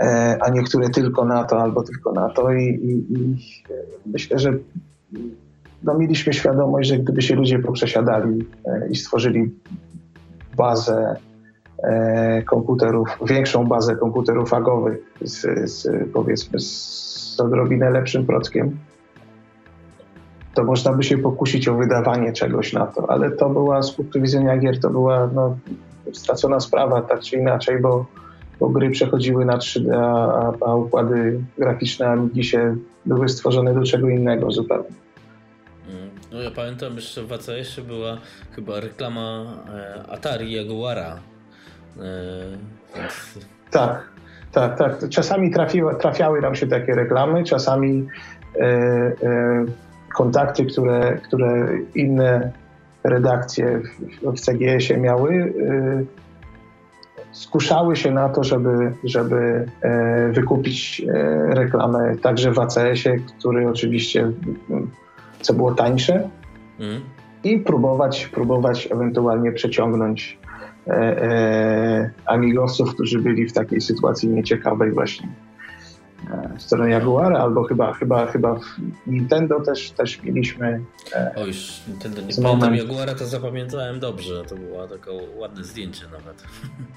e, 0.00 0.38
a 0.40 0.50
niektóre 0.50 0.90
tylko 0.90 1.24
na 1.24 1.44
to 1.44 1.60
albo 1.60 1.82
tylko 1.82 2.12
na 2.12 2.28
to. 2.28 2.52
I, 2.52 2.64
i, 2.64 3.12
i 3.12 3.36
myślę, 4.06 4.38
że 4.38 4.52
no, 5.82 5.94
mieliśmy 5.94 6.32
świadomość, 6.32 6.88
że 6.88 6.98
gdyby 6.98 7.22
się 7.22 7.34
ludzie 7.34 7.58
poprzesiadali 7.58 8.46
i 8.90 8.96
stworzyli 8.96 9.50
bazę 10.56 11.16
komputerów, 12.46 13.08
większą 13.26 13.66
bazę 13.66 13.96
komputerów 13.96 14.54
agowych 14.54 14.98
z, 15.20 15.70
z 15.70 15.88
powiedzmy 16.12 16.60
z 16.60 17.36
odrobinę 17.40 17.90
lepszym 17.90 18.26
prockiem, 18.26 18.78
to 20.54 20.64
można 20.64 20.92
by 20.92 21.02
się 21.02 21.18
pokusić 21.18 21.68
o 21.68 21.74
wydawanie 21.74 22.32
czegoś 22.32 22.72
na 22.72 22.86
to, 22.86 23.10
ale 23.10 23.30
to 23.30 23.50
była 23.50 23.82
z 23.82 23.92
punktu 23.92 24.20
widzenia 24.20 24.58
gier, 24.58 24.80
to 24.80 24.90
była 24.90 25.30
no, 25.34 25.56
stracona 26.12 26.60
sprawa, 26.60 27.02
tak 27.02 27.20
czy 27.20 27.36
inaczej, 27.36 27.80
bo, 27.80 28.06
bo 28.60 28.68
gry 28.68 28.90
przechodziły 28.90 29.44
na 29.44 29.58
3D, 29.58 29.94
a, 29.96 30.52
a 30.66 30.74
układy 30.74 31.40
graficzne 31.58 32.08
Amigi 32.08 32.44
się 32.44 32.76
były 33.06 33.28
stworzone 33.28 33.74
do 33.74 33.82
czego 33.82 34.08
innego 34.08 34.50
zupełnie. 34.50 34.94
Mm, 35.88 36.10
no 36.32 36.42
ja 36.42 36.50
pamiętam 36.50 36.94
jeszcze 36.94 37.22
w 37.22 37.32
ACS 37.32 37.80
była 37.86 38.18
chyba 38.52 38.80
reklama 38.80 39.44
e, 39.74 40.04
Atari 40.12 40.52
Jaguara. 40.52 41.33
E, 41.98 42.02
więc... 42.96 43.38
Tak, 43.70 44.08
tak, 44.52 44.78
tak. 44.78 45.08
Czasami 45.08 45.50
trafiły, 45.50 45.94
trafiały 45.94 46.40
nam 46.40 46.54
się 46.54 46.66
takie 46.66 46.94
reklamy, 46.94 47.44
czasami 47.44 48.08
e, 48.60 48.64
e 48.64 49.64
kontakty, 50.14 50.64
które, 50.64 51.18
które 51.18 51.68
inne 51.94 52.52
redakcje 53.04 53.80
w, 53.80 54.36
w 54.36 54.40
CGS-ie 54.40 55.00
miały, 55.00 55.32
y, 55.34 56.06
skuszały 57.32 57.96
się 57.96 58.10
na 58.10 58.28
to, 58.28 58.44
żeby, 58.44 58.92
żeby 59.04 59.66
e, 59.82 60.28
wykupić 60.32 61.02
e, 61.08 61.54
reklamę 61.54 62.16
także 62.16 62.52
w 62.52 62.58
ACS-ie, 62.58 63.18
który 63.38 63.68
oczywiście, 63.68 64.30
co 65.40 65.54
było 65.54 65.74
tańsze, 65.74 66.28
mm. 66.80 67.00
i 67.44 67.58
próbować, 67.58 68.26
próbować 68.26 68.88
ewentualnie 68.92 69.52
przeciągnąć 69.52 70.38
e, 70.86 70.92
e, 70.92 72.10
amigowców, 72.26 72.94
którzy 72.94 73.18
byli 73.18 73.48
w 73.48 73.52
takiej 73.52 73.80
sytuacji 73.80 74.28
nieciekawej 74.28 74.92
właśnie 74.92 75.28
w 76.58 76.62
stronę 76.62 76.90
Jaguara, 76.90 77.38
albo 77.38 77.64
chyba, 77.64 77.92
chyba, 77.92 78.26
chyba 78.26 78.54
w 78.54 78.62
Nintendo 79.06 79.60
też, 79.60 79.90
też 79.90 80.22
mieliśmy. 80.22 80.80
E, 81.12 81.34
o 81.36 81.46
już 81.46 81.80
Nintendo 81.88 82.20
nie 82.20 82.34
pamiętam 82.42 82.74
Jaguara, 82.74 83.14
to 83.14 83.26
zapamiętałem 83.26 84.00
dobrze. 84.00 84.44
To 84.44 84.56
było 84.56 84.88
takie 84.88 85.10
ładne 85.36 85.64
zdjęcie 85.64 86.04
nawet. 86.12 86.44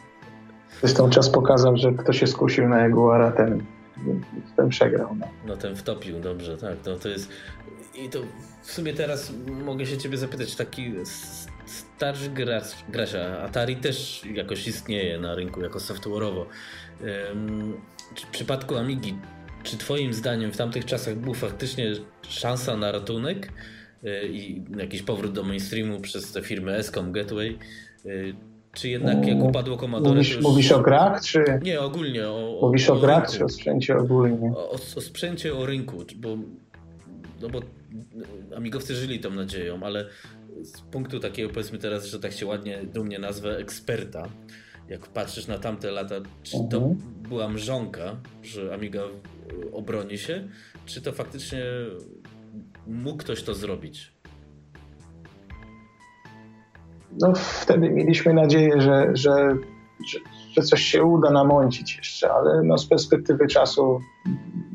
Zresztą 0.82 1.10
czas 1.10 1.30
pokazał, 1.30 1.78
że 1.78 1.92
kto 1.92 2.14
się 2.14 2.28
skusił 2.28 2.70
na 2.70 2.80
Jaguara, 2.80 3.32
ten, 3.32 3.64
ten 4.56 4.70
przegrał. 4.70 5.16
No. 5.20 5.28
no 5.48 5.58
ten 5.58 5.76
wtopił, 5.76 6.20
dobrze, 6.20 6.58
tak. 6.58 6.76
No, 6.86 6.96
to 6.96 7.10
jest... 7.10 7.30
I 7.96 8.10
to 8.10 8.20
w 8.62 8.72
sumie 8.72 8.94
teraz 8.94 9.34
mogę 9.66 9.86
się 9.86 9.98
ciebie 9.98 10.18
zapytać, 10.18 10.56
taki 10.56 10.94
starszy 11.68 12.30
gracz, 12.30 12.65
gracz 12.89 13.15
Atari 13.43 13.76
też 13.76 14.22
jakoś 14.34 14.68
istnieje 14.68 15.20
na 15.20 15.36
rynku 15.36 15.61
jako 15.61 15.80
software'owo. 15.80 16.45
W 18.15 18.32
przypadku 18.32 18.78
Amigi, 18.78 19.15
czy 19.63 19.78
Twoim 19.78 20.13
zdaniem 20.13 20.51
w 20.51 20.57
tamtych 20.57 20.86
czasach 20.86 21.15
był 21.15 21.34
faktycznie 21.34 21.93
szansa 22.30 22.78
na 22.78 22.91
ratunek 22.91 23.51
e, 24.03 24.28
i 24.28 24.63
jakiś 24.78 25.01
powrót 25.01 25.34
do 25.34 25.43
mainstreamu 25.43 25.99
przez 25.99 26.32
te 26.32 26.41
firmy 26.41 26.76
Escom, 26.76 27.11
Gateway? 27.11 27.57
E, 28.05 28.09
czy 28.74 28.89
jednak 28.89 29.28
jak 29.28 29.43
upadło 29.43 29.78
Commodore... 29.78 30.15
Mówisz, 30.15 30.36
już... 30.36 30.43
mówisz 30.43 30.72
o 30.72 30.82
grach, 30.82 31.22
czy... 31.22 31.43
Nie, 31.63 31.82
ogólnie. 31.82 32.30
O, 32.30 32.59
mówisz 32.61 32.89
o, 32.89 32.93
o 32.93 32.99
grach, 32.99 33.24
rynku. 33.24 33.38
czy 33.38 33.45
o 33.45 33.49
sprzęcie 33.49 33.97
ogólnie? 33.97 34.51
O, 34.55 34.72
o, 34.72 35.01
sprzęcie, 35.01 35.55
o 35.55 35.65
rynku, 35.65 35.97
bo, 36.15 36.38
no 37.41 37.49
bo 37.49 37.61
amigowcy 38.57 38.95
żyli 38.95 39.20
tą 39.20 39.32
nadzieją, 39.32 39.84
ale 39.84 40.05
z 40.64 40.82
punktu 40.82 41.20
takiego 41.20 41.49
powiedzmy 41.49 41.78
teraz, 41.78 42.05
że 42.05 42.20
tak 42.20 42.32
się 42.32 42.45
ładnie, 42.45 42.84
dumnie 42.93 43.20
nazwę 43.20 43.58
eksperta, 43.58 44.28
jak 44.89 45.08
patrzysz 45.08 45.47
na 45.47 45.60
tamte 45.60 45.91
lata, 45.91 46.16
czy 46.43 46.58
to 46.72 46.78
mhm. 46.78 46.97
była 47.30 47.49
mrzonka, 47.49 48.16
że 48.43 48.74
Amiga 48.74 49.01
obroni 49.74 50.18
się, 50.18 50.47
czy 50.86 51.01
to 51.01 51.12
faktycznie 51.12 51.64
mógł 52.88 53.18
ktoś 53.18 53.43
to 53.43 53.53
zrobić? 53.53 54.18
no, 57.22 57.34
wtedy 57.36 57.89
mieliśmy 57.89 58.34
nadzieję, 58.34 58.82
że, 58.82 59.10
że, 59.14 59.58
że, 60.08 60.20
że 60.55 60.62
coś 60.62 60.82
się 60.82 61.03
uda 61.03 61.30
namącić 61.30 61.97
jeszcze, 61.97 62.34
ale 62.34 62.64
no, 62.64 62.78
z 62.78 62.86
perspektywy 62.86 63.47
czasu 63.47 63.99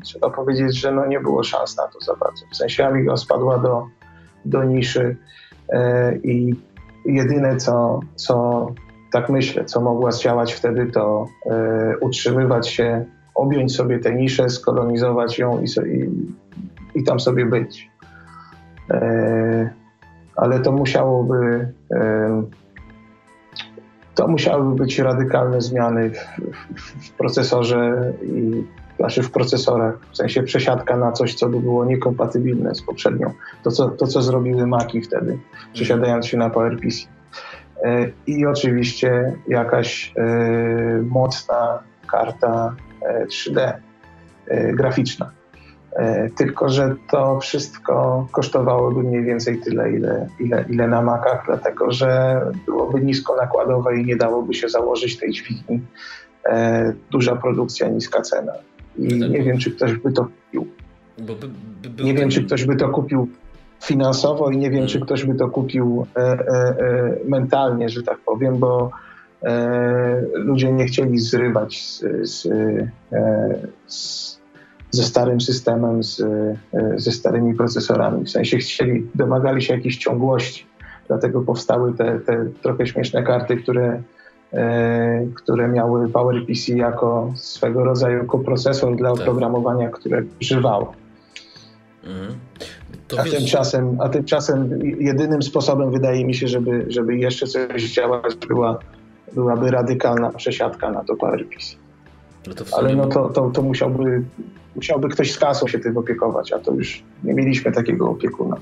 trzeba 0.03 0.29
powiedzieć, 0.29 0.79
że 0.79 0.91
no, 0.91 1.05
nie 1.05 1.19
było 1.19 1.43
szans 1.43 1.77
na 1.77 1.87
to 1.87 1.99
za 1.99 2.15
bardzo. 2.15 2.45
W 2.51 2.55
sensie 2.55 2.85
Amiga 2.85 3.17
spadła 3.17 3.57
do, 3.57 3.87
do 4.45 4.63
niszy 4.63 5.17
i 6.23 6.55
jedyne 7.05 7.57
co, 7.57 7.99
co 8.15 8.67
tak 9.11 9.29
myślę, 9.29 9.65
co 9.65 9.81
mogła 9.81 10.11
zdziałać 10.11 10.53
wtedy, 10.53 10.85
to 10.85 11.25
e, 11.45 11.97
utrzymywać 12.01 12.69
się, 12.69 13.05
objąć 13.35 13.75
sobie 13.75 13.99
tę 13.99 14.15
niszę, 14.15 14.49
skolonizować 14.49 15.39
ją 15.39 15.61
i, 15.61 15.65
i, 15.65 16.09
i 16.99 17.03
tam 17.03 17.19
sobie 17.19 17.45
być. 17.45 17.91
E, 18.91 19.69
ale 20.35 20.59
to 20.59 20.71
musiałoby 20.71 21.71
e, 21.91 22.43
to 24.15 24.27
musiałyby 24.27 24.75
być 24.75 24.99
radykalne 24.99 25.61
zmiany 25.61 26.09
w, 26.09 26.17
w, 26.75 27.07
w 27.07 27.11
procesorze 27.11 28.13
i 28.21 28.63
znaczy 28.97 29.23
w 29.23 29.31
procesorach, 29.31 29.99
w 30.11 30.17
sensie 30.17 30.43
przesiadka 30.43 30.97
na 30.97 31.11
coś, 31.11 31.35
co 31.35 31.49
by 31.49 31.59
było 31.59 31.85
niekompatybilne 31.85 32.75
z 32.75 32.81
poprzednią. 32.81 33.33
To, 33.63 33.71
co, 33.71 33.89
to, 33.89 34.07
co 34.07 34.21
zrobiły 34.21 34.67
Maki 34.67 35.01
wtedy, 35.01 35.39
przesiadając 35.73 36.25
się 36.27 36.37
na 36.37 36.49
PowerPC. 36.49 37.07
E, 37.83 38.09
I 38.27 38.45
oczywiście 38.45 39.33
jakaś 39.47 40.13
e, 40.17 40.23
mocna 41.01 41.79
karta 42.07 42.75
3D 43.27 43.73
e, 44.47 44.73
graficzna. 44.73 45.31
Tylko, 46.35 46.69
że 46.69 46.95
to 47.11 47.39
wszystko 47.39 48.27
kosztowałoby 48.31 49.03
mniej 49.03 49.23
więcej 49.23 49.61
tyle, 49.61 49.91
ile, 49.91 50.27
ile, 50.39 50.65
ile 50.69 50.87
na 50.87 51.01
Macach, 51.01 51.43
dlatego 51.45 51.91
że 51.91 52.41
byłoby 52.65 53.01
nisko 53.01 53.35
nakładowe 53.35 53.97
i 53.97 54.05
nie 54.05 54.15
dałoby 54.15 54.53
się 54.53 54.69
założyć 54.69 55.19
tej 55.19 55.31
dźwigni. 55.31 55.81
Duża 57.11 57.35
produkcja, 57.35 57.87
niska 57.87 58.21
cena. 58.21 58.53
I 58.97 59.19
tak, 59.19 59.29
nie 59.29 59.43
wiem, 59.43 59.57
czy 59.57 59.71
ktoś 59.71 59.93
by 59.93 60.11
to 60.11 60.25
kupił. 60.25 60.67
By, 61.17 61.35
by 61.89 62.03
nie 62.03 62.13
wiem, 62.13 62.29
czy 62.29 62.43
ktoś 62.43 62.65
by 62.65 62.75
to 62.75 62.89
kupił 62.89 63.27
finansowo 63.83 64.49
i 64.49 64.57
nie 64.57 64.69
wiem, 64.69 64.87
czy 64.87 64.93
hmm. 64.93 65.05
ktoś 65.05 65.25
by 65.25 65.35
to 65.35 65.49
kupił 65.49 66.05
e, 66.15 66.19
e, 66.19 66.25
e, 66.25 67.17
mentalnie, 67.25 67.89
że 67.89 68.03
tak 68.03 68.19
powiem, 68.19 68.57
bo 68.57 68.91
e, 69.43 70.21
ludzie 70.33 70.71
nie 70.71 70.85
chcieli 70.85 71.19
zrywać 71.19 71.83
z, 71.85 72.03
z, 72.29 72.45
e, 73.11 73.57
z, 73.87 74.39
ze 74.91 75.03
starym 75.03 75.41
systemem, 75.41 76.03
z, 76.03 76.19
e, 76.21 76.55
ze 76.95 77.11
starymi 77.11 77.53
procesorami. 77.53 78.25
W 78.25 78.29
sensie 78.29 78.57
chcieli, 78.57 79.07
domagali 79.15 79.61
się 79.61 79.73
jakiejś 79.73 79.97
ciągłości. 79.97 80.65
Dlatego 81.07 81.41
powstały 81.41 81.93
te, 81.93 82.19
te 82.19 82.45
trochę 82.61 82.87
śmieszne 82.87 83.23
karty, 83.23 83.57
które 83.57 84.01
które 85.35 85.67
miały 85.67 86.09
PowerPC 86.09 86.71
jako 86.73 87.31
swego 87.35 87.83
rodzaju 87.83 88.25
koprocesor 88.25 88.95
dla 88.95 89.11
tak. 89.11 89.21
oprogramowania, 89.21 89.89
które 89.89 90.23
używało. 90.41 90.93
Mhm. 92.03 92.39
A, 93.17 93.23
tymczasem, 93.23 93.97
a 94.01 94.09
tymczasem 94.09 94.79
jedynym 94.99 95.43
sposobem 95.43 95.91
wydaje 95.91 96.25
mi 96.25 96.35
się, 96.35 96.47
żeby, 96.47 96.85
żeby 96.87 97.17
jeszcze 97.17 97.47
coś 97.47 97.93
działać, 97.93 98.35
była, 98.47 98.79
byłaby 99.33 99.71
radykalna 99.71 100.29
przesiadka 100.29 100.91
na 100.91 101.03
to 101.03 101.15
PowerPC. 101.15 101.75
No 102.47 102.53
to 102.53 102.65
Ale 102.77 102.95
no 102.95 103.07
to, 103.07 103.29
to, 103.29 103.49
to 103.49 103.61
musiałby, 103.61 104.23
musiałby 104.75 105.09
ktoś 105.09 105.31
z 105.31 105.37
kasą 105.37 105.67
się 105.67 105.79
tym 105.79 105.97
opiekować, 105.97 106.51
a 106.51 106.59
to 106.59 106.73
już 106.73 107.03
nie 107.23 107.33
mieliśmy 107.33 107.71
takiego 107.71 108.09
opiekuna. 108.09 108.57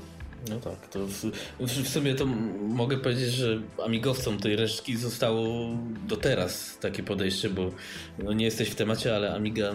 No 0.50 0.60
tak, 0.60 0.88
to 0.88 1.06
w, 1.06 1.24
w, 1.60 1.88
sumie 1.88 2.14
to 2.14 2.26
mogę 2.68 2.96
powiedzieć, 2.96 3.32
że 3.32 3.58
amigowcom 3.84 4.38
tej 4.38 4.56
resztki 4.56 4.96
zostało 4.96 5.68
do 6.08 6.16
teraz 6.16 6.78
takie 6.78 7.02
podejście, 7.02 7.50
bo 7.50 7.70
no 8.18 8.32
nie 8.32 8.44
jesteś 8.44 8.68
w 8.68 8.74
temacie, 8.74 9.16
ale 9.16 9.34
Amiga 9.34 9.74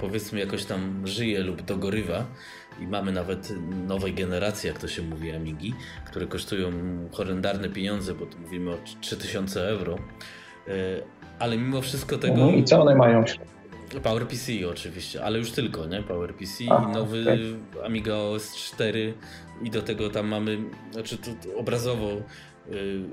powiedzmy 0.00 0.40
jakoś 0.40 0.64
tam 0.64 1.06
żyje 1.06 1.40
lub 1.40 1.62
dogorywa 1.62 2.26
i 2.80 2.86
mamy 2.86 3.12
nawet 3.12 3.52
nowej 3.86 4.14
generacji, 4.14 4.68
jak 4.68 4.78
to 4.78 4.88
się 4.88 5.02
mówi, 5.02 5.32
Amigi, 5.32 5.74
które 6.06 6.26
kosztują 6.26 6.72
horrendarne 7.12 7.68
pieniądze, 7.68 8.14
bo 8.14 8.26
tu 8.26 8.38
mówimy 8.38 8.70
o 8.70 8.76
3000 9.00 9.68
euro, 9.68 9.98
e, 10.68 10.72
ale 11.38 11.56
mimo 11.56 11.80
wszystko 11.80 12.18
tego... 12.18 12.36
No 12.36 12.50
I 12.50 12.64
co 12.64 12.82
one 12.82 12.94
mają? 12.94 13.24
PowerPC 14.02 14.68
oczywiście, 14.70 15.24
ale 15.24 15.38
już 15.38 15.50
tylko, 15.50 15.86
nie? 15.86 16.02
PowerPC 16.02 16.64
i 16.64 16.68
nowy 16.92 17.22
okay. 17.22 17.84
Amiga 17.84 18.14
OS 18.14 18.56
4 18.56 19.14
i 19.62 19.70
do 19.70 19.82
tego 19.82 20.10
tam 20.10 20.28
mamy, 20.28 20.58
znaczy 20.92 21.18
to 21.18 21.58
obrazowo 21.58 22.08
yy, 22.70 23.04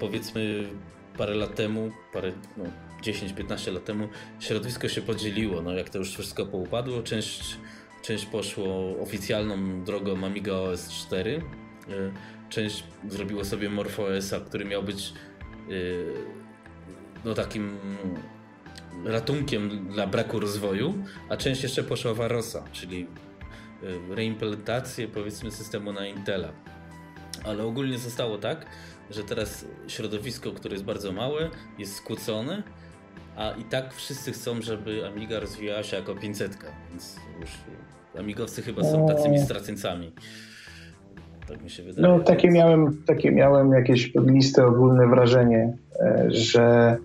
powiedzmy 0.00 0.64
parę 1.18 1.34
lat 1.34 1.54
temu, 1.54 1.90
parę, 2.12 2.32
no, 2.56 2.64
10-15 3.02 3.72
lat 3.72 3.84
temu 3.84 4.08
środowisko 4.40 4.88
się 4.88 5.02
podzieliło, 5.02 5.62
no 5.62 5.72
jak 5.72 5.90
to 5.90 5.98
już 5.98 6.12
wszystko 6.14 6.46
poupadło, 6.46 7.02
część, 7.02 7.56
część 8.02 8.26
poszło 8.26 8.96
oficjalną 9.02 9.84
drogą 9.84 10.26
Amiga 10.26 10.52
OS 10.52 10.88
4, 10.88 11.42
yy, 11.88 12.12
część 12.48 12.84
zrobiło 13.08 13.44
sobie 13.44 13.70
MorphOS-a, 13.70 14.40
który 14.40 14.64
miał 14.64 14.82
być 14.82 15.12
yy, 15.68 16.14
no 17.24 17.34
takim 17.34 17.78
ratunkiem 19.04 19.88
dla 19.88 20.06
braku 20.06 20.40
rozwoju, 20.40 20.94
a 21.28 21.36
część 21.36 21.62
jeszcze 21.62 21.82
poszła 21.82 22.14
w 22.14 22.20
Arosa, 22.20 22.64
czyli 22.72 23.06
y, 23.82 24.14
reimplementację 24.14 25.08
powiedzmy 25.08 25.50
systemu 25.50 25.92
na 25.92 26.06
Intela. 26.06 26.48
Ale 27.44 27.64
ogólnie 27.64 27.98
zostało 27.98 28.38
tak, 28.38 28.66
że 29.10 29.24
teraz 29.24 29.66
środowisko, 29.88 30.52
które 30.52 30.74
jest 30.74 30.84
bardzo 30.84 31.12
małe, 31.12 31.50
jest 31.78 31.96
skłócone, 31.96 32.62
a 33.36 33.50
i 33.50 33.64
tak 33.64 33.94
wszyscy 33.94 34.32
chcą, 34.32 34.62
żeby 34.62 35.06
Amiga 35.06 35.40
rozwijała 35.40 35.82
się 35.82 35.96
jako 35.96 36.14
500, 36.14 36.58
więc 36.90 37.16
już 37.40 37.50
amigowcy 38.18 38.62
chyba 38.62 38.84
są 38.84 39.06
tacymi 39.06 39.38
straceńcami. 39.38 40.12
Tak 41.48 41.62
mi 41.62 41.70
się 41.70 41.82
wydaje. 41.82 42.08
No 42.08 42.20
takie 42.20 42.50
miałem, 42.50 43.02
takie 43.06 43.32
miałem 43.32 43.72
jakieś 43.72 44.12
liste 44.14 44.66
ogólne 44.66 45.06
wrażenie, 45.06 45.76
e, 46.00 46.26
że 46.28 46.96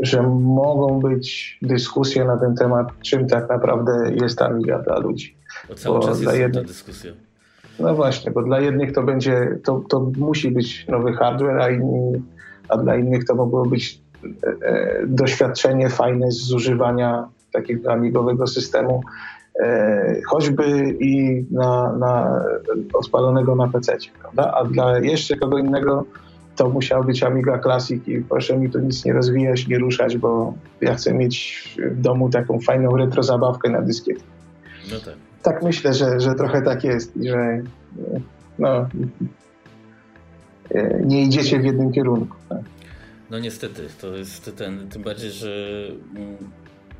że 0.00 0.22
mogą 0.40 1.00
być 1.00 1.58
dyskusje 1.62 2.24
na 2.24 2.36
ten 2.36 2.54
temat, 2.54 2.88
czym 3.02 3.28
tak 3.28 3.48
naprawdę 3.48 4.12
jest 4.14 4.42
Amiga 4.42 4.78
dla 4.78 4.98
ludzi. 4.98 5.36
Bo 5.68 5.74
cały 5.74 5.98
bo 5.98 6.06
czas 6.06 6.20
jest 6.20 6.36
jednych, 6.36 6.62
ta 6.62 6.68
dyskusja. 6.68 7.12
No 7.78 7.94
właśnie, 7.94 8.30
bo 8.30 8.42
dla 8.42 8.60
jednych 8.60 8.92
to 8.92 9.02
będzie, 9.02 9.58
to, 9.64 9.82
to 9.88 10.10
musi 10.18 10.50
być 10.50 10.86
nowy 10.88 11.12
hardware, 11.12 11.60
a, 11.60 11.70
inni, 11.70 12.22
a 12.68 12.76
dla 12.76 12.96
innych 12.96 13.24
to 13.24 13.34
mogło 13.34 13.66
być 13.66 14.00
e, 14.24 14.66
e, 14.68 15.06
doświadczenie 15.06 15.90
fajne 15.90 16.30
z 16.30 16.36
zużywania 16.36 17.28
takiego 17.52 17.92
amigowego 17.92 18.46
systemu, 18.46 19.02
e, 19.60 20.20
choćby 20.26 20.96
i 21.00 21.44
na, 21.50 21.92
na 21.92 22.44
odpalonego 22.92 23.54
na 23.54 23.68
PC, 23.68 23.96
prawda? 24.20 24.52
A 24.52 24.64
dla 24.64 24.98
jeszcze 24.98 25.36
kogo 25.36 25.58
innego 25.58 26.04
to 26.56 26.68
musiał 26.68 27.04
być 27.04 27.22
Amiga 27.22 27.58
Classic 27.58 28.08
i 28.08 28.20
proszę 28.20 28.56
mi 28.56 28.70
tu 28.70 28.78
nic 28.78 29.04
nie 29.04 29.12
rozwijać, 29.12 29.68
nie 29.68 29.78
ruszać, 29.78 30.16
bo 30.16 30.54
ja 30.80 30.94
chcę 30.94 31.14
mieć 31.14 31.64
w 31.90 32.00
domu 32.00 32.30
taką 32.30 32.60
fajną 32.60 32.96
retro 32.96 33.22
zabawkę 33.22 33.70
na 33.70 33.82
dyskiet. 33.82 34.24
No 34.92 35.00
tak. 35.00 35.14
Tak 35.42 35.62
myślę, 35.62 35.94
że, 35.94 36.20
że 36.20 36.34
trochę 36.34 36.62
tak 36.62 36.84
jest 36.84 37.16
i 37.16 37.28
że 37.28 37.62
no, 38.58 38.88
nie 41.04 41.22
idziecie 41.22 41.60
w 41.60 41.64
jednym 41.64 41.92
kierunku. 41.92 42.36
Tak? 42.48 42.60
No 43.30 43.38
niestety, 43.38 43.82
to 44.00 44.16
jest 44.16 44.56
ten, 44.56 44.88
tym 44.88 45.02
bardziej, 45.02 45.30
że 45.30 45.86
mm, 46.16 46.36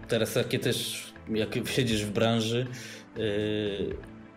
teraz 0.08 0.32
takie 0.32 0.58
też, 0.58 1.06
jak 1.28 1.48
siedzisz 1.64 2.04
w 2.04 2.12
branży, 2.12 2.66
yy, 3.16 3.24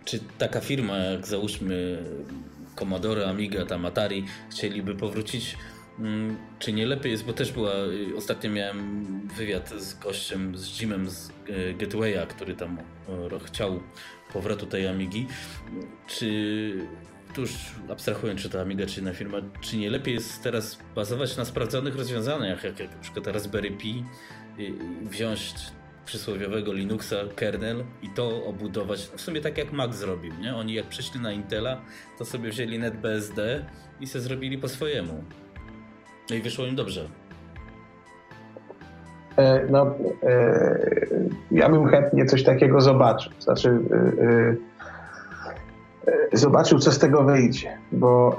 czy 0.05 0.19
taka 0.37 0.59
firma 0.59 0.97
jak 0.97 1.27
załóżmy 1.27 2.03
Commodore, 2.79 3.29
Amiga, 3.29 3.65
tam 3.65 3.85
Atari 3.85 4.25
chcieliby 4.51 4.95
powrócić, 4.95 5.57
mm, 5.99 6.37
czy 6.59 6.73
nie 6.73 6.85
lepiej 6.85 7.11
jest, 7.11 7.25
bo 7.25 7.33
też 7.33 7.51
była, 7.51 7.73
y, 7.73 8.15
ostatnio 8.17 8.51
miałem 8.51 9.07
wywiad 9.37 9.69
z 9.69 9.99
gościem, 9.99 10.57
z 10.57 10.81
Jimem 10.81 11.09
z 11.09 11.29
y, 11.29 11.75
Gatewaya, 11.77 12.27
który 12.29 12.55
tam 12.55 12.77
chciał 13.45 13.79
powrotu 14.33 14.65
tej 14.65 14.87
Amigi, 14.87 15.27
czy 16.07 16.73
tu 17.33 17.41
już 17.41 17.51
abstrahując, 17.89 18.41
czy 18.41 18.49
to 18.49 18.61
Amiga, 18.61 18.85
czy 18.85 18.99
inna 18.99 19.13
firma, 19.13 19.37
czy 19.61 19.77
nie 19.77 19.89
lepiej 19.89 20.13
jest 20.13 20.43
teraz 20.43 20.79
bazować 20.95 21.37
na 21.37 21.45
sprawdzonych 21.45 21.95
rozwiązaniach, 21.95 22.63
jak, 22.63 22.79
jak 22.79 22.95
na 22.95 23.01
przykład 23.01 23.27
Raspberry 23.27 23.71
Pi, 23.71 24.03
wziąć 25.03 25.53
przysłowiowego 26.09 26.73
Linuxa 26.73 27.15
kernel 27.35 27.83
i 28.01 28.09
to 28.09 28.45
obudować, 28.45 28.99
w 28.99 29.21
sumie 29.21 29.41
tak 29.41 29.57
jak 29.57 29.71
Mac 29.71 29.95
zrobił, 29.95 30.33
nie? 30.41 30.55
Oni 30.55 30.73
jak 30.73 30.85
przeszli 30.85 31.21
na 31.21 31.31
Intela, 31.31 31.81
to 32.17 32.25
sobie 32.25 32.49
wzięli 32.49 32.79
NetBSD 32.79 33.65
i 34.01 34.07
se 34.07 34.19
zrobili 34.19 34.57
po 34.57 34.67
swojemu. 34.67 35.23
No 36.29 36.35
i 36.35 36.41
wyszło 36.41 36.65
im 36.65 36.75
dobrze. 36.75 37.09
E, 39.37 39.65
no, 39.69 39.95
e, 40.23 40.79
ja 41.51 41.69
bym 41.69 41.87
chętnie 41.87 42.25
coś 42.25 42.43
takiego 42.43 42.81
zobaczył. 42.81 43.31
Znaczy, 43.39 43.69
e, 43.69 44.68
zobaczył, 46.33 46.79
co 46.79 46.91
z 46.91 46.99
tego 46.99 47.23
wyjdzie. 47.23 47.77
Bo 47.91 48.37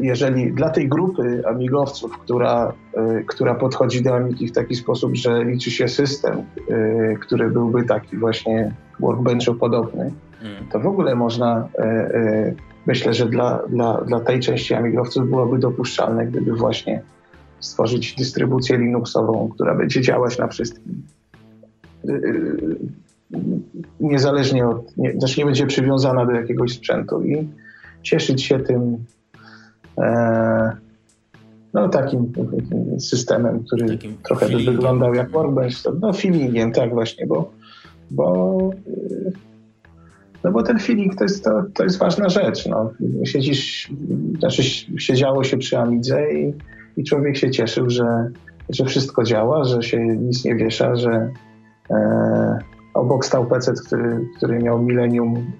jeżeli 0.00 0.52
dla 0.52 0.70
tej 0.70 0.88
grupy 0.88 1.42
amigowców, 1.46 2.18
która, 2.18 2.72
która 3.26 3.54
podchodzi 3.54 4.02
do 4.02 4.14
Amigi 4.14 4.48
w 4.48 4.52
taki 4.52 4.74
sposób, 4.76 5.14
że 5.14 5.44
liczy 5.44 5.70
się 5.70 5.88
system, 5.88 6.42
który 7.20 7.50
byłby 7.50 7.84
taki 7.84 8.16
właśnie 8.16 8.74
workbenchu 9.00 9.54
podobny, 9.54 10.12
mm. 10.42 10.66
to 10.72 10.80
w 10.80 10.86
ogóle 10.86 11.14
można, 11.14 11.68
myślę, 12.86 13.14
że 13.14 13.26
dla, 13.26 13.62
dla, 13.68 14.00
dla 14.00 14.20
tej 14.20 14.40
części 14.40 14.74
amigowców 14.74 15.28
byłoby 15.28 15.58
dopuszczalne, 15.58 16.26
gdyby 16.26 16.52
właśnie 16.52 17.02
stworzyć 17.60 18.14
dystrybucję 18.14 18.78
Linuxową, 18.78 19.50
która 19.54 19.74
będzie 19.74 20.00
działać 20.00 20.38
na 20.38 20.46
wszystkim. 20.46 21.02
Niezależnie 24.00 24.66
od, 24.66 24.96
nie, 24.96 25.12
znaczy 25.12 25.40
nie 25.40 25.46
będzie 25.46 25.66
przywiązana 25.66 26.26
do 26.26 26.32
jakiegoś 26.32 26.72
sprzętu 26.72 27.22
i 27.22 27.48
cieszyć 28.02 28.42
się 28.42 28.58
tym 28.58 29.04
e, 29.98 30.72
no 31.74 31.88
takim 31.88 32.32
systemem, 32.98 33.64
który 33.64 33.88
takim 33.88 34.16
trochę 34.22 34.48
by 34.48 34.58
wyglądał 34.58 35.14
jak 35.14 35.30
Workbench. 35.30 35.74
No 36.00 36.12
feelingiem, 36.12 36.72
tak 36.72 36.90
właśnie, 36.90 37.26
bo, 37.26 37.50
bo 38.10 38.58
y, 38.86 39.32
no 40.44 40.52
bo 40.52 40.62
ten 40.62 40.78
feeling 40.78 41.16
to 41.16 41.24
jest, 41.24 41.44
to, 41.44 41.62
to 41.74 41.84
jest 41.84 41.98
ważna 41.98 42.28
rzecz. 42.28 42.66
No. 42.66 42.90
Siedzisz, 43.24 43.92
znaczy 44.38 44.62
siedziało 44.98 45.44
się 45.44 45.58
przy 45.58 45.78
Amidze 45.78 46.32
i 46.32 46.52
i 46.96 47.04
człowiek 47.04 47.36
się 47.36 47.50
cieszył, 47.50 47.90
że, 47.90 48.30
że 48.68 48.84
wszystko 48.84 49.24
działa, 49.24 49.64
że 49.64 49.82
się 49.82 49.98
nic 50.06 50.44
nie 50.44 50.54
wiesza, 50.54 50.96
że 50.96 51.32
e, 51.90 52.58
obok 53.00 53.24
stał 53.24 53.46
PC, 53.46 53.72
który, 53.86 54.28
który 54.36 54.58
miał 54.58 54.82
Millennium, 54.82 55.52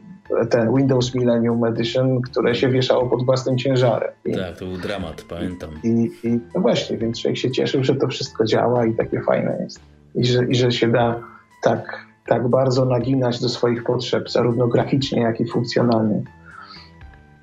ten 0.50 0.76
Windows 0.76 1.14
Millennium 1.14 1.64
Edition, 1.64 2.20
które 2.20 2.54
się 2.54 2.68
wieszało 2.68 3.06
pod 3.06 3.24
własnym 3.24 3.58
ciężarem. 3.58 4.10
I, 4.24 4.32
tak, 4.32 4.58
to 4.58 4.66
był 4.66 4.76
dramat, 4.76 5.22
pamiętam. 5.28 5.70
I, 5.84 6.10
i 6.24 6.40
no 6.54 6.60
właśnie, 6.60 6.98
więc 6.98 7.22
człowiek 7.22 7.38
się 7.38 7.50
cieszył, 7.50 7.84
że 7.84 7.94
to 7.94 8.08
wszystko 8.08 8.44
działa 8.44 8.86
i 8.86 8.94
takie 8.94 9.22
fajne 9.22 9.58
jest. 9.60 9.80
I 10.14 10.26
że, 10.26 10.44
i 10.44 10.54
że 10.54 10.72
się 10.72 10.88
da 10.88 11.20
tak, 11.62 12.06
tak 12.26 12.48
bardzo 12.48 12.84
naginać 12.84 13.40
do 13.40 13.48
swoich 13.48 13.84
potrzeb, 13.84 14.30
zarówno 14.30 14.68
graficznie, 14.68 15.20
jak 15.20 15.40
i 15.40 15.48
funkcjonalnie. 15.48 16.22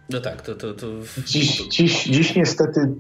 No 0.10 0.22
tak, 0.22 0.42
to... 0.42 0.56
to, 0.56 0.74
to... 0.74 0.88
Dziś, 1.26 1.68
dziś, 1.68 2.04
dziś 2.04 2.36
niestety 2.36 2.92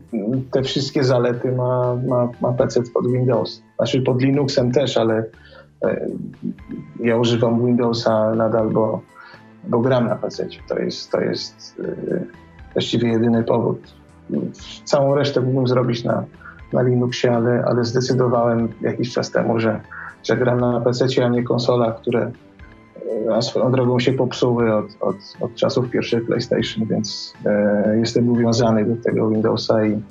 te 0.51 0.63
wszystkie 0.63 1.03
zalety 1.03 1.51
ma, 1.51 1.95
ma, 2.07 2.29
ma 2.41 2.53
PC 2.53 2.81
pod 2.93 3.11
Windows. 3.11 3.61
Znaczy 3.75 4.01
pod 4.01 4.21
Linuxem 4.21 4.71
też, 4.71 4.97
ale 4.97 5.23
ja 6.99 7.17
używam 7.17 7.65
Windowsa 7.65 8.35
nadal, 8.35 8.69
bo, 8.69 9.01
bo 9.63 9.79
gram 9.79 10.07
na 10.07 10.15
PC. 10.15 10.47
To 10.69 10.79
jest, 10.79 11.11
to 11.11 11.21
jest 11.21 11.81
e, 11.83 12.23
właściwie 12.73 13.09
jedyny 13.09 13.43
powód. 13.43 13.93
Całą 14.83 15.15
resztę 15.15 15.41
mógłbym 15.41 15.67
zrobić 15.67 16.03
na, 16.03 16.23
na 16.73 16.81
Linuxie, 16.81 17.35
ale, 17.35 17.63
ale 17.67 17.83
zdecydowałem 17.83 18.69
jakiś 18.81 19.13
czas 19.13 19.31
temu, 19.31 19.59
że, 19.59 19.81
że 20.23 20.37
gram 20.37 20.59
na 20.59 20.81
PC, 20.81 21.05
a 21.25 21.27
nie 21.27 21.43
konsolach, 21.43 22.01
które 22.01 22.31
a 23.35 23.41
swoją 23.41 23.71
drogą 23.71 23.99
się 23.99 24.13
popsuły 24.13 24.73
od, 24.73 24.85
od, 24.99 25.15
od 25.39 25.55
czasów 25.55 25.89
pierwszych 25.89 26.25
PlayStation, 26.25 26.85
więc 26.85 27.33
e, 27.45 27.97
jestem 27.99 28.29
uwiązany 28.29 28.85
do 28.85 29.03
tego 29.03 29.29
Windowsa 29.29 29.85
i 29.85 30.01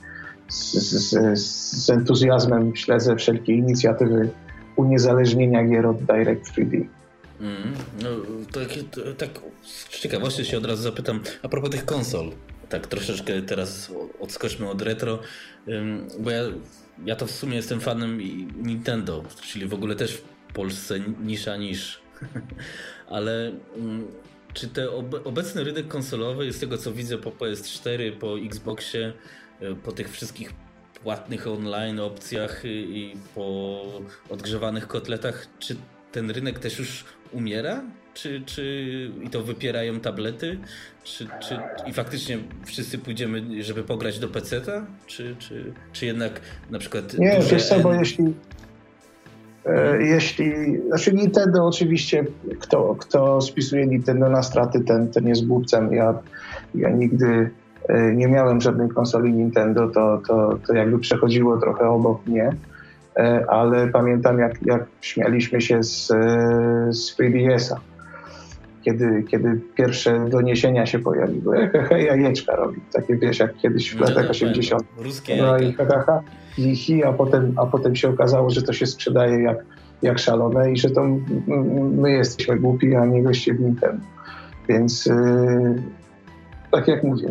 z, 0.49 0.73
z, 0.73 1.39
z, 1.39 1.91
entuzjazmem 1.91 2.77
śledzę 2.77 3.17
wszelkie 3.17 3.55
inicjatywy 3.55 4.31
uniezależnienia 4.77 5.65
gier 5.65 5.87
od 5.87 6.03
Direct 6.03 6.53
3D. 6.53 6.85
Mm, 7.41 7.75
no, 8.03 8.09
to, 8.53 8.61
tak 9.19 9.31
z 9.63 10.01
ciekawości 10.01 10.45
się 10.45 10.59
od 10.59 10.67
razu 10.67 10.83
zapytam, 10.83 11.21
a 11.43 11.49
propos 11.49 11.71
tych 11.71 11.85
konsol, 11.85 12.31
tak 12.69 12.87
troszeczkę 12.87 13.43
teraz 13.43 13.93
odskoczmy 14.21 14.71
od 14.71 14.83
retro, 14.83 15.19
bo 16.19 16.31
ja, 16.31 16.43
ja 17.05 17.17
to 17.17 17.27
w 17.27 17.31
sumie 17.31 17.57
jestem 17.57 17.81
fanem 17.81 18.21
Nintendo, 18.63 19.25
czyli 19.43 19.67
w 19.67 19.75
ogóle 19.75 19.97
też 19.97 20.23
w 20.49 20.53
Polsce 20.53 21.01
nisza 21.25 21.57
niż 21.57 22.01
ale 23.17 23.53
czy 24.55 24.69
ten 24.69 24.89
obecny 25.25 25.65
rynek 25.65 25.89
konsolowy, 25.89 26.53
z 26.53 26.61
tego 26.61 26.79
co 26.79 26.93
widzę 26.93 27.19
po 27.19 27.31
PS4, 27.31 28.13
po 28.13 28.39
Xboxie, 28.39 29.13
e, 29.61 29.75
po 29.75 29.93
tych 29.93 30.11
wszystkich 30.11 30.66
płatnych 31.03 31.47
online 31.47 32.01
opcjach 32.01 32.63
i 32.65 33.15
po 33.35 33.83
odgrzewanych 34.31 34.87
kotletach, 34.87 35.47
czy 35.59 35.77
ten 36.13 36.31
rynek 36.31 36.59
też 36.59 36.79
już 36.79 37.05
umiera? 37.33 37.83
Czy, 38.15 38.43
czy 38.47 38.87
i 39.23 39.31
to 39.31 39.43
wypierają 39.43 40.01
tablety? 40.01 40.59
Czy, 41.05 41.27
czy, 41.41 41.59
I 41.87 41.93
faktycznie 41.93 42.39
wszyscy 42.65 42.99
pójdziemy, 42.99 43.65
żeby 43.65 43.85
pograć 43.85 44.19
do 44.19 44.29
PC-ta? 44.29 44.87
Czy, 45.07 45.37
czy, 45.39 45.73
czy 45.93 46.07
jednak 46.07 46.41
na 46.71 46.79
przykład. 46.79 47.19
Nie, 47.19 47.41
wiesz 47.51 47.65
co, 47.65 47.81
bo 47.81 47.95
jeśli, 47.95 48.35
E, 49.67 50.03
jeśli, 50.03 50.53
znaczy 50.87 51.13
Nintendo 51.13 51.67
oczywiście, 51.67 52.25
kto, 52.61 52.97
kto 52.99 53.41
spisuje 53.41 53.87
Nintendo 53.87 54.29
na 54.29 54.43
straty, 54.43 54.81
ten, 54.81 55.09
ten 55.09 55.29
jest 55.29 55.47
głupcem. 55.47 55.93
Ja, 55.93 56.19
ja 56.75 56.91
nigdy 56.91 57.51
nie 58.15 58.29
miałem 58.29 58.61
żadnej 58.61 58.89
konsoli 58.89 59.33
Nintendo, 59.33 59.89
to, 59.89 60.23
to, 60.29 60.59
to 60.67 60.75
jakby 60.75 60.99
przechodziło 60.99 61.57
trochę 61.57 61.89
obok 61.89 62.27
mnie, 62.27 62.53
e, 63.17 63.45
ale 63.49 63.89
pamiętam 63.89 64.39
jak, 64.39 64.67
jak 64.67 64.85
śmialiśmy 65.01 65.61
się 65.61 65.83
z, 65.83 66.07
z 66.91 67.17
3DS-a, 67.17 67.81
kiedy, 68.83 69.23
kiedy 69.23 69.61
pierwsze 69.75 70.29
doniesienia 70.29 70.87
się 70.87 70.99
pojawiły. 70.99 71.71
Hej, 71.89 72.07
jajeczka 72.07 72.57
robi, 72.57 72.81
takie 72.93 73.17
wiesz, 73.17 73.39
jak 73.39 73.57
kiedyś 73.57 73.95
w 73.95 74.01
latach 74.01 74.31
80. 74.31 74.83
Ruskie 74.99 75.37
no 75.37 75.59
i 75.59 75.73
ha, 75.73 75.85
ha, 75.89 76.03
ha 76.07 76.23
hi, 76.57 77.05
a 77.05 77.13
potem, 77.13 77.53
a 77.57 77.67
potem 77.67 77.97
się 77.97 78.09
okazało, 78.09 78.51
że 78.51 78.63
to 78.63 78.73
się 78.73 78.87
sprzedaje 78.87 79.43
jak, 79.43 79.65
jak 80.03 80.19
szalone 80.19 80.73
i 80.73 80.77
że 80.77 80.91
to 80.91 81.05
my 81.91 82.11
jesteśmy 82.11 82.57
głupi, 82.57 82.95
a 82.95 83.07
nie 83.07 83.23
goście 83.23 83.55
w 83.55 83.61
Nintendo. 83.61 84.05
Więc 84.69 85.07
yy, 85.07 85.15
tak 86.77 86.89
jak 86.89 87.05
mówię, 87.05 87.29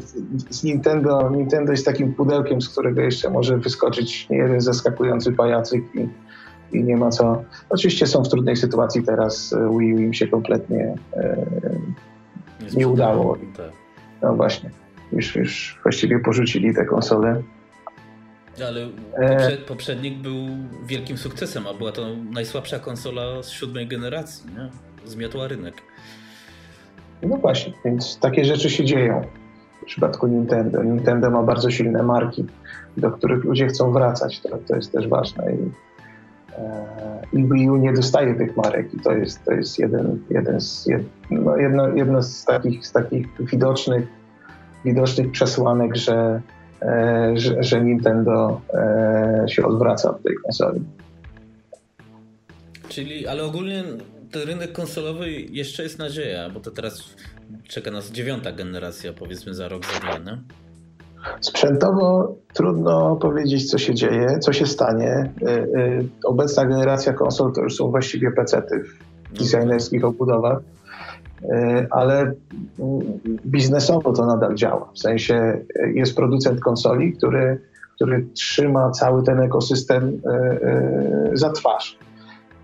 z 0.49 0.63
Nintendo, 0.63 1.29
Nintendo 1.29 1.71
jest 1.71 1.85
takim 1.85 2.13
pudełkiem, 2.13 2.61
z 2.61 2.69
którego 2.69 3.01
jeszcze 3.01 3.29
może 3.29 3.57
wyskoczyć 3.57 4.27
jeden 4.29 4.61
zaskakujący 4.61 5.31
pajacyk 5.31 5.83
i, 5.95 6.07
i 6.77 6.83
nie 6.83 6.97
ma 6.97 7.09
co. 7.09 7.43
Oczywiście 7.69 8.07
są 8.07 8.23
w 8.23 8.29
trudnej 8.29 8.55
sytuacji 8.55 9.03
teraz. 9.03 9.55
Wii 9.79 9.93
U 9.93 9.99
im 9.99 10.13
się 10.13 10.27
kompletnie 10.27 10.95
yy, 11.15 12.69
nie 12.75 12.87
udało. 12.87 13.37
No 14.21 14.35
właśnie, 14.35 14.69
już, 15.11 15.35
już 15.35 15.79
właściwie 15.83 16.19
porzucili 16.19 16.75
te 16.75 16.85
konsole. 16.85 17.41
Ale 18.67 18.89
e, 19.17 19.57
poprzednik 19.57 20.17
był 20.17 20.35
wielkim 20.85 21.17
sukcesem, 21.17 21.67
a 21.67 21.73
była 21.73 21.91
to 21.91 22.07
najsłabsza 22.31 22.79
konsola 22.79 23.43
z 23.43 23.49
siódmej 23.49 23.87
generacji. 23.87 24.45
Nie? 24.53 24.69
Zmiotła 25.09 25.47
rynek. 25.47 25.81
No 27.23 27.37
właśnie, 27.37 27.73
więc 27.85 28.19
takie 28.19 28.45
rzeczy 28.45 28.69
się 28.69 28.85
dzieją 28.85 29.21
w 29.81 29.85
przypadku 29.85 30.27
Nintendo. 30.27 30.83
Nintendo 30.83 31.31
ma 31.31 31.43
bardzo 31.43 31.71
silne 31.71 32.03
marki, 32.03 32.45
do 32.97 33.11
których 33.11 33.43
ludzie 33.43 33.67
chcą 33.67 33.91
wracać. 33.91 34.39
To, 34.39 34.57
to 34.67 34.75
jest 34.75 34.91
też 34.91 35.07
ważne. 35.07 35.53
I, 35.53 35.71
e, 36.57 37.21
i 37.33 37.45
Wii 37.45 37.69
U 37.69 37.77
nie 37.77 37.93
dostaje 37.93 38.35
tych 38.35 38.57
marek 38.57 38.93
i 38.93 38.99
to 38.99 39.11
jest, 39.11 39.45
to 39.45 39.51
jest 39.51 39.79
jeden, 39.79 40.19
jeden 40.29 40.61
z, 40.61 40.85
jed, 40.85 41.03
no 41.31 41.57
jedno, 41.57 41.87
jedno 41.87 42.23
z, 42.23 42.45
takich, 42.45 42.87
z 42.87 42.91
takich 42.91 43.27
widocznych, 43.39 44.07
widocznych 44.85 45.31
przesłanek, 45.31 45.95
że 45.95 46.41
E, 46.81 47.31
że, 47.35 47.63
że 47.63 47.81
Nintendo 47.81 48.61
e, 48.73 49.45
się 49.47 49.65
odwraca 49.65 50.09
od 50.09 50.23
tej 50.23 50.35
konsoli. 50.35 50.81
Czyli, 52.89 53.27
ale 53.27 53.43
ogólnie 53.43 53.83
ten 54.35 54.47
rynek 54.47 54.71
konsolowy 54.71 55.31
jeszcze 55.31 55.83
jest 55.83 55.99
nadzieja, 55.99 56.49
bo 56.49 56.59
to 56.59 56.71
teraz 56.71 57.15
czeka 57.67 57.91
nas 57.91 58.11
dziewiąta 58.11 58.51
generacja, 58.51 59.13
powiedzmy 59.13 59.53
za 59.53 59.67
rok, 59.67 59.85
za 59.85 59.99
dwa, 59.99 60.31
nie? 60.31 60.41
Sprzętowo 61.41 62.35
trudno 62.53 63.15
powiedzieć, 63.15 63.69
co 63.71 63.77
się 63.77 63.93
dzieje, 63.93 64.39
co 64.39 64.53
się 64.53 64.65
stanie. 64.65 65.09
E, 65.11 65.31
obecna 66.23 66.65
generacja 66.65 67.13
konsol 67.13 67.53
to 67.53 67.61
już 67.61 67.75
są 67.75 67.91
właściwie 67.91 68.31
PC-ty 68.31 68.83
w 68.83 68.99
no 69.33 69.39
designerskich 69.39 70.05
obudowach. 70.05 70.59
E, 71.49 71.87
ale 71.91 72.33
biznesowo 73.45 74.13
to 74.13 74.25
nadal 74.25 74.55
działa. 74.55 74.91
W 74.93 74.99
sensie 74.99 75.35
e, 75.35 75.91
jest 75.93 76.15
producent 76.15 76.59
konsoli, 76.59 77.13
który, 77.13 77.61
który 77.95 78.27
trzyma 78.33 78.91
cały 78.91 79.23
ten 79.23 79.39
ekosystem 79.39 80.21
e, 80.25 81.29
za 81.33 81.51
twarz 81.51 81.97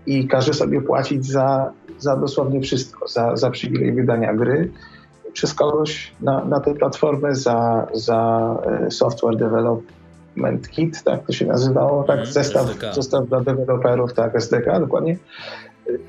i 0.06 0.28
każe 0.28 0.54
sobie 0.54 0.80
płacić 0.80 1.26
za, 1.26 1.72
za 1.98 2.16
dosłownie 2.16 2.60
wszystko, 2.60 3.08
za, 3.08 3.36
za 3.36 3.50
przywilej 3.50 3.92
wydania 3.92 4.34
gry 4.34 4.70
przez 5.32 5.54
kogoś 5.54 6.12
na, 6.20 6.44
na 6.44 6.60
tę 6.60 6.74
platformę, 6.74 7.34
za, 7.34 7.86
za 7.94 8.50
software 8.90 9.36
development 9.36 10.68
kit, 10.68 11.02
tak 11.02 11.26
to 11.26 11.32
się 11.32 11.46
nazywało, 11.46 12.04
tak, 12.04 12.16
mm, 12.18 12.32
zestaw, 12.32 12.66
zestaw 12.94 13.28
dla 13.28 13.40
deweloperów, 13.40 14.12
tak, 14.14 14.36
SDK, 14.36 14.80
dokładnie. 14.80 15.16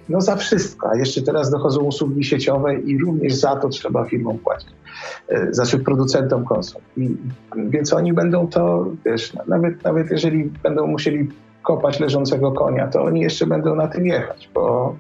no 0.10 0.22
za 0.22 0.36
wszystko, 0.36 0.90
a 0.90 0.98
jeszcze 0.98 1.22
teraz 1.22 1.50
dochodzą 1.50 1.82
usługi 1.82 2.24
sieciowe 2.24 2.76
i 2.76 2.98
również 2.98 3.34
za 3.34 3.56
to 3.56 3.70
trzeba 3.70 4.06
firmom 4.06 4.40
płacić, 4.40 4.70
znaczy 5.52 5.80
producentom 5.80 6.46
konsol. 6.46 6.82
I, 6.98 7.18
więc 7.56 7.94
oni 7.94 8.14
będą 8.14 8.48
to, 8.48 8.86
wiesz, 9.06 9.34
nawet, 9.48 9.84
nawet 9.84 10.12
jeżeli 10.12 10.44
będą 10.64 10.88
musieli 10.88 11.30
kopać 11.64 12.00
leżącego 12.00 12.52
konia, 12.52 12.88
to 12.88 13.04
oni 13.04 13.22
jeszcze 13.22 13.48
będą 13.48 13.76
na 13.76 13.88
tym 13.88 14.06
jechać, 14.06 14.50
bo, 14.54 14.96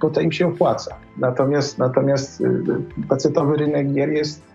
bo 0.00 0.10
to 0.10 0.20
im 0.20 0.32
się 0.32 0.46
opłaca. 0.46 0.96
Natomiast, 1.16 1.78
natomiast 1.78 2.42
pacetowy 3.08 3.56
rynek 3.56 3.92
gier 3.92 4.08
jest 4.08 4.48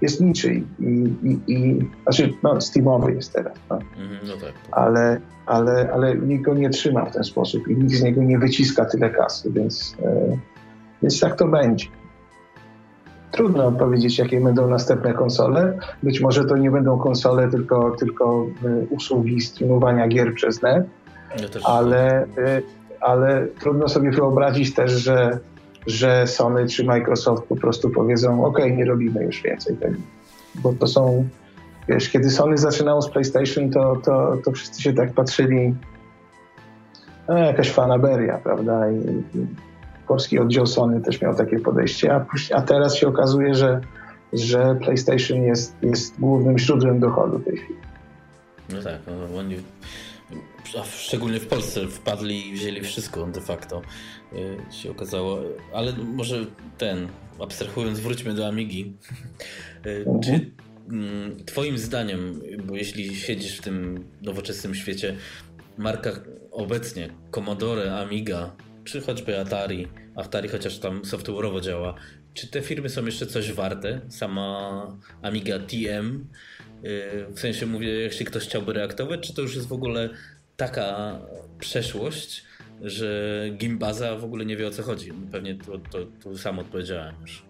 jest 0.00 0.20
niczyj 0.20 0.64
i, 0.80 0.84
i, 1.22 1.52
i 1.52 1.78
znaczy 2.02 2.34
no, 2.42 2.60
Steamowy 2.60 3.12
jest 3.12 3.32
teraz, 3.32 3.54
no. 3.70 3.76
Mhm, 3.76 4.20
no 4.22 4.36
tak. 4.36 4.52
ale, 4.70 5.20
ale, 5.46 5.90
ale 5.92 6.16
nikt 6.16 6.44
go 6.44 6.54
nie 6.54 6.70
trzyma 6.70 7.04
w 7.04 7.12
ten 7.12 7.24
sposób 7.24 7.68
i 7.68 7.76
nikt 7.76 7.92
z 7.92 8.02
niego 8.02 8.22
nie 8.22 8.38
wyciska 8.38 8.84
tyle 8.84 9.10
kasy, 9.10 9.50
więc, 9.52 9.96
e, 10.02 10.38
więc 11.02 11.20
tak 11.20 11.36
to 11.36 11.48
będzie. 11.48 11.86
Trudno 13.30 13.72
powiedzieć, 13.72 14.18
jakie 14.18 14.40
będą 14.40 14.68
następne 14.68 15.14
konsole. 15.14 15.78
Być 16.02 16.20
może 16.20 16.44
to 16.44 16.56
nie 16.56 16.70
będą 16.70 16.98
konsole, 16.98 17.50
tylko, 17.50 17.90
tylko 17.90 18.46
e, 18.64 18.86
usługi 18.90 19.40
streamowania 19.40 20.08
gier 20.08 20.34
przez 20.34 20.62
net, 20.62 20.86
ja 21.40 21.60
ale, 21.64 22.22
e, 22.22 22.62
ale 23.00 23.46
trudno 23.60 23.88
sobie 23.88 24.10
wyobrazić 24.10 24.74
też, 24.74 24.92
że 24.92 25.38
że 25.88 26.26
Sony 26.26 26.66
czy 26.66 26.84
Microsoft 26.84 27.44
po 27.44 27.56
prostu 27.56 27.90
powiedzą, 27.90 28.44
ok, 28.44 28.58
nie 28.76 28.84
robimy 28.84 29.24
już 29.24 29.42
więcej 29.42 29.76
tego. 29.76 29.96
Bo 30.54 30.72
to 30.72 30.86
są, 30.86 31.28
wiesz, 31.88 32.10
kiedy 32.10 32.30
Sony 32.30 32.58
zaczynało 32.58 33.02
z 33.02 33.10
PlayStation, 33.10 33.70
to, 33.70 33.96
to, 34.04 34.36
to 34.44 34.52
wszyscy 34.52 34.82
się 34.82 34.92
tak 34.92 35.12
patrzyli, 35.12 35.74
no, 37.28 37.38
jakaś 37.38 37.70
fanaberia, 37.70 38.38
prawda? 38.38 38.90
I 38.90 38.98
polski 40.08 40.38
oddział 40.38 40.66
Sony 40.66 41.00
też 41.00 41.20
miał 41.20 41.34
takie 41.34 41.58
podejście, 41.58 42.14
a, 42.14 42.26
a 42.54 42.62
teraz 42.62 42.96
się 42.96 43.08
okazuje, 43.08 43.54
że, 43.54 43.80
że 44.32 44.78
PlayStation 44.82 45.42
jest, 45.42 45.76
jest 45.82 46.20
głównym 46.20 46.58
źródłem 46.58 47.00
dochodu 47.00 47.38
tej 47.38 47.56
chwili. 47.56 47.78
No 48.72 48.82
tak, 48.82 48.98
no, 49.06 49.38
oni 49.38 49.56
szczególnie 50.84 51.40
w 51.40 51.46
Polsce 51.46 51.86
wpadli 51.88 52.48
i 52.48 52.52
wzięli 52.52 52.80
wszystko 52.80 53.26
de 53.26 53.40
facto 53.40 53.82
y, 54.32 54.72
się 54.72 54.90
okazało, 54.90 55.38
ale 55.74 55.92
może 55.92 56.46
ten, 56.78 57.08
abstrahując, 57.40 58.00
wróćmy 58.00 58.34
do 58.34 58.46
Amigi. 58.46 58.96
Y, 59.86 60.04
czy 60.24 60.50
mm, 60.90 61.44
twoim 61.46 61.78
zdaniem, 61.78 62.40
bo 62.64 62.76
jeśli 62.76 63.16
siedzisz 63.16 63.58
w 63.58 63.62
tym 63.62 64.04
nowoczesnym 64.22 64.74
świecie, 64.74 65.16
marka 65.78 66.10
obecnie 66.50 67.08
Commodore, 67.30 67.96
Amiga, 67.96 68.56
czy 68.88 69.00
choćby 69.00 69.40
Atari, 69.40 69.88
Atari 70.16 70.48
chociaż 70.48 70.78
tam 70.78 71.02
software'owo 71.02 71.60
działa, 71.60 71.94
czy 72.34 72.50
te 72.50 72.62
firmy 72.62 72.88
są 72.88 73.06
jeszcze 73.06 73.26
coś 73.26 73.52
warte? 73.52 74.00
Sama 74.08 74.86
Amiga 75.22 75.58
TM, 75.58 76.26
y, 76.84 77.26
w 77.30 77.40
sensie 77.40 77.66
mówię, 77.66 77.88
jeśli 77.88 78.26
ktoś 78.26 78.42
chciałby 78.42 78.72
reaktować, 78.72 79.20
czy 79.20 79.34
to 79.34 79.42
już 79.42 79.54
jest 79.54 79.68
w 79.68 79.72
ogóle 79.72 80.10
taka 80.56 81.18
przeszłość, 81.58 82.44
że 82.82 83.42
Gimbaza 83.56 84.16
w 84.16 84.24
ogóle 84.24 84.44
nie 84.44 84.56
wie 84.56 84.66
o 84.66 84.70
co 84.70 84.82
chodzi. 84.82 85.12
Pewnie 85.32 85.54
to, 85.54 85.78
to, 85.78 85.98
to 86.24 86.38
sam 86.38 86.58
odpowiedziałem 86.58 87.14
już. 87.20 87.42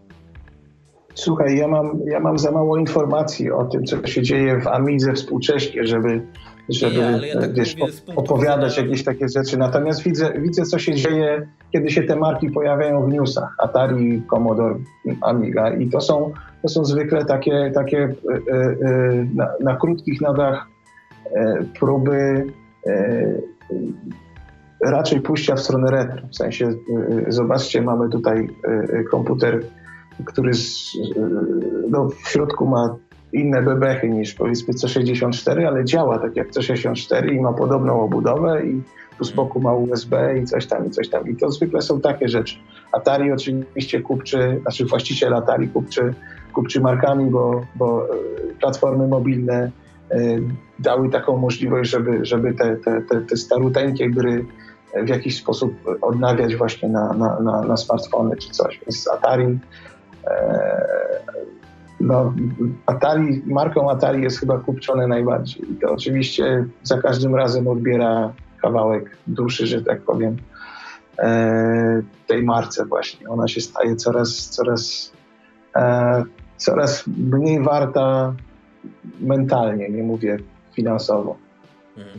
Słuchaj, 1.14 1.56
ja 1.56 1.68
mam, 1.68 2.00
ja 2.06 2.20
mam 2.20 2.38
za 2.38 2.50
mało 2.50 2.76
informacji 2.76 3.50
o 3.50 3.64
tym, 3.64 3.84
co 3.84 4.06
się 4.06 4.22
dzieje 4.22 4.60
w 4.60 4.66
Amidze 4.66 5.12
współcześnie, 5.12 5.86
żeby, 5.86 6.22
żeby 6.68 7.20
nie, 7.20 7.28
ja 7.28 7.40
tak 7.40 7.52
wiesz, 7.52 7.76
opowiadać 8.16 8.70
widzenia... 8.70 8.88
jakieś 8.88 9.04
takie 9.04 9.28
rzeczy. 9.28 9.58
Natomiast 9.58 10.02
widzę, 10.02 10.32
widzę, 10.40 10.62
co 10.62 10.78
się 10.78 10.94
dzieje, 10.94 11.48
kiedy 11.72 11.90
się 11.90 12.02
te 12.02 12.16
marki 12.16 12.50
pojawiają 12.50 13.02
w 13.02 13.08
newsach. 13.08 13.54
Atari, 13.58 14.22
Commodore, 14.30 14.78
Amiga. 15.20 15.74
I 15.74 15.88
to 15.88 16.00
są, 16.00 16.32
to 16.62 16.68
są 16.68 16.84
zwykle 16.84 17.24
takie, 17.24 17.70
takie 17.74 17.98
e, 17.98 18.54
e, 18.54 19.26
na, 19.34 19.48
na 19.60 19.76
krótkich 19.76 20.20
nogach 20.20 20.66
e, 21.34 21.64
próby 21.78 22.46
E, 22.86 23.40
raczej 24.80 25.20
pójścia 25.20 25.54
w 25.54 25.60
stronę 25.60 25.90
retro. 25.90 26.28
W 26.28 26.36
sensie, 26.36 26.66
e, 26.66 27.32
zobaczcie, 27.32 27.82
mamy 27.82 28.08
tutaj 28.08 28.48
e, 28.64 29.04
komputer, 29.04 29.64
który 30.24 30.54
z, 30.54 30.92
no, 31.90 32.08
w 32.08 32.28
środku 32.28 32.66
ma 32.66 32.96
inne 33.32 33.62
bebechy 33.62 34.08
niż 34.08 34.34
powiedzmy 34.34 34.74
C64, 34.74 35.64
ale 35.64 35.84
działa 35.84 36.18
tak 36.18 36.36
jak 36.36 36.50
C64 36.50 37.32
i 37.32 37.40
ma 37.40 37.52
podobną 37.52 38.00
obudowę 38.00 38.66
i 38.66 38.82
tu 39.18 39.24
z 39.24 39.30
boku 39.30 39.60
ma 39.60 39.72
USB 39.72 40.38
i 40.42 40.44
coś 40.44 40.66
tam, 40.66 40.86
i 40.86 40.90
coś 40.90 41.08
tam. 41.08 41.28
I 41.28 41.36
to 41.36 41.50
zwykle 41.50 41.82
są 41.82 42.00
takie 42.00 42.28
rzeczy. 42.28 42.56
Atari 42.92 43.32
oczywiście 43.32 44.00
kupczy, 44.00 44.58
znaczy 44.62 44.84
właściciel 44.84 45.34
Atari 45.34 45.68
kupczy, 45.68 46.14
kupczy 46.52 46.80
markami, 46.80 47.30
bo, 47.30 47.64
bo 47.76 48.06
platformy 48.60 49.08
mobilne 49.08 49.70
E, 50.10 50.18
dały 50.78 51.10
taką 51.10 51.36
możliwość, 51.36 51.90
żeby, 51.90 52.24
żeby 52.24 52.54
te, 52.54 52.76
te, 52.76 53.02
te, 53.02 53.20
te 53.20 53.36
staruteńkie 53.36 54.10
gry 54.10 54.44
w 55.04 55.08
jakiś 55.08 55.36
sposób 55.36 55.74
odnawiać 56.00 56.56
właśnie 56.56 56.88
na, 56.88 57.12
na, 57.12 57.40
na, 57.40 57.62
na 57.62 57.76
smartfony 57.76 58.36
czy 58.36 58.50
coś. 58.50 58.80
Więc 58.86 59.08
Atari 59.08 59.58
e, 60.26 60.88
no, 62.00 62.34
Atari, 62.86 63.42
marką 63.46 63.90
Atari 63.90 64.22
jest 64.22 64.40
chyba 64.40 64.58
kupczone 64.58 65.06
najbardziej. 65.06 65.72
I 65.72 65.74
to 65.74 65.92
oczywiście 65.92 66.64
za 66.82 67.02
każdym 67.02 67.34
razem 67.34 67.68
odbiera 67.68 68.32
kawałek 68.62 69.16
duszy, 69.26 69.66
że 69.66 69.82
tak 69.82 70.00
powiem, 70.00 70.36
e, 71.18 72.02
tej 72.26 72.42
marce 72.42 72.84
właśnie. 72.84 73.28
Ona 73.28 73.48
się 73.48 73.60
staje 73.60 73.96
coraz, 73.96 74.48
coraz, 74.48 75.12
coraz 76.56 77.06
mniej 77.06 77.62
warta 77.62 78.34
mentalnie, 79.20 79.88
nie 79.88 80.02
mówię 80.02 80.38
finansowo. 80.74 81.36
Mhm. 81.96 82.18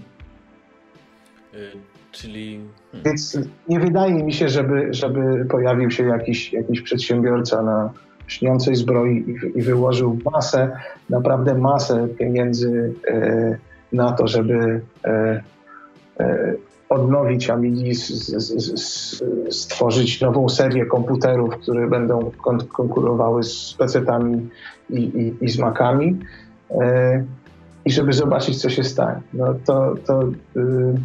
Y, 1.53 1.71
czyli. 2.11 2.59
Hmm. 2.91 3.05
Więc 3.05 3.39
nie 3.69 3.79
wydaje 3.79 4.23
mi 4.23 4.33
się, 4.33 4.49
żeby, 4.49 4.87
żeby 4.93 5.45
pojawił 5.45 5.91
się 5.91 6.03
jakiś, 6.03 6.53
jakiś 6.53 6.81
przedsiębiorca 6.81 7.61
na 7.61 7.93
śniącej 8.29 8.75
zbroi 8.75 9.17
i, 9.17 9.57
i 9.59 9.61
wyłożył 9.61 10.19
masę, 10.31 10.71
naprawdę 11.09 11.55
masę 11.55 12.07
pieniędzy 12.07 12.93
e, 13.07 13.57
na 13.93 14.11
to, 14.11 14.27
żeby 14.27 14.81
e, 15.05 15.43
e, 16.19 16.53
odnowić 16.89 17.49
Amigi, 17.49 17.95
stworzyć 19.49 20.21
nową 20.21 20.49
serię 20.49 20.85
komputerów, 20.85 21.57
które 21.57 21.87
będą 21.87 22.31
kon 22.43 22.67
konkurowały 22.67 23.43
z 23.43 23.75
PC-tami 23.79 24.49
i, 24.89 24.99
i, 24.99 25.45
i 25.45 25.49
z 25.49 25.59
Macami. 25.59 26.19
E, 26.71 27.25
i 27.85 27.91
żeby 27.91 28.13
zobaczyć, 28.13 28.61
co 28.61 28.69
się 28.69 28.83
stanie. 28.83 29.21
No 29.33 29.53
to, 29.65 29.95
to 30.05 30.23
yy, 30.55 30.95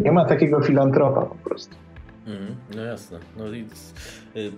nie 0.00 0.12
ma 0.12 0.24
takiego 0.24 0.60
filantropa 0.60 1.20
po 1.20 1.34
prostu. 1.34 1.74
Mm, 2.26 2.54
no 2.76 2.82
jasne. 2.82 3.18
No 3.38 3.48
i, 3.48 3.66
y, 4.36 4.52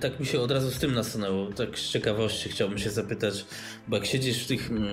tak 0.00 0.20
mi 0.20 0.26
się 0.26 0.40
od 0.40 0.50
razu 0.50 0.70
z 0.70 0.78
tym 0.78 0.94
nasunęło. 0.94 1.46
Tak 1.46 1.78
z 1.78 1.90
ciekawości 1.90 2.48
chciałbym 2.48 2.78
się 2.78 2.90
zapytać, 2.90 3.44
bo 3.88 3.96
jak 3.96 4.06
siedzisz 4.06 4.44
w 4.44 4.46
tych 4.46 4.70
mm, 4.70 4.86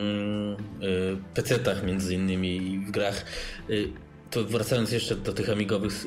y, 0.83 1.17
PC-tach 1.33 1.83
między 1.83 2.15
innymi 2.15 2.57
i 2.57 2.79
w 2.79 2.91
grach, 2.91 3.25
y, 3.69 3.89
to 4.31 4.43
wracając 4.43 4.91
jeszcze 4.91 5.15
do 5.15 5.33
tych 5.33 5.49
amigowych, 5.49 6.05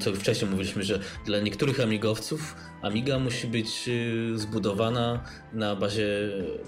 co 0.00 0.12
wcześniej 0.12 0.50
mówiliśmy, 0.50 0.82
że 0.82 1.00
dla 1.26 1.40
niektórych 1.40 1.80
amigowców 1.80 2.54
Amiga 2.82 3.18
musi 3.18 3.46
być 3.46 3.88
y, 3.88 4.38
zbudowana 4.38 5.24
na 5.52 5.76
bazie 5.76 6.08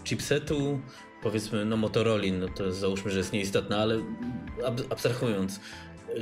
chipsetu, 0.05 0.81
powiedzmy, 1.23 1.65
no 1.65 1.77
Motorola, 1.77 2.25
no 2.33 2.49
to 2.49 2.73
załóżmy, 2.73 3.11
że 3.11 3.19
jest 3.19 3.33
nieistotne, 3.33 3.77
ale 3.77 3.99
abstrahując, 4.91 5.61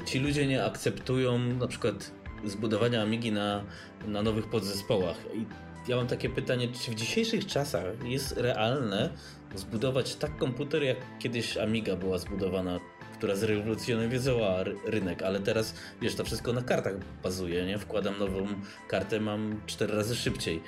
ci 0.06 0.18
ludzie 0.18 0.46
nie 0.46 0.64
akceptują 0.64 1.38
na 1.38 1.66
przykład 1.66 2.21
zbudowania 2.44 3.02
Amigi 3.02 3.32
na, 3.32 3.64
na 4.06 4.22
nowych 4.22 4.46
podzespołach. 4.46 5.16
I 5.34 5.46
ja 5.90 5.96
mam 5.96 6.06
takie 6.06 6.28
pytanie, 6.28 6.68
czy 6.68 6.90
w 6.90 6.94
dzisiejszych 6.94 7.46
czasach 7.46 7.84
jest 8.04 8.36
realne 8.36 9.10
zbudować 9.54 10.14
tak 10.14 10.36
komputer, 10.36 10.82
jak 10.82 10.96
kiedyś 11.18 11.56
Amiga 11.56 11.96
była 11.96 12.18
zbudowana 12.18 12.80
która 13.22 13.36
zrewolucjonizowała 13.36 14.64
rynek, 14.86 15.22
ale 15.22 15.40
teraz, 15.40 15.74
wiesz, 16.00 16.14
to 16.14 16.24
wszystko 16.24 16.52
na 16.52 16.62
kartach 16.62 16.94
bazuje, 17.22 17.66
nie? 17.66 17.78
Wkładam 17.78 18.18
nową 18.18 18.46
kartę, 18.88 19.20
mam 19.20 19.60
cztery 19.66 19.94
razy 19.94 20.16
szybciej. 20.16 20.62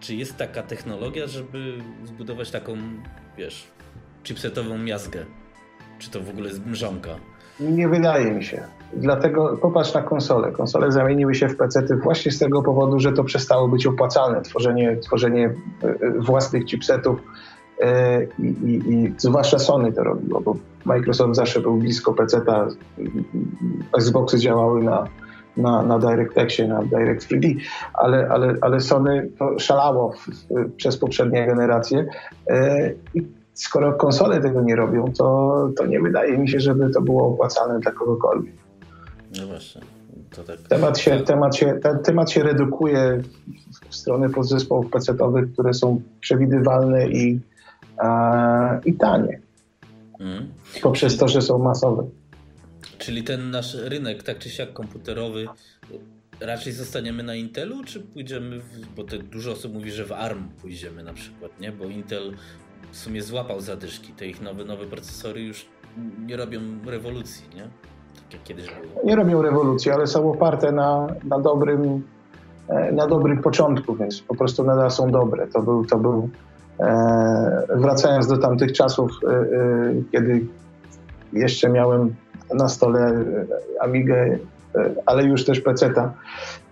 Czy 0.00 0.14
jest 0.14 0.36
taka 0.36 0.62
technologia, 0.62 1.26
żeby 1.26 1.78
zbudować 2.04 2.50
taką, 2.50 2.76
wiesz, 3.38 3.66
chipsetową 4.24 4.78
miazgę? 4.78 5.26
Czy 5.98 6.10
to 6.10 6.20
w 6.20 6.30
ogóle 6.30 6.48
jest 6.48 6.66
mrzonka? 6.66 7.16
Nie 7.60 7.88
wydaje 7.88 8.32
mi 8.32 8.44
się. 8.44 8.62
Dlatego 8.92 9.56
popatrz 9.56 9.94
na 9.94 10.02
konsole. 10.02 10.52
Konsole 10.52 10.92
zamieniły 10.92 11.34
się 11.34 11.48
w 11.48 11.56
PC 11.56 11.82
właśnie 12.02 12.32
z 12.32 12.38
tego 12.38 12.62
powodu, 12.62 13.00
że 13.00 13.12
to 13.12 13.24
przestało 13.24 13.68
być 13.68 13.86
opłacalne. 13.86 14.42
Tworzenie, 14.42 14.96
tworzenie 14.96 15.54
e, 15.82 16.10
własnych 16.20 16.64
chipsetów 16.64 17.20
E, 17.80 18.22
I, 18.38 18.46
i, 18.46 18.92
I, 18.94 19.14
zwłaszcza 19.18 19.58
Sony 19.58 19.92
to 19.92 20.04
robiło, 20.04 20.40
bo 20.40 20.56
Microsoft 20.84 21.34
zawsze 21.34 21.60
był 21.60 21.76
blisko 21.76 22.14
PC-a. 22.14 22.66
Xboxy 23.96 24.38
działały 24.38 24.82
na, 24.82 25.04
na, 25.56 25.82
na 25.82 25.98
DirectXie, 25.98 26.68
na 26.68 26.82
Direct 26.82 27.30
3D, 27.30 27.54
ale, 27.94 28.28
ale, 28.28 28.54
ale 28.60 28.80
Sony 28.80 29.30
to 29.38 29.58
szalało 29.58 30.12
w, 30.12 30.26
w, 30.26 30.72
przez 30.76 30.96
poprzednie 30.96 31.46
generacje 31.46 32.06
e, 32.50 32.90
skoro 33.60 33.92
konsole 33.92 34.40
tego 34.40 34.62
nie 34.62 34.76
robią, 34.76 35.12
to, 35.18 35.68
to 35.76 35.86
nie 35.86 36.00
wydaje 36.00 36.38
mi 36.38 36.48
się, 36.48 36.60
żeby 36.60 36.90
to 36.90 37.00
było 37.00 37.26
opłacalne 37.26 37.80
dla 37.80 37.92
kogokolwiek. 37.92 38.54
No 39.38 39.46
właśnie. 39.46 39.80
Tak. 40.46 40.58
Temat, 40.68 40.98
się, 40.98 41.20
temat, 41.20 41.56
się, 41.56 41.78
ten 41.82 41.98
temat 41.98 42.30
się 42.30 42.42
redukuje 42.42 43.22
w 43.88 43.96
stronę 43.96 44.30
podzespołów 44.30 44.90
pecetowych, 44.90 45.52
które 45.52 45.74
są 45.74 46.02
przewidywalne 46.20 47.08
i, 47.08 47.40
a, 47.98 48.80
i 48.84 48.94
tanie. 48.94 49.40
Mm. 50.20 50.48
Poprzez 50.82 51.16
to, 51.16 51.28
że 51.28 51.42
są 51.42 51.58
masowe. 51.58 52.06
Czyli 52.98 53.24
ten 53.24 53.50
nasz 53.50 53.74
rynek, 53.74 54.22
tak 54.22 54.38
czy 54.38 54.50
siak 54.50 54.72
komputerowy, 54.72 55.46
raczej 56.40 56.72
zostaniemy 56.72 57.22
na 57.22 57.34
Intelu, 57.34 57.84
czy 57.84 58.00
pójdziemy, 58.00 58.60
w, 58.60 58.94
bo 58.96 59.04
te 59.04 59.18
dużo 59.18 59.52
osób 59.52 59.72
mówi, 59.72 59.90
że 59.90 60.04
w 60.04 60.12
ARM 60.12 60.48
pójdziemy 60.62 61.02
na 61.02 61.12
przykład, 61.12 61.60
nie? 61.60 61.72
Bo 61.72 61.84
Intel 61.84 62.32
w 62.92 62.96
sumie 62.96 63.22
złapał 63.22 63.60
zadyszki. 63.60 64.12
Te 64.12 64.26
ich 64.26 64.42
nowe, 64.42 64.64
nowe 64.64 64.86
procesory 64.86 65.42
już 65.42 65.66
nie 66.26 66.36
robią 66.36 66.60
rewolucji, 66.86 67.44
nie? 67.54 67.62
Tak 68.14 68.32
jak 68.32 68.42
kiedyś 68.42 68.66
było. 68.66 69.04
Nie 69.04 69.16
robią 69.16 69.42
rewolucji, 69.42 69.90
ale 69.90 70.06
są 70.06 70.32
oparte 70.32 70.72
na, 70.72 71.06
na 71.24 71.38
dobrym 71.38 72.02
e, 72.68 72.92
na 72.92 73.06
dobrym 73.06 73.42
początku, 73.42 73.96
więc 73.96 74.20
po 74.20 74.34
prostu 74.34 74.64
nadal 74.64 74.90
są 74.90 75.10
dobre. 75.10 75.46
To 75.46 75.62
był, 75.62 75.84
to 75.84 75.98
był 75.98 76.28
e, 76.80 77.66
wracając 77.76 78.26
do 78.26 78.38
tamtych 78.38 78.72
czasów, 78.72 79.10
e, 79.24 79.30
e, 79.30 79.44
kiedy 80.12 80.46
jeszcze 81.32 81.68
miałem 81.68 82.14
na 82.54 82.68
stole 82.68 83.00
e, 83.00 83.82
Amigę, 83.82 84.38
e, 84.74 84.90
ale 85.06 85.24
już 85.24 85.44
też 85.44 85.60
PC-ta. 85.60 86.12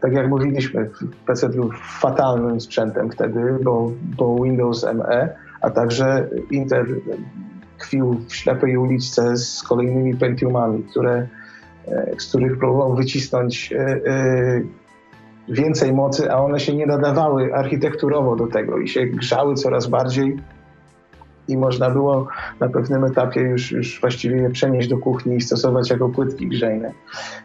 Tak 0.01 0.13
jak 0.13 0.29
mówiliśmy, 0.29 0.91
PC 1.27 1.49
był 1.49 1.71
fatalnym 2.01 2.61
sprzętem 2.61 3.11
wtedy, 3.11 3.59
bo, 3.63 3.91
bo 4.17 4.37
Windows 4.45 4.87
ME, 4.95 5.29
a 5.61 5.71
także 5.71 6.29
Intel 6.51 7.01
tkwił 7.79 8.21
w 8.29 8.35
ślepej 8.35 8.77
uliczce 8.77 9.37
z 9.37 9.63
kolejnymi 9.63 10.17
Pentiumami, 10.17 10.83
które, 10.83 11.29
e, 11.89 12.15
z 12.19 12.29
których 12.29 12.59
próbował 12.59 12.95
wycisnąć 12.95 13.75
więcej 15.49 15.93
mocy, 15.93 16.33
a 16.33 16.39
one 16.39 16.61
się 16.61 16.75
nie 16.75 16.87
nadawały 16.87 17.55
architekturowo 17.55 18.37
do 18.37 18.47
tego 18.47 18.79
i 18.79 18.89
się 18.89 19.07
grzały 19.07 19.55
coraz 19.55 19.87
bardziej 19.87 20.37
i 21.49 21.57
można 21.57 21.91
było 21.91 22.27
na 22.61 22.69
pewnym 22.69 23.05
etapie 23.05 23.41
już, 23.41 23.73
już 23.73 24.01
właściwie 24.01 24.37
je 24.37 24.51
przenieść 24.51 24.89
do 24.89 24.99
kuchni 24.99 25.37
i 25.37 25.41
stosować 25.41 25.91
jako 25.91 26.09
płytki 26.09 26.49
grzejne. 26.49 26.93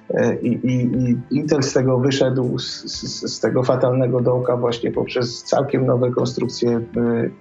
E, 0.10 0.36
I, 0.36 0.68
i, 0.68 0.98
i 0.98 1.18
Intel 1.32 1.64
z 1.64 1.74
tego 1.74 1.98
wyszedł, 1.98 2.60
z, 2.60 2.84
z, 2.84 3.34
z, 3.34 3.40
tego 3.40 3.64
fatalnego 3.64 4.22
dołka 4.22 4.58
właśnie 4.58 4.92
poprzez 4.92 5.44
całkiem 5.44 5.86
nowe 5.86 6.12
konstrukcje 6.12 6.70
e, 6.70 6.82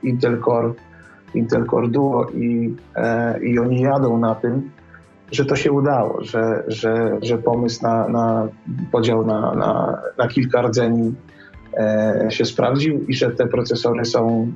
Intel 0.02 0.42
Core, 0.44 0.72
Intel 1.34 1.66
Core 1.66 1.88
Duo 1.88 2.30
i, 2.34 2.74
e, 2.96 3.44
i 3.44 3.58
oni 3.58 3.80
jadą 3.80 4.18
na 4.18 4.34
tym, 4.34 4.70
że 5.32 5.44
to 5.44 5.56
się 5.56 5.72
udało, 5.72 6.24
że, 6.24 6.64
że, 6.68 7.18
że 7.22 7.38
pomysł 7.38 7.82
na, 7.82 8.08
na 8.08 8.48
podział 8.92 9.26
na, 9.26 9.54
na, 9.54 10.02
na 10.18 10.28
kilka 10.28 10.62
rdzeni 10.62 11.14
się 12.28 12.44
sprawdził 12.44 13.04
i 13.08 13.14
że 13.14 13.30
te 13.30 13.46
procesory 13.46 14.04
są 14.04 14.52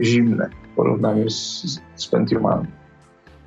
zimne 0.00 0.48
porównaniu 0.80 1.30
z, 1.30 1.80
z 1.96 2.06
Pentiumami. 2.08 2.66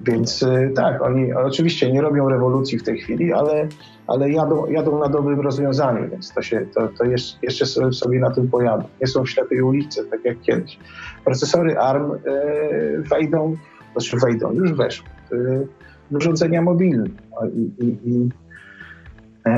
Więc 0.02 0.44
e, 0.44 0.70
tak, 0.76 1.02
oni 1.02 1.34
oczywiście 1.34 1.92
nie 1.92 2.02
robią 2.02 2.30
rewolucji 2.30 2.80
w 2.80 2.84
tej 2.84 2.98
chwili, 2.98 3.34
ale, 3.34 3.68
ale 4.08 4.32
jadą, 4.32 4.68
jadą 4.68 5.00
na 5.00 5.10
dobrym 5.10 5.40
rozwiązaniu, 5.40 6.10
więc 6.10 6.34
to, 6.34 6.42
się, 6.42 6.66
to, 6.76 6.88
to 6.98 7.04
jeszcze, 7.42 7.66
sobie 7.92 8.20
na 8.20 8.32
tym 8.32 8.48
pojadą. 8.48 8.84
Nie 9.02 9.08
są 9.08 9.24
w 9.24 9.30
ślepej 9.30 9.62
ulicy, 9.62 10.06
tak 10.06 10.26
jak 10.26 10.42
kiedyś. 10.42 10.80
Procesory 11.26 11.78
ARM 11.78 12.12
wejdą, 13.10 13.58
znaczy 13.92 14.18
wejdą, 14.18 14.52
już 14.52 14.74
weszły 14.74 15.08
w 16.12 16.16
urządzenia 16.16 16.62
mobilne. 16.62 17.10
I, 17.54 17.86
i, 17.86 18.10
i, 18.10 18.30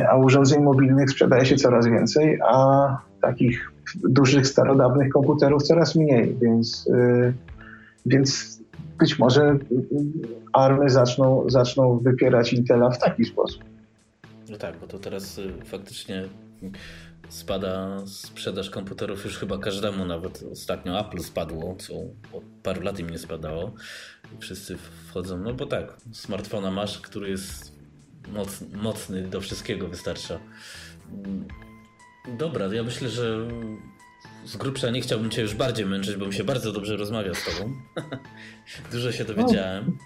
a 0.10 0.18
urządzeń 0.18 0.64
mobilnych 0.64 1.10
sprzedaje 1.10 1.46
się 1.46 1.56
coraz 1.56 1.88
więcej, 1.88 2.40
a 2.50 2.88
takich 3.22 3.72
dużych, 4.04 4.48
starodawnych 4.48 5.10
komputerów 5.10 5.64
coraz 5.64 5.96
mniej, 5.96 6.38
więc, 6.42 6.90
yy, 6.90 7.34
więc 8.06 8.60
być 9.00 9.20
może 9.20 9.58
army 10.54 10.90
zaczną, 10.90 11.50
zaczną 11.50 12.00
wypierać 12.00 12.54
Intela 12.54 12.90
w 12.90 13.00
taki 13.00 13.26
sposób. 13.26 13.64
No 14.50 14.58
tak, 14.58 14.78
bo 14.78 14.88
to 14.88 15.00
teraz 15.00 15.38
y, 15.38 15.54
faktycznie 15.66 16.30
spada 17.30 18.00
sprzedaż 18.06 18.70
komputerów 18.70 19.26
już 19.26 19.38
chyba 19.38 19.58
każdemu, 19.58 20.06
nawet 20.06 20.44
ostatnio 20.52 21.00
Apple 21.00 21.20
spadło, 21.20 21.76
co 21.80 21.94
od 22.38 22.44
paru 22.64 22.82
lat 22.82 23.00
im 23.00 23.10
nie 23.10 23.18
spadało. 23.18 23.74
Wszyscy 24.40 24.78
wchodzą, 25.08 25.38
no 25.38 25.54
bo 25.54 25.66
tak, 25.66 25.98
smartfona 26.12 26.72
masz, 26.72 27.00
który 27.00 27.30
jest 27.30 27.76
mocny, 28.74 29.22
do 29.22 29.42
wszystkiego 29.42 29.88
wystarcza. 29.88 30.40
Dobra, 32.38 32.74
ja 32.74 32.84
myślę, 32.84 33.10
że 33.10 33.48
z 34.46 34.58
grubsza 34.58 34.90
nie 34.90 35.02
chciałbym 35.02 35.30
Cię 35.30 35.42
już 35.42 35.56
bardziej 35.56 35.86
męczyć, 35.86 36.16
bo 36.16 36.26
mi 36.26 36.34
się 36.34 36.44
bardzo 36.44 36.72
dobrze 36.72 36.98
rozmawia 36.98 37.34
z 37.34 37.46
Tobą. 37.46 37.74
Dużo 38.92 39.12
się 39.12 39.26
dowiedziałem. 39.26 39.98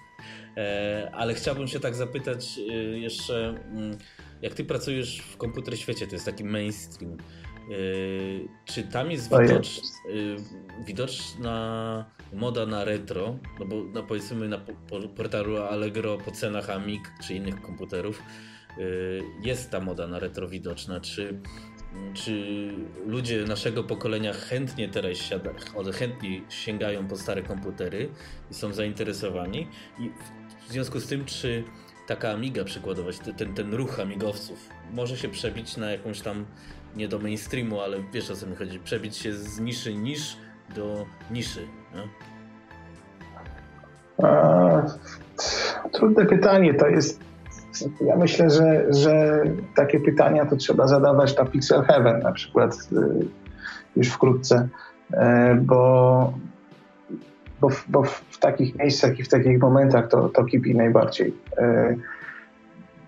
E, 0.58 1.12
ale 1.14 1.34
chciałbym 1.34 1.68
się 1.68 1.80
tak 1.80 1.96
zapytać 1.96 2.60
e, 2.70 2.74
jeszcze, 3.00 3.48
mm, 3.50 3.98
jak 4.42 4.54
Ty 4.54 4.66
pracujesz 4.66 5.20
w 5.20 5.38
komputer 5.38 5.80
świecie, 5.80 6.08
to 6.08 6.16
jest 6.16 6.26
taki 6.26 6.44
mainstream. 6.44 7.14
E, 7.14 7.18
czy 8.66 8.84
tam 8.84 9.12
jest 9.12 9.30
widocz, 9.40 9.82
widoczna 10.86 12.06
moda 12.34 12.66
na 12.66 12.84
retro? 12.84 13.40
No 13.60 13.66
bo 13.66 13.76
no 13.94 14.04
powiedzmy 14.04 14.48
na 14.48 14.62
portalu 15.16 15.58
Allegro 15.58 16.18
po 16.18 16.32
cenach 16.32 16.70
Amig 16.70 17.12
czy 17.28 17.34
innych 17.34 17.62
komputerów 17.62 18.24
jest 19.44 19.70
ta 19.70 19.80
moda 19.80 20.08
na 20.08 20.20
retro 20.20 20.48
widoczna. 20.48 21.00
Czy 21.00 21.42
czy 22.14 22.44
ludzie 23.06 23.44
naszego 23.44 23.84
pokolenia 23.84 24.34
chętnie 24.34 24.90
teraz 24.90 25.18
siada, 25.18 25.50
chętnie 25.94 26.42
sięgają 26.50 27.08
po 27.08 27.18
stare 27.18 27.42
komputery 27.42 28.10
i 28.52 28.54
są 28.54 28.74
zainteresowani. 28.74 29.68
I 30.00 30.12
w 30.68 30.72
związku 30.72 31.00
z 31.00 31.08
tym, 31.08 31.26
czy 31.26 31.64
taka 32.08 32.32
Amiga 32.32 32.64
przykładowa, 32.64 33.12
ten, 33.38 33.54
ten 33.54 33.74
ruch 33.74 34.00
amigowców 34.00 34.70
może 34.94 35.18
się 35.18 35.30
przebić 35.30 35.78
na 35.78 35.92
jakąś 35.92 36.22
tam, 36.22 36.46
nie 36.96 37.08
do 37.08 37.20
mainstreamu, 37.20 37.80
ale 37.82 37.98
wiesz 38.14 38.32
o 38.32 38.36
co 38.36 38.48
mi 38.48 38.56
chodzi, 38.56 38.80
przebić 38.80 39.18
się 39.18 39.34
z 39.34 39.60
niszy 39.60 39.94
niż 39.94 40.38
do 40.76 41.06
niszy. 41.32 41.68
No? 41.96 42.08
Trudne 45.92 46.26
pytanie. 46.26 46.74
To 46.74 46.88
jest 46.88 47.29
ja 48.02 48.16
myślę, 48.16 48.50
że, 48.50 48.86
że 48.94 49.44
takie 49.76 50.00
pytania 50.00 50.46
to 50.46 50.56
trzeba 50.56 50.88
zadawać 50.88 51.38
na 51.38 51.46
Pixel 51.46 51.82
Heaven 51.82 52.20
na 52.20 52.32
przykład 52.32 52.74
y, 52.74 53.26
już 53.96 54.08
wkrótce, 54.08 54.68
e, 55.14 55.56
bo, 55.56 56.34
bo, 57.62 57.70
bo 57.88 58.04
w 58.04 58.38
takich 58.40 58.76
miejscach 58.76 59.20
i 59.20 59.24
w 59.24 59.30
takich 59.30 59.60
momentach 59.60 60.08
to, 60.08 60.30
to 60.30 60.46
kipi 60.46 60.76
najbardziej. 60.76 61.34
E, 61.58 61.96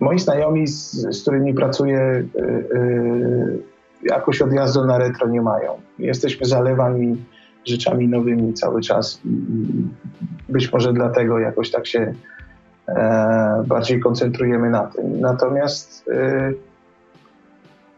moi 0.02 0.20
znajomi, 0.20 0.68
z, 0.68 0.92
z 0.92 1.22
którymi 1.22 1.54
pracuję, 1.54 2.00
y, 2.00 2.78
y, 2.78 3.60
jakoś 4.04 4.42
odjazdu 4.42 4.86
na 4.86 4.98
retro 4.98 5.28
nie 5.28 5.42
mają. 5.42 5.82
Jesteśmy 6.00 6.46
zalewani 6.46 7.26
rzeczami 7.66 8.08
nowymi 8.08 8.54
cały 8.54 8.82
czas 8.82 9.22
i 9.26 9.32
być 10.50 10.74
może 10.74 10.94
dlatego 10.94 11.40
jakoś 11.40 11.72
tak 11.72 11.88
się 11.88 12.14
bardziej 13.68 14.00
koncentrujemy 14.00 14.70
na 14.70 14.84
tym. 14.84 15.20
Natomiast 15.22 16.10
e, 16.10 16.54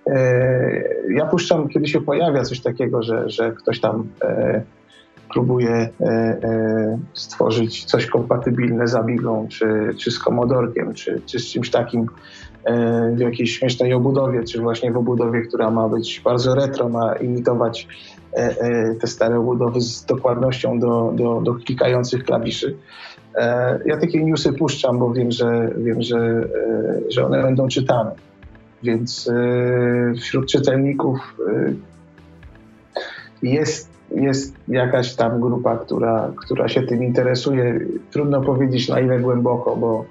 e, 0.08 0.84
ja 1.10 1.26
puszczam, 1.26 1.70
kiedy 1.70 1.88
się 1.88 2.02
pojawia 2.02 2.44
coś 2.44 2.60
takiego, 2.60 3.04
że, 3.04 3.30
że 3.30 3.52
ktoś 3.52 3.80
tam 3.80 4.08
próbuje 5.34 5.90
stworzyć 7.14 7.86
coś 7.86 8.06
kompatybilne 8.06 8.88
z 8.88 8.96
Amigą, 8.96 9.48
czy, 9.50 9.94
czy 9.98 10.12
z 10.12 10.20
Komodorkiem, 10.20 10.94
czy, 10.94 11.22
czy 11.26 11.40
z 11.40 11.46
czymś 11.46 11.70
takim 11.70 12.08
w 13.16 13.20
jakiejś 13.20 13.60
śmiesznej 13.60 13.94
obudowie, 13.94 14.44
czy 14.44 14.62
właśnie 14.62 14.92
w 14.92 14.98
obudowie, 14.98 15.42
która 15.42 15.72
ma 15.72 15.90
być 15.90 16.22
bardzo 16.26 16.56
retro, 16.56 16.90
ma 16.90 17.16
imitować 17.16 17.88
te 19.02 19.08
stare 19.08 19.40
obudowy 19.40 19.82
z 19.82 20.06
dokładnością 20.06 20.80
do, 20.80 21.14
do, 21.16 21.42
do 21.42 21.54
klikających 21.54 22.24
klawiszy 22.24 22.78
E, 23.13 23.13
ja 23.86 23.98
takie 23.98 24.24
newsy 24.24 24.54
puszczam, 24.54 25.00
bo 25.00 25.14
wiem, 25.14 25.32
że, 25.32 25.70
wiem, 25.78 26.02
że, 26.02 26.18
e, 26.18 27.12
że 27.12 27.26
one 27.26 27.42
będą 27.42 27.68
czytane. 27.68 28.12
Więc 28.84 29.30
e, 29.30 30.14
wśród 30.16 30.48
czytelników 30.48 31.38
jest, 33.44 33.90
jest 34.16 34.56
jakaś 34.68 35.16
tam 35.16 35.42
grupa, 35.42 35.78
która, 35.78 36.32
która 36.36 36.68
się 36.68 36.82
tym 36.82 37.04
interesuje. 37.04 37.80
Trudno 38.12 38.42
powiedzieć 38.42 38.90
na 38.90 39.00
ile 39.00 39.20
głęboko, 39.20 39.76
bo 39.76 40.06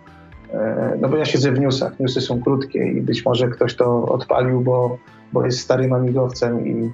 E, 0.55 0.97
no 1.01 1.09
bo 1.09 1.16
ja 1.16 1.25
siedzę 1.25 1.53
w 1.53 1.61
newsach, 1.61 2.01
newsy 2.01 2.20
są 2.20 2.43
krótkie 2.43 2.79
i 2.79 3.01
być 3.01 3.25
może 3.25 3.49
ktoś 3.49 3.77
to 3.77 4.09
odpalił, 4.09 4.61
bo, 4.61 4.99
bo 5.33 5.45
jest 5.45 5.61
starym 5.61 5.93
amigowcem 5.93 6.66
i, 6.66 6.91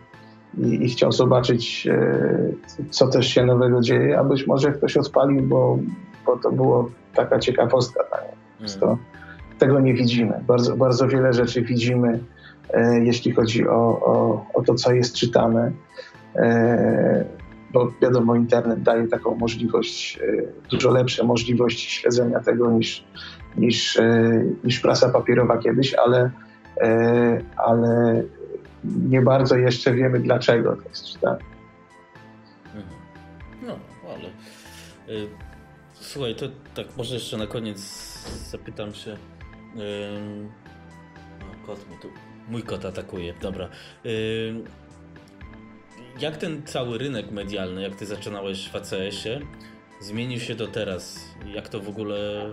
i, 0.59 0.85
i 0.85 0.89
chciał 0.89 1.12
zobaczyć, 1.12 1.87
e, 1.91 2.91
co 2.91 3.09
też 3.09 3.29
się 3.29 3.45
nowego 3.45 3.81
dzieje, 3.81 4.18
a 4.18 4.24
być 4.24 4.47
może 4.47 4.72
ktoś 4.72 4.97
odpalił, 4.97 5.43
bo, 5.43 5.79
bo 6.29 6.37
to 6.37 6.53
było 6.53 6.91
taka 7.14 7.39
ciekawostka. 7.39 8.05
Tak? 8.05 8.22
To, 8.81 8.99
tego 9.59 9.81
nie 9.81 9.95
widzimy. 9.95 10.41
Bardzo, 10.47 10.76
bardzo 10.76 11.09
wiele 11.09 11.33
rzeczy 11.33 11.62
widzimy, 11.62 12.20
e, 12.74 13.05
jeśli 13.05 13.33
chodzi 13.33 13.68
o, 13.68 14.01
o, 14.05 14.47
o 14.55 14.62
to, 14.62 14.74
co 14.74 14.93
jest 14.93 15.14
czytane 15.14 15.72
bo 17.70 17.93
wiadomo, 18.03 18.35
internet 18.35 18.83
daje 18.83 19.09
taką 19.09 19.35
możliwość, 19.35 20.20
dużo 20.70 20.91
lepsze 20.91 21.24
możliwości 21.24 21.91
śledzenia 21.91 22.41
tego 22.41 22.70
niż, 22.70 23.05
niż, 23.57 23.97
e, 23.97 24.45
niż 24.64 24.81
prasa 24.81 25.09
papierowa 25.09 25.59
kiedyś, 25.59 25.95
ale, 25.95 26.31
e, 26.81 27.41
ale 27.57 28.22
nie 28.85 29.22
bardzo 29.22 29.57
jeszcze 29.57 29.95
wiemy, 29.95 30.20
dlaczego 30.20 30.76
to 30.76 30.89
jest 30.89 31.07
czytane. 31.07 31.39
Mhm. 32.74 32.85
No, 33.66 33.79
ale. 34.14 34.29
Słuchaj, 36.19 36.35
to 36.35 36.47
tak 36.75 36.97
może 36.97 37.14
jeszcze 37.14 37.37
na 37.37 37.47
koniec 37.47 37.79
zapytam 38.51 38.95
się. 38.95 39.16
O, 41.41 41.66
kot 41.66 41.91
mi 41.91 41.99
tu. 42.03 42.09
Mój 42.49 42.62
kot 42.62 42.85
atakuje, 42.85 43.35
dobra. 43.43 43.69
Jak 46.21 46.37
ten 46.37 46.66
cały 46.66 46.99
rynek 46.99 47.31
medialny, 47.31 47.83
jak 47.83 47.95
ty 47.95 48.07
zaczynałeś 48.07 48.69
w 48.69 48.77
ACS-ie, 48.77 49.41
zmienił 50.01 50.41
się 50.41 50.55
do 50.55 50.66
teraz? 50.66 51.25
Jak 51.55 51.69
to 51.69 51.81
w 51.81 51.89
ogóle 51.89 52.47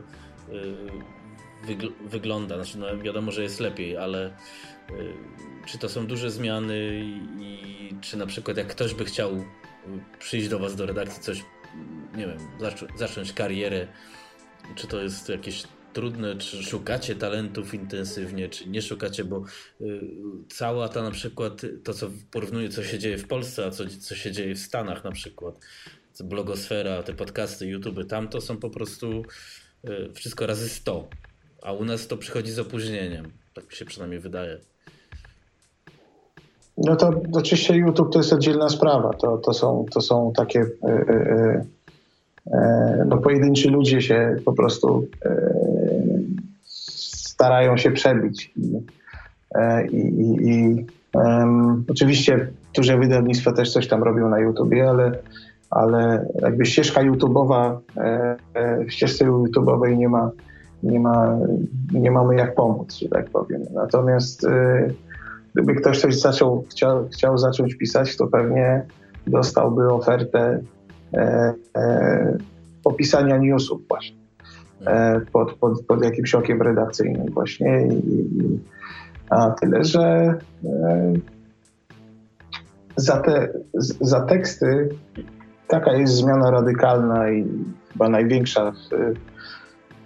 Y, 0.49 1.67
wygl 1.67 1.91
wygląda. 2.05 2.55
Znaczy, 2.55 2.77
no 2.77 2.97
wiadomo, 2.97 3.31
że 3.31 3.43
jest 3.43 3.59
lepiej, 3.59 3.97
ale 3.97 4.27
y, 4.27 5.13
czy 5.65 5.77
to 5.77 5.89
są 5.89 6.07
duże 6.07 6.31
zmiany 6.31 7.05
i 7.39 7.95
czy 8.01 8.17
na 8.17 8.25
przykład 8.25 8.57
jak 8.57 8.67
ktoś 8.67 8.93
by 8.93 9.05
chciał 9.05 9.31
y, 9.35 9.43
przyjść 10.19 10.47
do 10.47 10.59
Was 10.59 10.75
do 10.75 10.85
redakcji, 10.85 11.23
coś, 11.23 11.43
nie 12.17 12.27
wiem, 12.27 12.37
zacząć 12.95 13.33
karierę, 13.33 13.87
czy 14.75 14.87
to 14.87 15.01
jest 15.01 15.29
jakieś 15.29 15.63
trudne, 15.93 16.35
czy 16.35 16.63
szukacie 16.63 17.15
talentów 17.15 17.73
intensywnie, 17.73 18.49
czy 18.49 18.69
nie 18.69 18.81
szukacie, 18.81 19.23
bo 19.23 19.43
cała 20.49 20.89
ta 20.89 21.03
na 21.03 21.11
przykład, 21.11 21.61
to 21.83 21.93
co 21.93 22.09
porównuję, 22.31 22.69
co 22.69 22.83
się 22.83 22.99
dzieje 22.99 23.17
w 23.17 23.27
Polsce, 23.27 23.65
a 23.65 23.71
co, 23.71 23.83
co 23.99 24.15
się 24.15 24.31
dzieje 24.31 24.55
w 24.55 24.59
Stanach 24.59 25.03
na 25.03 25.11
przykład, 25.11 25.55
blogosfera, 26.23 27.03
te 27.03 27.13
podcasty, 27.13 27.67
YouTube, 27.67 28.07
tam 28.07 28.27
to 28.27 28.41
są 28.41 28.57
po 28.57 28.69
prostu 28.69 29.23
Y, 29.89 30.13
wszystko 30.13 30.47
razy 30.47 30.69
100, 30.69 31.09
a 31.61 31.73
u 31.73 31.85
nas 31.85 32.07
to 32.07 32.17
przychodzi 32.17 32.51
z 32.51 32.59
opóźnieniem. 32.59 33.31
Tak 33.53 33.65
mi 33.65 33.75
się 33.75 33.85
przynajmniej 33.85 34.19
wydaje. 34.19 34.59
No 36.77 36.95
to 36.95 37.11
oczywiście 37.33 37.75
YouTube 37.75 38.13
to 38.13 38.19
jest 38.19 38.33
oddzielna 38.33 38.69
sprawa. 38.69 39.13
To, 39.13 39.37
to, 39.37 39.53
są, 39.53 39.85
to 39.91 40.01
są 40.01 40.33
takie 40.35 40.59
yy, 40.59 41.65
yy, 42.45 43.05
no 43.07 43.17
pojedynczy 43.17 43.69
ludzie 43.69 44.01
się 44.01 44.35
po 44.45 44.53
prostu 44.53 45.07
starają 46.65 47.77
się 47.77 47.91
przebić. 47.91 48.53
I, 49.91 49.97
i, 49.97 50.49
i 50.49 50.85
oczywiście 51.89 52.47
duże 52.75 52.97
wydawnictwa 52.97 53.51
też 53.51 53.73
coś 53.73 53.87
tam 53.87 54.03
robią 54.03 54.29
na 54.29 54.39
YouTubie, 54.39 54.89
ale 54.89 55.11
ale 55.75 56.25
jakby 56.41 56.65
ścieżka 56.65 57.01
YouTube'owa, 57.01 57.77
e, 57.97 58.35
e, 58.53 58.85
w 58.85 58.91
ścieżce 58.91 59.25
YouTube'owej 59.25 59.97
nie 59.97 60.09
ma, 60.09 60.31
nie, 60.83 60.99
ma, 60.99 61.37
nie 61.91 62.11
mamy 62.11 62.35
jak 62.35 62.55
pomóc, 62.55 62.95
że 62.95 63.09
tak 63.09 63.29
powiem. 63.29 63.61
Natomiast 63.73 64.43
e, 64.43 64.87
gdyby 65.55 65.75
ktoś 65.75 66.01
coś 66.01 66.19
zaczął, 66.19 66.65
chciał, 66.69 67.07
chciał 67.13 67.37
zacząć 67.37 67.75
pisać, 67.75 68.17
to 68.17 68.27
pewnie 68.27 68.85
dostałby 69.27 69.93
ofertę 69.93 70.59
e, 71.13 71.53
e, 71.77 72.37
opisania 72.83 73.37
newsów 73.37 73.87
właśnie 73.87 74.17
e, 74.87 75.21
pod, 75.31 75.53
pod, 75.53 75.85
pod 75.85 76.03
jakimś 76.03 76.35
okiem 76.35 76.61
redakcyjnym 76.61 77.25
właśnie. 77.33 77.87
I, 77.87 77.93
i, 77.93 78.59
a 79.29 79.51
tyle, 79.51 79.83
że 79.83 80.33
e, 80.65 81.13
za 82.95 83.17
te 83.17 83.49
za 84.01 84.21
teksty 84.21 84.89
taka 85.67 85.93
jest 85.93 86.13
zmiana 86.13 86.51
radykalna 86.51 87.31
i 87.31 87.45
chyba 87.91 88.09
największa 88.09 88.71
w, 88.71 89.13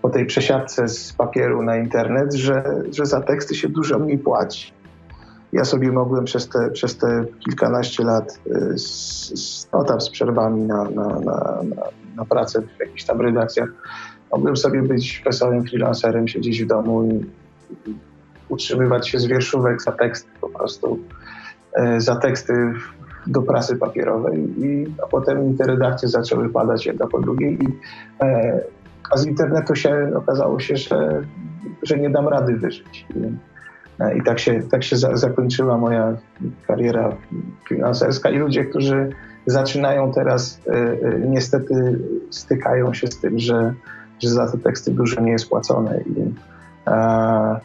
po 0.02 0.10
tej 0.10 0.26
przesiadce 0.26 0.88
z 0.88 1.14
papieru 1.14 1.64
na 1.64 1.78
internet, 1.78 2.34
że, 2.34 2.82
że 2.92 3.06
za 3.06 3.22
teksty 3.22 3.56
się 3.56 3.70
dużo 3.70 4.00
mniej 4.00 4.18
płaci. 4.18 4.79
Ja 5.54 5.66
sobie 5.66 5.92
mogłem 5.92 6.26
przez 6.26 6.50
te, 6.50 6.70
przez 6.70 6.98
te 6.98 7.26
kilkanaście 7.40 8.04
lat 8.04 8.40
y, 8.48 8.78
z, 8.78 8.86
z, 9.36 9.72
no 9.74 9.84
tam 9.84 10.02
z 10.02 10.10
przerwami 10.10 10.62
na, 10.62 10.84
na, 10.84 11.20
na, 11.20 11.62
na, 12.16 12.26
pracę 12.26 12.62
w 12.62 12.80
jakichś 12.80 13.04
tam 13.04 13.22
redakcjach, 13.22 13.70
mogłem 14.32 14.58
sobie 14.58 14.82
być 14.82 15.22
wesołym 15.26 15.64
freelancerem, 15.64 16.28
siedzieć 16.28 16.64
w 16.64 16.68
domu 16.68 17.04
i, 17.04 17.16
i 17.90 17.96
utrzymywać 18.50 19.10
się 19.10 19.20
z 19.20 19.26
wierszówek 19.26 19.82
za 19.82 19.92
teksty 19.92 20.30
po 20.42 20.50
prostu. 20.50 21.00
Y, 21.78 22.02
za 22.02 22.16
teksty 22.16 22.54
do 23.28 23.42
prasy 23.42 23.76
papierowej, 23.76 24.40
i, 24.58 24.86
a 25.04 25.08
potem 25.08 25.58
te 25.58 25.64
redakcje 25.64 26.08
zaczęły 26.08 26.50
padać 26.50 26.86
jedna 26.86 27.08
po 27.08 27.20
drugiej. 27.20 27.58
I, 27.64 27.68
e, 28.22 28.62
a 29.12 29.18
z 29.18 29.26
internetu 29.26 29.76
się 29.76 30.12
okazało 30.16 30.60
się, 30.60 30.76
że, 30.76 31.24
że 31.84 31.98
nie 31.98 32.10
dam 32.10 32.28
rady 32.28 32.56
wyżyć. 32.56 33.06
I, 33.16 33.20
i 34.18 34.24
tak 34.24 34.40
się, 34.40 34.62
tak 34.72 34.84
się 34.84 34.98
za, 34.98 35.18
zakończyła 35.18 35.78
moja 35.78 36.18
kariera 36.68 37.16
finanserska 37.68 38.30
i 38.30 38.38
ludzie, 38.38 38.66
którzy 38.66 39.10
zaczynają 39.46 40.12
teraz, 40.12 40.62
e, 40.68 40.72
e, 40.74 41.20
niestety 41.20 42.00
stykają 42.30 42.94
się 42.94 43.08
z 43.08 43.20
tym, 43.20 43.40
że, 43.40 43.74
że 44.20 44.30
za 44.30 44.52
te 44.52 44.58
teksty 44.58 44.92
dużo 44.92 45.22
nie 45.22 45.32
jest 45.32 45.50
płacone. 45.50 46.02
I, 46.02 46.34
e, 46.88 47.60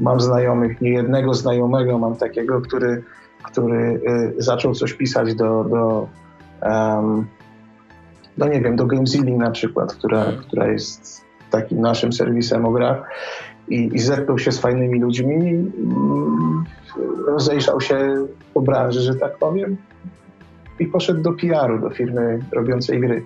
mam 0.00 0.20
znajomych, 0.20 0.80
nie 0.80 0.90
jednego 0.90 1.34
znajomego 1.34 1.98
mam 1.98 2.16
takiego, 2.16 2.60
który 2.60 3.02
który 3.42 4.00
zaczął 4.38 4.74
coś 4.74 4.92
pisać 4.92 5.34
do, 5.34 5.64
do 5.64 6.08
um, 6.62 7.26
nie 8.38 8.60
wiem, 8.60 8.76
do 8.76 8.86
Gamezilli 8.86 9.32
na 9.32 9.50
przykład, 9.50 9.94
która, 9.94 10.24
która 10.40 10.66
jest 10.66 11.22
takim 11.50 11.80
naszym 11.80 12.12
serwisem 12.12 12.64
o 12.64 12.70
grach 12.70 13.08
i, 13.74 13.96
i 13.96 13.98
zetknął 13.98 14.38
się 14.38 14.52
z 14.52 14.58
fajnymi 14.58 15.00
ludźmi, 15.00 15.36
mm, 15.36 16.64
rozejrzał 17.26 17.80
się 17.80 18.26
po 18.54 18.60
branży, 18.60 19.00
że 19.00 19.14
tak 19.14 19.38
powiem 19.38 19.76
i 20.78 20.86
poszedł 20.86 21.22
do 21.22 21.32
PR-u, 21.32 21.78
do 21.78 21.90
firmy 21.90 22.38
robiącej 22.52 23.00
gry. 23.00 23.24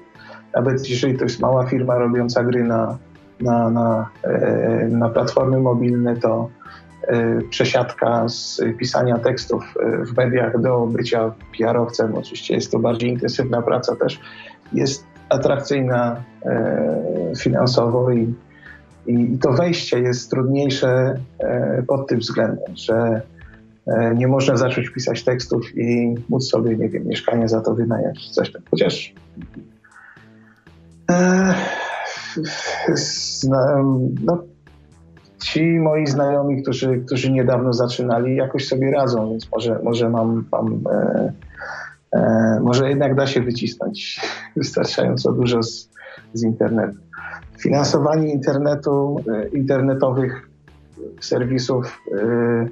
Nawet 0.55 0.91
jeżeli 0.91 1.19
to 1.19 1.25
jest 1.25 1.41
mała 1.41 1.67
firma 1.67 1.99
robiąca 1.99 2.45
gry 2.45 2.65
na, 2.65 2.99
na, 3.41 3.71
na, 3.71 4.11
e, 4.23 4.89
na 4.91 5.09
platformy 5.09 5.61
mobilne, 5.61 6.17
to 6.17 6.49
E, 7.07 7.41
przesiadka 7.51 8.29
z 8.29 8.61
pisania 8.79 9.19
tekstów 9.19 9.75
e, 9.81 10.05
w 10.05 10.17
mediach 10.17 10.61
do 10.61 10.87
bycia 10.87 11.33
PR-owcem. 11.59 12.15
Oczywiście 12.15 12.55
jest 12.55 12.73
to 12.73 12.79
bardziej 12.79 13.11
intensywna 13.11 13.63
praca 13.63 13.97
też. 13.97 14.21
Jest 14.73 15.07
atrakcyjna 15.29 16.23
finansowo 17.39 18.11
i, 18.11 18.35
i 19.07 19.39
to 19.39 19.53
wejście 19.53 19.99
jest 19.99 20.31
trudniejsze 20.31 21.15
pod 21.87 22.09
tym 22.09 22.19
względem, 22.19 22.77
że 22.77 23.23
nie 24.15 24.29
można 24.29 24.57
zacząć 24.57 24.91
pisać 24.91 25.25
tekstów 25.25 25.77
i 25.77 26.15
móc 26.29 26.49
sobie, 26.49 26.77
nie 26.77 26.89
wiem, 26.89 27.07
mieszkanie 27.07 27.49
za 27.49 27.61
to 27.61 27.75
wynająć, 27.75 28.31
coś 28.31 28.53
tam. 28.53 28.63
Chociaż 28.71 29.15
e, 31.11 31.55
no, 34.25 34.43
ci 35.43 35.63
moi 35.63 36.07
znajomi, 36.07 36.63
którzy, 36.63 37.03
którzy 37.07 37.33
niedawno 37.33 37.73
zaczynali, 37.73 38.37
jakoś 38.37 38.69
sobie 38.69 38.91
radzą, 38.91 39.31
więc 39.31 39.51
może, 39.53 39.81
może 39.83 40.11
mam, 40.11 40.45
mam 40.53 40.81
e, 40.91 41.33
e, 42.13 42.61
może 42.63 42.89
jednak 42.89 43.15
da 43.15 43.27
się 43.27 43.43
wycisnąć 43.43 44.21
wystarczająco 44.57 45.33
dużo 45.33 45.63
z, 45.63 45.91
z 46.35 46.43
internetu. 46.43 46.99
Finansowanie 47.59 48.33
internetu, 48.33 49.21
e, 49.33 49.49
internetowych 49.49 50.49
serwisów 51.21 52.01
e, 52.13 52.69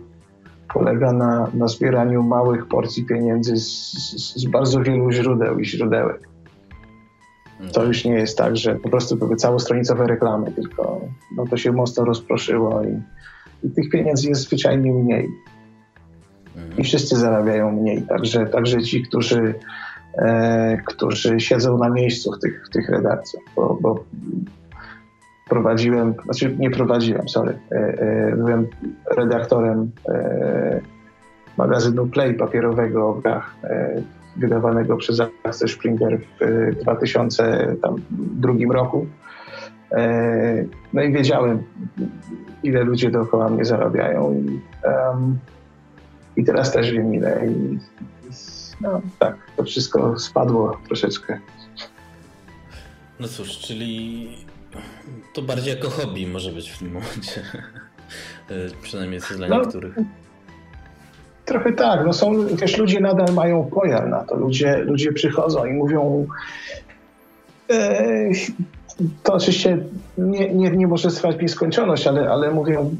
polega 0.75 1.13
na, 1.13 1.51
na 1.55 1.69
zbieraniu 1.69 2.23
małych 2.23 2.67
porcji 2.67 3.05
pieniędzy 3.05 3.57
z, 3.57 3.93
z, 3.93 4.37
z 4.37 4.47
bardzo 4.47 4.83
wielu 4.83 5.13
źródeł 5.13 5.59
i 5.59 5.65
źródełek. 5.65 6.29
To 7.73 7.85
już 7.85 8.05
nie 8.05 8.15
jest 8.15 8.39
tak, 8.39 8.57
że 8.57 8.75
po 8.75 8.89
prostu 8.89 9.17
były 9.17 9.37
całostronicowe 9.37 10.07
reklamy, 10.07 10.53
tylko 10.53 11.01
no 11.37 11.47
to 11.47 11.57
się 11.57 11.73
mocno 11.73 12.05
rozproszyło 12.05 12.83
i, 12.83 13.01
i 13.67 13.71
tych 13.71 13.91
pieniędzy 13.91 14.29
jest 14.29 14.41
zwyczajnie 14.41 14.93
mniej. 14.93 15.29
I 16.79 16.85
wszyscy 16.85 17.17
zarabiają 17.17 17.73
mniej, 17.73 18.03
także, 18.03 18.47
także 18.47 18.83
ci, 18.83 19.03
którzy, 19.03 19.55
e, 20.19 20.79
którzy 20.87 21.41
siedzą 21.41 21.79
na 21.79 21.91
miejscu 21.91 22.33
w 22.33 22.39
tych, 22.39 22.67
w 22.67 22.71
tych 22.71 22.89
redakcjach, 22.89 23.45
bo, 23.57 23.79
bo 23.81 24.05
prowadziłem, 25.49 26.15
znaczy 26.25 26.57
nie 26.59 26.71
prowadziłem, 26.71 27.29
sorry, 27.29 27.59
byłem 28.37 28.67
redaktorem 29.17 29.91
magazynu 31.57 32.07
Play 32.07 32.35
papierowego 32.35 33.09
o 33.09 33.15
grach 33.15 33.55
wydawanego 34.37 34.97
przez 34.97 35.21
Axel 35.45 35.69
Springer 35.69 36.21
w 36.41 36.75
2002 36.83 38.53
roku. 38.73 39.07
No 40.93 41.03
i 41.03 41.13
wiedziałem, 41.13 41.63
ile 42.63 42.85
ludzie 42.85 43.11
dookoła 43.11 43.49
mnie 43.49 43.65
zarabiają. 43.65 44.35
I, 44.35 44.61
um, 44.85 45.39
i 46.37 46.45
teraz 46.45 46.73
też 46.73 46.93
wiem 46.93 47.15
ile. 47.15 47.47
I, 47.47 47.79
no 48.81 49.01
tak, 49.19 49.37
to 49.57 49.65
wszystko 49.65 50.19
spadło 50.19 50.79
troszeczkę. 50.87 51.39
No 53.21 53.29
cóż, 53.29 53.59
czyli 53.59 54.29
to 55.35 55.43
bardziej 55.43 55.75
jako 55.75 55.91
hobby 55.91 56.27
może 56.27 56.53
być 56.53 56.71
w 56.71 56.79
tym 56.79 56.93
momencie. 56.93 57.43
Przynajmniej 58.83 59.15
jest 59.15 59.37
dla 59.37 59.49
no, 59.49 59.61
niektórych. 59.61 59.95
Trochę 61.45 61.73
tak. 61.73 62.07
No 62.07 62.13
są, 62.13 62.47
wiesz, 62.47 62.79
ludzie 62.79 63.01
nadal 63.01 63.35
mają 63.35 63.65
pojar 63.65 64.09
na 64.09 64.25
to. 64.25 64.37
Ludzie, 64.37 64.77
ludzie 64.77 65.13
przychodzą 65.13 65.65
i 65.65 65.73
mówią 65.73 66.27
e, 67.71 68.31
to 69.23 69.35
oczywiście 69.35 69.79
nie, 70.19 70.55
nie, 70.55 70.71
nie 70.71 70.87
może 70.87 71.11
trwać 71.11 71.37
nieskończoność, 71.41 72.07
ale, 72.07 72.31
ale 72.31 72.51
mówią 72.51 72.97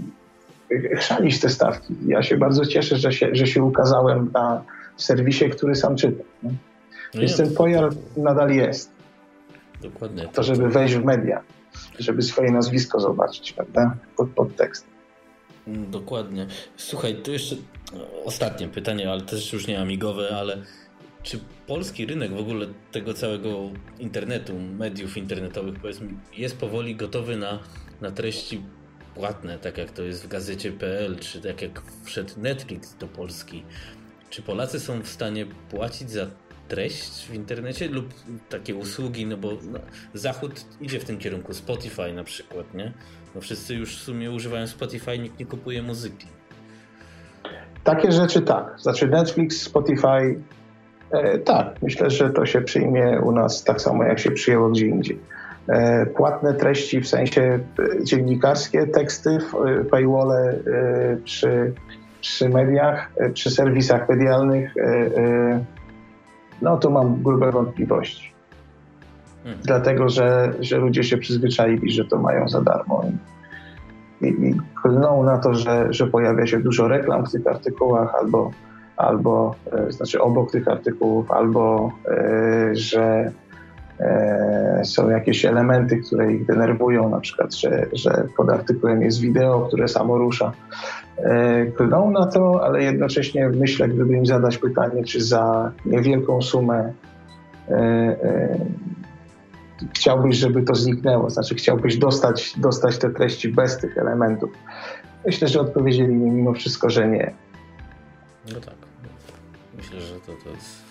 chrzanić 0.97 1.41
te 1.41 1.49
stawki. 1.49 1.95
Ja 2.07 2.23
się 2.23 2.37
bardzo 2.37 2.67
cieszę, 2.67 2.97
że 2.97 3.13
się, 3.13 3.29
że 3.33 3.47
się 3.47 3.63
ukazałem 3.63 4.31
na 4.35 4.63
serwisie, 4.97 5.51
który 5.51 5.75
sam 5.75 5.97
czytam. 5.97 6.27
No 6.43 7.21
Więc 7.21 7.37
ten 7.37 7.55
pojar 7.55 7.91
nadal 8.17 8.51
jest. 8.51 8.91
Dokładnie. 9.83 10.29
To, 10.33 10.43
żeby 10.43 10.69
wejść 10.69 10.95
w 10.95 11.05
media, 11.05 11.41
żeby 11.99 12.23
swoje 12.23 12.51
nazwisko 12.53 13.01
zobaczyć, 13.01 13.53
prawda? 13.53 13.97
Pod, 14.17 14.31
pod 14.31 14.57
tekst. 14.57 14.87
Mm, 15.67 15.91
dokładnie. 15.91 16.47
Słuchaj, 16.77 17.23
tu 17.23 17.33
jeszcze 17.33 17.57
ostatnie 18.25 18.69
pytanie, 18.69 19.11
ale 19.11 19.21
też 19.21 19.53
już 19.53 19.67
nie 19.67 19.81
amigowe, 19.81 20.37
ale 20.37 20.63
czy 21.23 21.41
polski 21.67 22.07
rynek 22.07 22.33
w 22.33 22.41
ogóle 22.41 22.67
tego 22.93 23.15
całego 23.15 23.71
internetu, 23.99 24.55
mediów 24.59 25.17
internetowych 25.17 25.81
powiedzmy, 25.81 26.09
jest 26.37 26.59
powoli 26.59 26.97
gotowy 26.97 27.37
na, 27.37 27.59
na 28.01 28.11
treści 28.11 28.63
płatne, 29.15 29.59
tak 29.59 29.79
jak 29.79 29.91
to 29.91 30.03
jest 30.03 30.25
w 30.25 30.29
gazecie.pl, 30.29 31.19
czy 31.19 31.41
tak 31.41 31.63
jak 31.63 31.83
wszedł 32.05 32.33
Netflix 32.37 32.97
do 32.97 33.09
Polski? 33.09 33.65
Czy 34.31 34.43
Polacy 34.43 34.81
są 34.81 35.03
w 35.03 35.09
stanie 35.09 35.47
płacić 35.71 36.11
za 36.11 36.27
treść 36.69 37.27
w 37.31 37.35
internecie 37.35 37.89
lub 37.89 38.15
takie 38.49 38.75
usługi, 38.75 39.27
no 39.27 39.37
bo 39.37 39.49
no, 39.49 39.79
Zachód 40.15 40.65
idzie 40.81 41.01
w 41.01 41.05
tym 41.05 41.19
kierunku, 41.19 41.55
Spotify 41.55 42.13
na 42.13 42.25
przykład, 42.25 42.75
nie? 42.75 42.93
No 43.35 43.41
wszyscy 43.41 43.75
już 43.75 43.97
w 43.97 44.03
sumie 44.03 44.31
używają 44.31 44.67
Spotify, 44.67 45.19
nikt 45.19 45.39
nie 45.39 45.47
kupuje 45.47 45.83
muzyki. 45.83 46.27
Takie 47.85 48.13
rzeczy 48.13 48.43
tak. 48.43 48.75
Znaczy 48.81 49.09
Netflix, 49.09 49.63
Spotify, 49.63 50.41
e, 51.11 51.39
tak. 51.39 51.83
Myślę, 51.83 52.11
że 52.11 52.31
to 52.31 52.47
się 52.47 52.61
przyjmie 52.61 53.21
u 53.21 53.33
nas 53.33 53.65
tak 53.65 53.81
samo, 53.81 54.05
jak 54.05 54.19
się 54.19 54.31
przyjęło 54.31 54.71
gdzie 54.71 54.87
indziej. 54.87 55.19
E, 55.69 56.07
płatne 56.07 56.55
treści 56.55 57.01
w 57.01 57.09
sensie 57.09 57.43
e, 57.43 58.05
dziennikarskie, 58.05 58.87
teksty, 58.87 59.31
e, 59.31 59.85
paywalle 59.85 60.51
e, 60.51 61.17
przy, 61.25 61.73
przy 62.21 62.49
mediach, 62.49 63.11
e, 63.17 63.31
przy 63.31 63.51
serwisach 63.51 64.09
medialnych, 64.09 64.75
no 66.63 66.77
to 66.77 66.91
mam 66.91 67.23
grube 67.23 67.53
wątpliwości. 67.53 68.33
Hmm. 69.45 69.61
Dlatego, 69.65 70.09
że, 70.09 70.53
że 70.61 70.79
ludzie 70.79 71.05
się 71.05 71.19
przyzwyczaili, 71.19 71.93
że 71.93 72.05
to 72.05 72.19
mają 72.19 72.49
za 72.49 72.63
darmo. 72.63 73.05
I, 74.21 74.27
i 74.27 74.55
klną 74.83 75.23
na 75.23 75.39
to, 75.39 75.55
że, 75.55 75.87
że 75.91 76.07
pojawia 76.07 76.47
się 76.47 76.61
dużo 76.61 76.89
reklam 76.89 77.27
w 77.27 77.33
tych 77.33 77.47
artykułach, 77.47 78.15
albo, 78.15 78.51
albo 78.97 79.55
e, 79.73 79.93
znaczy 79.93 80.21
obok 80.21 80.51
tych 80.51 80.69
artykułów, 80.69 81.31
albo 81.31 81.93
e, 82.09 82.71
że 82.73 83.33
są 84.85 85.11
jakieś 85.11 85.45
elementy, 85.45 85.97
które 85.97 86.33
ich 86.33 86.47
denerwują, 86.47 87.09
na 87.09 87.21
przykład, 87.21 87.55
że, 87.55 87.87
że 87.93 88.27
pod 88.37 88.51
artykułem 88.51 89.03
jest 89.03 89.21
wideo, 89.21 89.61
które 89.61 89.89
samo 89.89 90.19
rusza. 90.19 90.53
E, 91.17 91.67
klną 91.67 92.11
na 92.11 92.27
to, 92.27 92.65
ale 92.65 92.83
jednocześnie 92.83 93.49
myślę, 93.49 93.89
gdyby 93.89 94.17
im 94.17 94.27
zadać 94.27 94.59
pytanie, 94.59 95.05
czy 95.05 95.25
za 95.25 95.73
niewielką 95.87 96.43
sumę 96.43 96.93
e, 97.69 97.75
e, 97.75 98.59
chciałbyś, 99.95 100.37
żeby 100.37 100.63
to 100.63 100.75
zniknęło, 100.75 101.31
znaczy 101.31 101.55
chciałbyś 101.55 101.97
dostać, 101.97 102.55
dostać 102.57 102.99
te 102.99 103.11
treści 103.11 103.49
bez 103.49 103.79
tych 103.79 103.99
elementów. 103.99 104.51
Myślę, 105.27 105.49
że 105.49 105.61
odpowiedzieli 105.61 106.15
mi 106.15 106.31
mimo 106.31 106.53
wszystko, 106.53 106.91
że 106.91 107.09
nie. 107.09 107.33
No 108.55 108.61
tak. 108.61 108.75
Myślę, 109.77 110.01
że 110.01 110.15
to, 110.15 110.33
to 110.45 110.51
jest 110.51 110.84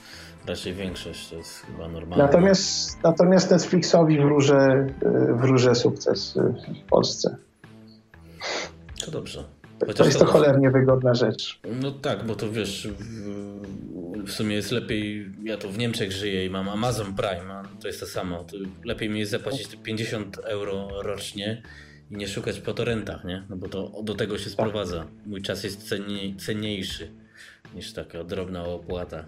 raczej 0.48 0.74
większość, 0.74 1.30
to 1.30 1.36
jest 1.36 1.60
chyba 1.60 1.88
normalne. 1.88 2.24
Natomiast, 2.24 3.04
natomiast 3.04 3.52
Netflixowi 3.52 4.20
wróżę, 4.20 4.88
wróżę 5.34 5.76
sukces 5.76 6.34
w 6.86 6.90
Polsce. 6.90 7.38
To 9.06 9.12
dobrze. 9.12 9.44
Chociaż 9.80 9.98
to 9.98 10.06
jest 10.06 10.20
to, 10.20 10.26
cholernie 10.26 10.72
wygodna 10.72 11.14
rzecz. 11.14 11.60
No 11.82 11.92
tak, 11.92 12.26
bo 12.26 12.36
to 12.36 12.52
wiesz, 12.52 12.88
w, 12.88 14.26
w, 14.26 14.32
sumie 14.32 14.56
jest 14.56 14.72
lepiej, 14.72 15.32
ja 15.44 15.58
tu 15.58 15.72
w 15.72 15.78
Niemczech 15.78 16.12
żyję 16.12 16.46
i 16.46 16.50
mam 16.50 16.70
Amazon 16.70 17.16
Prime, 17.16 17.54
a 17.54 17.64
to 17.82 17.88
jest 17.88 18.00
to 18.00 18.06
samo. 18.06 18.44
To 18.44 18.58
lepiej 18.86 19.10
mi 19.10 19.20
jest 19.20 19.32
zapłacić 19.32 19.78
50 19.84 20.38
euro 20.38 20.88
rocznie 21.02 21.62
i 22.12 22.16
nie 22.16 22.28
szukać 22.28 22.60
po 22.60 22.74
torrentach, 22.74 23.24
nie? 23.24 23.44
No 23.50 23.56
bo 23.56 23.70
to 23.70 23.92
do 24.04 24.16
tego 24.16 24.38
się 24.38 24.50
sprowadza. 24.50 25.06
Mój 25.26 25.42
czas 25.42 25.64
jest 25.64 25.90
cenniej, 25.90 26.36
cenniejszy 26.36 27.12
niż 27.76 27.94
taka 27.94 28.24
drobna 28.24 28.66
opłata. 28.66 29.26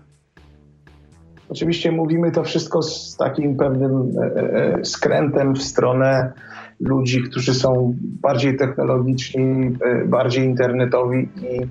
Oczywiście 1.49 1.91
mówimy 1.91 2.31
to 2.31 2.43
wszystko 2.43 2.81
z 2.81 3.17
takim 3.17 3.57
pewnym 3.57 4.11
e, 4.17 4.23
e, 4.23 4.75
e 4.79 4.85
skrętem 4.85 5.55
w 5.55 5.63
stronę 5.63 6.33
ludzi, 6.79 7.23
którzy 7.23 7.53
są 7.53 7.95
bardziej 8.01 8.57
technologiczni, 8.57 9.77
bardziej 10.05 10.45
internetowi 10.45 11.29
i, 11.41 11.61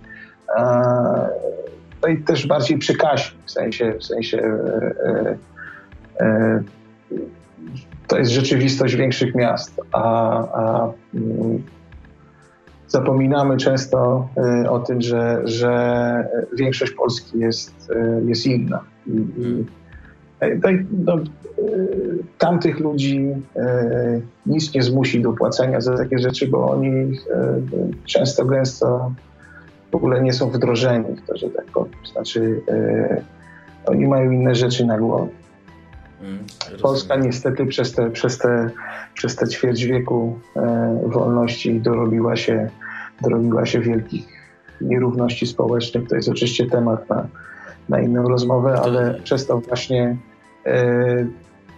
no 2.02 2.08
i 2.08 2.18
też 2.18 2.46
bardziej 2.46 2.78
przykaśni, 2.78 3.38
w 3.44 3.50
sensie, 3.50 3.94
w 3.98 4.04
sensie 4.04 4.42
to 8.06 8.18
jest 8.18 8.30
rzeczywistość 8.30 8.94
większych 8.94 9.34
miast, 9.34 9.80
a, 9.92 10.02
a 10.38 10.92
mm, 11.14 11.62
zapominamy 12.94 13.56
często 13.56 14.28
o 14.68 14.78
tym, 14.78 15.02
że, 15.02 15.40
że 15.44 16.28
większość 16.56 16.92
Polski 16.92 17.38
jest, 17.38 17.92
jest 18.24 18.46
inna. 18.46 18.80
I, 19.06 19.10
i, 19.10 19.64
no, 21.04 21.18
tamtych 22.38 22.80
ludzi 22.80 23.34
e, 23.56 24.20
nic 24.46 24.74
nie 24.74 24.82
zmusi 24.82 25.22
do 25.22 25.32
płacenia 25.32 25.80
za 25.80 25.96
takie 25.96 26.18
rzeczy, 26.18 26.48
bo 26.48 26.70
oni 26.70 26.88
e, 26.90 27.60
często, 28.04 28.44
gęsto 28.44 29.12
w 29.92 29.94
ogóle 29.94 30.22
nie 30.22 30.32
są 30.32 30.50
wdrożeni 30.50 31.16
w 31.16 31.26
to, 31.26 31.36
że 31.36 31.50
tak 31.50 31.64
powiem. 31.64 31.94
Znaczy, 32.12 32.60
e, 32.68 33.22
oni 33.86 34.06
mają 34.06 34.30
inne 34.30 34.54
rzeczy 34.54 34.86
na 34.86 34.98
głowie. 34.98 35.32
Mm, 36.22 36.38
Polska 36.82 37.16
niestety 37.16 37.66
przez 37.66 37.92
te, 37.92 38.10
przez 38.10 38.38
te, 38.38 38.70
przez 39.14 39.36
te 39.36 39.48
ćwierć 39.48 39.84
wieku 39.84 40.38
wolności 41.06 41.80
dorobiła 41.80 42.36
się, 42.36 42.70
dorobiła 43.22 43.66
się 43.66 43.80
wielkich 43.80 44.24
nierówności 44.80 45.46
społecznych. 45.46 46.08
To 46.08 46.16
jest 46.16 46.28
oczywiście 46.28 46.66
temat 46.66 47.10
na, 47.10 47.26
na 47.88 48.00
inną 48.00 48.28
rozmowę, 48.28 48.80
ale 48.84 49.20
przez 49.24 49.46
to 49.46 49.58
właśnie 49.60 50.16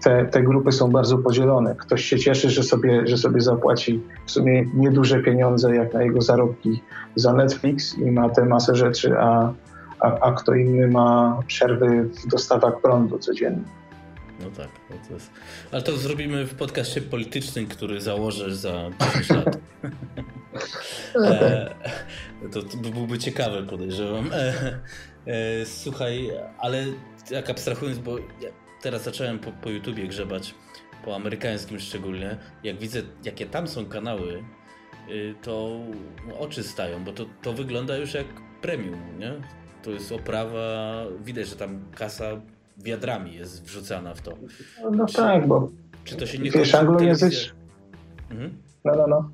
te, 0.03 0.27
te 0.27 0.43
grupy 0.43 0.73
są 0.73 0.91
bardzo 0.91 1.19
podzielone. 1.19 1.75
Ktoś 1.75 2.05
się 2.05 2.19
cieszy, 2.19 2.51
że 2.51 2.63
sobie, 2.63 3.07
że 3.07 3.19
sobie 3.19 3.41
zapłaci 3.41 4.03
w 4.27 4.31
sumie 4.31 4.65
nieduże 4.75 5.23
pieniądze 5.23 5.77
jak 5.77 5.95
na 5.95 6.03
jego 6.03 6.23
zarobki 6.23 6.83
za 7.17 7.33
Netflix 7.33 7.99
i 7.99 8.11
ma 8.11 8.29
tę 8.29 8.45
masę 8.45 8.77
rzeczy, 8.77 9.19
a, 9.19 9.53
a, 10.01 10.21
a 10.21 10.33
kto 10.33 10.55
inny 10.55 10.89
ma 10.89 11.39
przerwy 11.47 12.03
w 12.03 12.27
dostawach 12.27 12.81
prądu 12.81 13.19
codziennie. 13.19 13.65
No 14.41 14.47
tak, 14.57 14.69
no 14.91 14.97
to 15.09 15.15
jest... 15.15 15.31
ale 15.73 15.83
to 15.83 15.97
zrobimy 15.97 16.47
w 16.47 16.55
podcaście 16.55 17.01
politycznym, 17.01 17.67
który 17.67 18.01
założę 18.01 18.57
za 18.57 18.91
10 19.01 19.31
lat. 19.31 19.59
e, 21.15 21.74
to, 22.53 22.62
to 22.62 22.77
byłby 22.77 23.19
ciekawy, 23.19 23.62
podejrzewam. 23.62 24.31
E, 24.33 24.53
e, 25.27 25.66
słuchaj, 25.66 26.31
ale 26.59 26.85
jak 27.31 27.51
abstrahując, 27.51 27.99
bo 27.99 28.16
teraz 28.83 29.03
zacząłem 29.03 29.39
po, 29.39 29.53
po 29.53 29.70
YouTubie 29.70 30.09
grzebać, 30.09 30.55
po 31.05 31.16
amerykańskim 31.16 31.81
szczególnie. 31.81 32.39
Jak 32.62 32.78
widzę, 32.78 33.03
jakie 33.24 33.47
tam 33.47 33.69
są 33.69 33.87
kanały, 33.87 34.45
y, 35.09 35.35
to 35.43 35.81
oczy 36.39 36.62
stają, 36.62 37.05
bo 37.05 37.12
to, 37.12 37.24
to 37.43 37.53
wygląda 37.53 37.97
już 37.97 38.15
jak 38.15 38.27
premium, 38.62 39.19
nie? 39.19 39.33
To 39.83 39.91
jest 39.91 40.12
oprawa, 40.12 41.05
widać, 41.24 41.49
że 41.49 41.57
tam 41.57 41.81
kasa 41.95 42.24
wiadrami 42.78 43.35
jest 43.35 43.65
wrzucana 43.65 44.15
w 44.15 44.20
to. 44.20 44.37
No 44.93 45.07
czy, 45.07 45.16
tak, 45.16 45.47
bo 45.47 45.70
czy 46.05 46.16
to 46.16 46.27
się 46.27 46.39
nie 46.39 46.51
wiesz, 46.51 46.74
anglojęzycz... 46.74 47.55
Mhm. 48.31 48.59
No, 48.85 48.95
no, 48.95 49.07
no. 49.07 49.31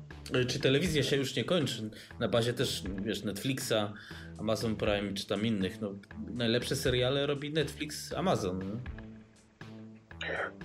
Czy 0.47 0.59
telewizja 0.59 1.03
się 1.03 1.15
już 1.15 1.35
nie 1.35 1.43
kończy? 1.43 1.89
Na 2.19 2.27
bazie 2.27 2.53
też, 2.53 2.83
wiesz, 3.05 3.23
Netflixa, 3.23 3.93
Amazon 4.37 4.75
Prime 4.75 5.13
czy 5.13 5.27
tam 5.27 5.45
innych. 5.45 5.81
No, 5.81 5.93
najlepsze 6.33 6.75
seriale 6.75 7.25
robi 7.25 7.53
Netflix, 7.53 8.13
Amazon. 8.13 8.59
No? 8.59 8.75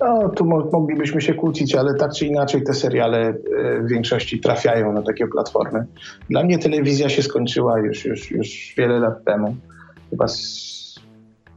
No, 0.01 0.28
tu 0.28 0.44
moglibyśmy 0.72 1.20
się 1.20 1.35
kłócić, 1.35 1.74
ale 1.74 1.94
tak 1.94 2.12
czy 2.12 2.26
inaczej 2.26 2.62
te 2.62 2.74
seriale 2.74 3.18
e, 3.18 3.35
w 3.82 3.89
większości 3.89 4.40
trafiają 4.40 4.93
na 4.93 5.02
takie 5.02 5.26
platformy. 5.26 5.86
Dla 6.30 6.44
mnie 6.44 6.59
telewizja 6.59 7.09
się 7.09 7.22
skończyła 7.22 7.78
już, 7.78 8.05
już, 8.05 8.30
już 8.30 8.74
wiele 8.76 8.98
lat 8.98 9.24
temu. 9.24 9.56
Chyba 10.10 10.28
z, 10.28 10.39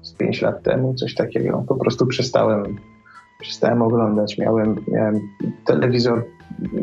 z 0.02 0.14
5 0.14 0.42
lat 0.42 0.64
temu, 0.64 0.94
coś 0.94 1.16
takiego. 1.16 1.64
Po 1.68 1.76
prostu 1.76 2.08
przestałem, 2.08 2.78
przestałem 3.42 3.82
oglądać. 3.82 4.38
Miałem, 4.38 4.76
miałem 4.88 5.20
telewizor, 5.66 6.26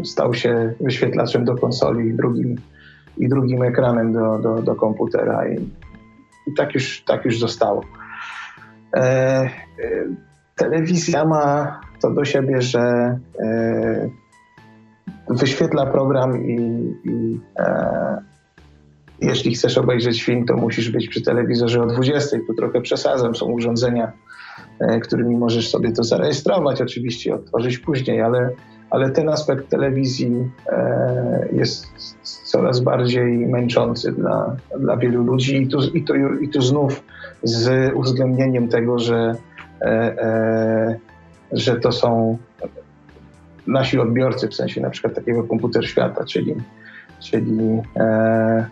stał 0.05 0.35
się 0.35 0.74
wyświetlaczem 0.80 1.44
do 1.44 1.55
konsoli 1.55 2.09
i 2.09 2.14
drugim, 2.14 2.56
i 3.16 3.28
drugim 3.28 3.62
ekranem 3.62 4.12
do, 4.12 4.39
do, 4.39 4.62
do 4.62 4.74
komputera. 4.74 5.48
I, 5.48 5.55
i 6.47 6.55
tak, 6.56 6.74
już, 6.74 7.02
tak 7.05 7.24
już 7.24 7.39
zostało. 7.39 7.85
E, 8.97 9.01
e, 9.01 9.51
telewizja 10.56 11.24
ma 11.24 11.80
to 12.02 12.10
do 12.10 12.24
siebie, 12.24 12.62
że 12.62 13.18
e, 13.40 14.10
wyświetla 15.28 15.86
program 15.86 16.47
i, 16.47 16.56
i 17.05 17.40
e, 17.59 18.28
jeśli 19.20 19.55
chcesz 19.55 19.78
obejrzeć 19.78 20.22
film, 20.22 20.47
to 20.47 20.56
musisz 20.56 20.90
być 20.90 21.09
przy 21.09 21.22
telewizorze 21.22 21.82
o 21.82 21.86
20. 21.86 22.36
Tu 22.47 22.55
trochę 22.55 22.80
przesadzam, 22.80 23.35
są 23.35 23.47
urządzenia, 23.47 24.12
którymi 25.03 25.37
możesz 25.37 25.71
sobie 25.71 25.93
to 25.93 26.03
zarejestrować, 26.03 26.83
oczywiście 26.83 27.35
otworzyć 27.35 27.79
później, 27.79 28.23
ale, 28.23 28.51
ale 28.91 29.11
ten 29.11 29.29
aspekt 29.29 29.69
telewizji 29.69 30.51
e, 30.69 31.49
jest 31.53 31.87
coraz 32.45 32.81
bardziej 32.81 33.47
męczący 33.47 34.13
dla, 34.13 34.57
dla 34.79 34.97
wielu 34.97 35.25
ludzi 35.25 35.63
i 35.63 35.69
tu, 35.69 35.79
i, 35.95 36.03
tu, 36.03 36.15
i 36.41 36.49
tu 36.49 36.63
znów 36.63 37.03
z 37.43 37.93
uwzględnieniem 37.95 38.69
tego, 38.69 38.99
że 38.99 39.35
E, 39.81 40.23
e, 40.23 40.99
że 41.53 41.77
to 41.77 41.93
są 41.93 42.39
nasi 43.67 43.99
odbiorcy, 43.99 44.49
w 44.49 44.55
sensie 44.55 44.81
na 44.81 44.91
przykład 44.91 45.15
takiego 45.15 45.45
komputer 45.45 45.89
świata, 45.89 46.25
czyli, 46.25 46.55
czyli 47.21 47.81
e, 47.97 48.67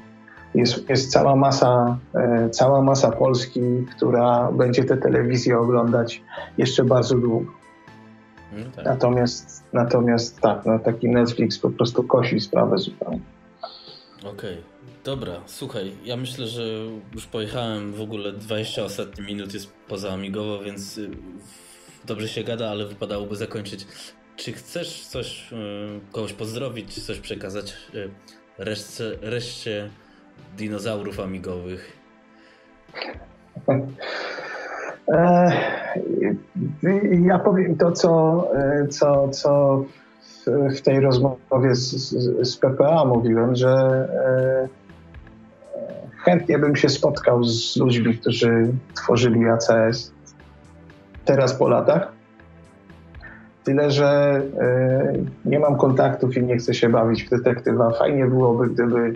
jest, 0.56 0.88
jest 0.88 1.12
cała 1.12 1.36
masa, 1.36 1.98
cała 2.50 2.82
masa 2.82 3.10
Polski, 3.10 3.60
która 3.96 4.52
będzie 4.52 4.84
te 4.84 4.96
telewizje 4.96 5.58
oglądać 5.58 6.22
jeszcze 6.58 6.84
bardzo 6.84 7.14
długo. 7.14 7.52
No 8.52 8.64
tak. 8.76 8.84
Natomiast, 8.84 9.64
natomiast 9.72 10.40
tak, 10.40 10.66
no, 10.66 10.78
taki 10.78 11.08
Netflix 11.08 11.58
po 11.58 11.70
prostu 11.70 12.04
kosi 12.04 12.40
sprawę 12.40 12.78
zupełnie. 12.78 13.20
Okej. 14.18 14.32
Okay. 14.32 14.76
Dobra, 15.06 15.40
słuchaj, 15.46 15.92
ja 16.04 16.16
myślę, 16.16 16.46
że 16.46 16.62
już 17.14 17.26
pojechałem 17.26 17.92
w 17.92 18.00
ogóle 18.00 18.32
20 18.32 18.84
ostatnich 18.84 19.26
minut 19.26 19.54
jest 19.54 19.72
poza 19.88 20.12
Amigowo, 20.12 20.58
więc 20.62 20.98
y, 20.98 21.10
dobrze 22.04 22.28
się 22.28 22.44
gada, 22.44 22.70
ale 22.70 22.86
wypadałoby 22.86 23.36
zakończyć. 23.36 23.86
Czy 24.36 24.52
chcesz 24.52 25.06
coś, 25.06 25.52
y, 25.52 25.56
kogoś 26.12 26.32
pozdrowić, 26.32 27.04
coś 27.04 27.20
przekazać 27.20 27.74
y, 27.94 28.10
reszcie, 28.58 29.04
reszcie 29.20 29.90
dinozaurów 30.58 31.20
amigowych? 31.20 31.92
E, 35.08 35.52
ja 37.26 37.38
powiem 37.38 37.76
to, 37.76 37.92
co, 37.92 38.44
co, 38.90 39.28
co 39.28 39.84
w 40.46 40.80
tej 40.80 41.00
rozmowie 41.00 41.74
z, 41.74 42.10
z, 42.48 42.56
PPA 42.56 43.04
mówiłem, 43.04 43.56
że 43.56 43.68
e, 43.68 44.68
chętnie 46.24 46.58
bym 46.58 46.76
się 46.76 46.88
spotkał 46.88 47.44
z 47.44 47.76
ludźmi, 47.76 48.18
którzy 48.18 48.72
tworzyli 48.94 49.48
ACS 49.48 50.12
teraz 51.24 51.54
po 51.54 51.68
latach. 51.68 52.12
Tyle, 53.64 53.90
że 53.90 54.42
nie 55.44 55.58
mam 55.58 55.76
kontaktów 55.76 56.36
i 56.36 56.42
nie 56.42 56.56
chcę 56.56 56.74
się 56.74 56.88
bawić 56.88 57.24
w 57.24 57.30
detektywa. 57.30 57.90
Fajnie 57.90 58.26
byłoby, 58.26 58.68
gdyby, 58.68 59.14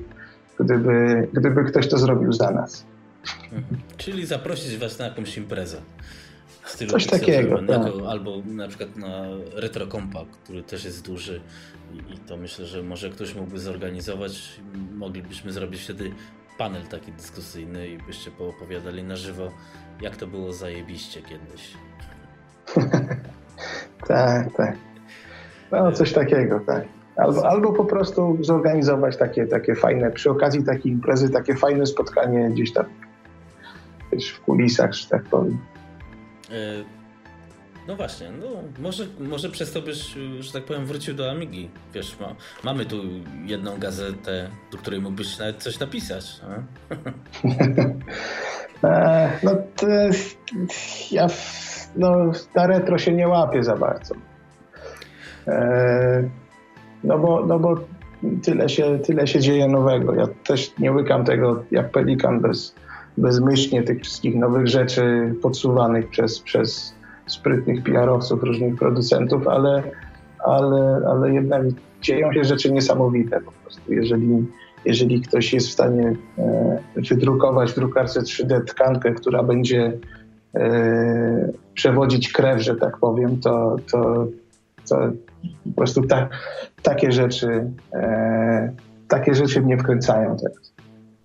gdyby, 0.64 1.28
gdyby 1.32 1.64
ktoś 1.64 1.88
to 1.88 1.98
zrobił 1.98 2.32
za 2.32 2.50
nas. 2.50 2.84
Mhm. 3.52 3.82
Czyli 3.96 4.26
zaprosić 4.26 4.76
was 4.76 4.98
na 4.98 5.04
jakąś 5.04 5.36
imprezę. 5.36 5.80
W 6.62 6.70
stylu 6.70 6.90
Coś 6.90 7.06
takiego. 7.06 7.62
Tak. 7.68 7.92
Albo 8.08 8.42
na 8.46 8.68
przykład 8.68 8.96
na 8.96 9.22
Retro 9.54 9.86
Kompa, 9.86 10.24
który 10.44 10.62
też 10.62 10.84
jest 10.84 11.06
duży 11.06 11.40
i, 11.92 12.14
i 12.14 12.18
to 12.18 12.36
myślę, 12.36 12.66
że 12.66 12.82
może 12.82 13.10
ktoś 13.10 13.34
mógłby 13.34 13.58
zorganizować. 13.58 14.60
Moglibyśmy 14.94 15.52
zrobić 15.52 15.82
wtedy 15.82 16.10
panel 16.58 16.82
taki 16.82 17.12
dyskusyjny 17.12 17.88
i 17.88 17.98
byście 17.98 18.30
poopowiadali 18.30 19.02
na 19.02 19.16
żywo, 19.16 19.50
jak 20.00 20.16
to 20.16 20.26
było 20.26 20.52
zajebiście 20.52 21.22
kiedyś. 21.22 21.74
tak, 24.08 24.56
tak. 24.56 24.76
No 25.72 25.92
coś 25.92 26.12
takiego, 26.12 26.60
tak. 26.66 26.84
Albo, 27.16 27.50
albo 27.50 27.72
po 27.72 27.84
prostu 27.84 28.38
zorganizować 28.40 29.16
takie, 29.16 29.46
takie 29.46 29.74
fajne, 29.74 30.10
przy 30.10 30.30
okazji 30.30 30.64
takiej 30.64 30.92
imprezy, 30.92 31.30
takie 31.30 31.54
fajne 31.54 31.86
spotkanie 31.86 32.50
gdzieś 32.50 32.72
tam 32.72 32.84
wiesz, 34.12 34.30
w 34.30 34.40
kulisach, 34.40 34.92
że 34.92 35.08
tak 35.08 35.22
powiem. 35.22 35.58
E, 36.50 36.84
no 37.88 37.96
właśnie, 37.96 38.30
no 38.30 38.46
może, 38.78 39.06
może 39.20 39.48
przez 39.48 39.72
to 39.72 39.82
byś, 39.82 40.14
że 40.40 40.52
tak 40.52 40.64
powiem, 40.64 40.86
wrócił 40.86 41.14
do 41.14 41.30
Amigi. 41.30 41.70
Wiesz, 41.94 42.20
ma, 42.20 42.34
mamy 42.64 42.86
tu 42.86 42.96
jedną 43.46 43.78
gazetę, 43.78 44.50
do 44.72 44.78
której 44.78 45.00
mógłbyś 45.00 45.38
nawet 45.38 45.62
coś 45.62 45.78
napisać. 45.78 46.40
e, 48.84 49.30
no 49.42 49.50
to 49.76 49.86
ja 51.10 51.26
no, 51.96 52.32
na 52.54 52.66
retro 52.66 52.98
się 52.98 53.12
nie 53.12 53.28
łapię 53.28 53.64
za 53.64 53.76
bardzo. 53.76 54.14
No, 57.04 57.18
bo, 57.18 57.46
no 57.46 57.58
bo 57.58 57.76
tyle 58.42 58.68
się, 58.68 58.98
tyle 58.98 59.26
się 59.26 59.40
dzieje 59.40 59.68
nowego. 59.68 60.14
Ja 60.14 60.26
też 60.46 60.78
nie 60.78 60.92
łykam 60.92 61.24
tego 61.24 61.62
jak 61.70 61.90
pelikan 61.90 62.40
bez, 62.40 62.74
bezmyślnie 63.18 63.82
tych 63.82 64.00
wszystkich 64.02 64.36
nowych 64.36 64.66
rzeczy 64.66 65.34
podsuwanych 65.42 66.08
przez, 66.08 66.40
przez 66.40 66.94
sprytnych 67.26 67.82
PR-owców, 67.82 68.42
różnych 68.42 68.76
producentów, 68.76 69.48
ale, 69.48 69.82
ale, 70.44 71.00
ale 71.10 71.34
jednak 71.34 71.62
dzieją 72.02 72.32
się 72.32 72.44
rzeczy 72.44 72.72
niesamowite 72.72 73.40
po 73.40 73.52
prostu. 73.52 73.92
Jeżeli, 73.92 74.46
jeżeli 74.84 75.20
ktoś 75.20 75.52
jest 75.52 75.68
w 75.68 75.72
stanie 75.72 76.16
e, 76.38 76.80
wydrukować 77.10 77.72
w 77.72 77.74
drukarce 77.74 78.20
3D 78.20 78.64
tkankę, 78.64 79.12
która 79.12 79.42
będzie 79.42 79.92
e, 80.54 81.52
przewodzić 81.74 82.32
krew, 82.32 82.62
że 82.62 82.76
tak 82.76 82.98
powiem, 82.98 83.40
to, 83.40 83.76
to, 83.92 84.26
to 84.88 84.96
po 85.64 85.76
prostu 85.76 86.02
ta, 86.02 86.28
takie 86.82 87.12
rzeczy 87.12 87.70
e, 87.92 88.72
takie 89.10 89.34
rzeczy 89.34 89.60
mnie 89.60 89.78
wkręcają 89.78 90.36
teraz. 90.36 90.72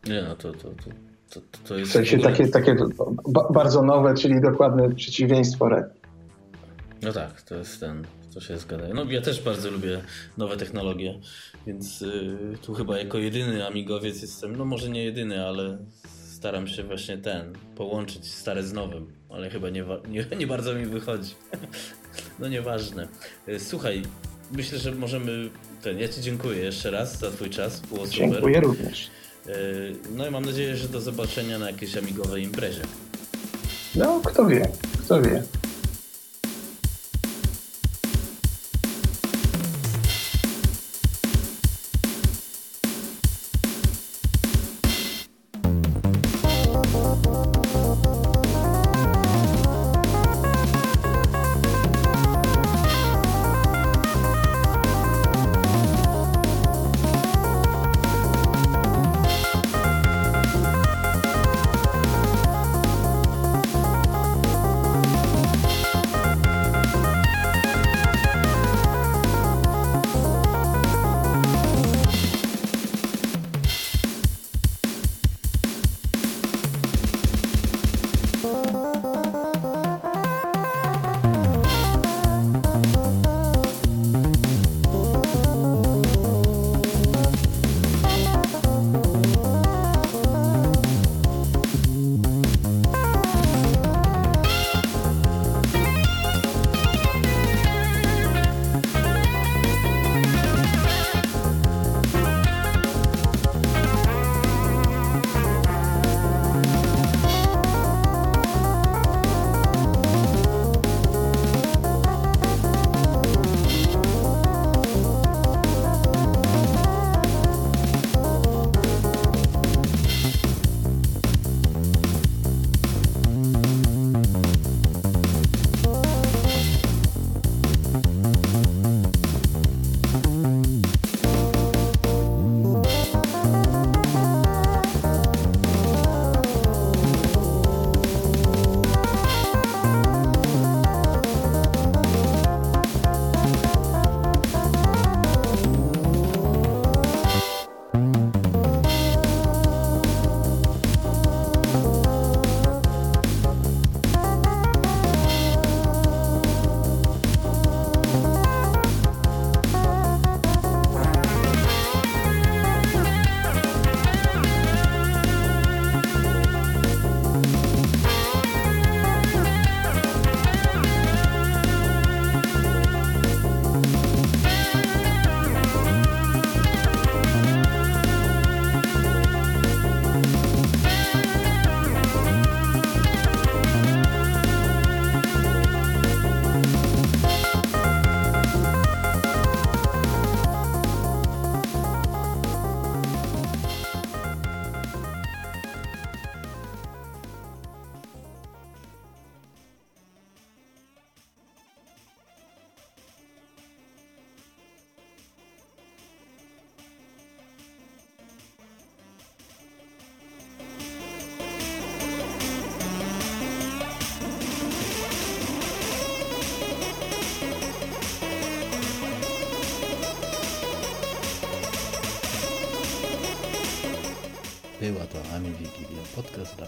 Nie, 0.08 0.22
no 0.30 0.36
to, 0.36 0.52
to, 0.52 0.70
to, 0.70 0.92
to, 1.30 1.42
to 1.68 1.78
jest... 1.78 1.92
W 1.92 1.94
sensie 1.94 2.20
takie, 2.20 2.48
takie 2.48 2.76
bardzo 3.54 3.82
nowe, 3.82 4.14
czyli 4.14 4.42
dokładne 4.42 4.96
przeciwieństwo 4.96 5.70
Red. 5.70 5.86
No 7.02 7.14
tak, 7.14 7.42
to 7.42 7.56
jest 7.56 7.80
ten, 7.80 8.06
to 8.34 8.42
się 8.42 8.58
zgadza. 8.58 8.84
No 8.94 9.04
ja 9.12 9.22
też 9.22 9.42
bardzo 9.42 9.72
lubię 9.72 10.02
nowe 10.38 10.58
technologie, 10.58 11.20
więc 11.68 12.02
y, 12.02 12.38
tu 12.62 12.74
chyba 12.74 12.98
jako 12.98 13.18
jedyny 13.18 13.68
amigowiec 13.68 14.22
jestem, 14.22 14.56
no 14.56 14.66
może 14.66 14.90
nie 14.90 15.04
jedyny, 15.04 15.46
ale 15.46 15.78
staram 16.08 16.68
się 16.68 16.84
właśnie 16.84 17.18
ten, 17.18 17.54
połączyć 17.76 18.34
stare 18.34 18.64
z 18.64 18.74
nowym, 18.74 19.08
ale 19.36 19.50
chyba 19.50 19.70
nie, 19.70 19.86
nie, 20.08 20.26
nie 20.40 20.48
bardzo 20.48 20.74
mi 20.74 20.86
wychodzi. 20.86 21.36
no 22.40 22.48
nieważne. 22.48 23.08
Y, 23.48 23.60
słuchaj, 23.60 24.02
myślę, 24.52 24.80
że 24.80 24.92
możemy, 24.92 25.50
ten, 25.82 26.00
ja 26.00 26.08
Ci 26.08 26.22
dziękuję 26.22 26.60
jeszcze 26.60 26.92
raz 26.92 27.20
za 27.20 27.32
Twój 27.32 27.50
czas, 27.50 27.80
było 27.80 28.08
super. 28.08 28.30
Dziękuję 28.30 28.60
również. 28.60 29.10
Y, 29.48 29.96
no 30.16 30.28
i 30.28 30.32
mam 30.32 30.46
nadzieję, 30.46 30.76
że 30.76 30.88
do 30.88 31.02
zobaczenia 31.02 31.60
na 31.60 31.70
jakiejś 31.72 31.98
amigowej 31.98 32.44
imprezie. 32.44 32.82
No, 33.96 34.22
kto 34.26 34.46
wie, 34.46 34.72
kto 35.06 35.22
wie. 35.22 35.44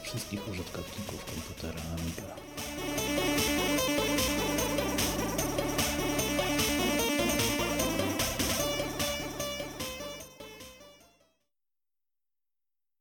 Wigilia, 0.04 0.64
podcast 0.64 0.97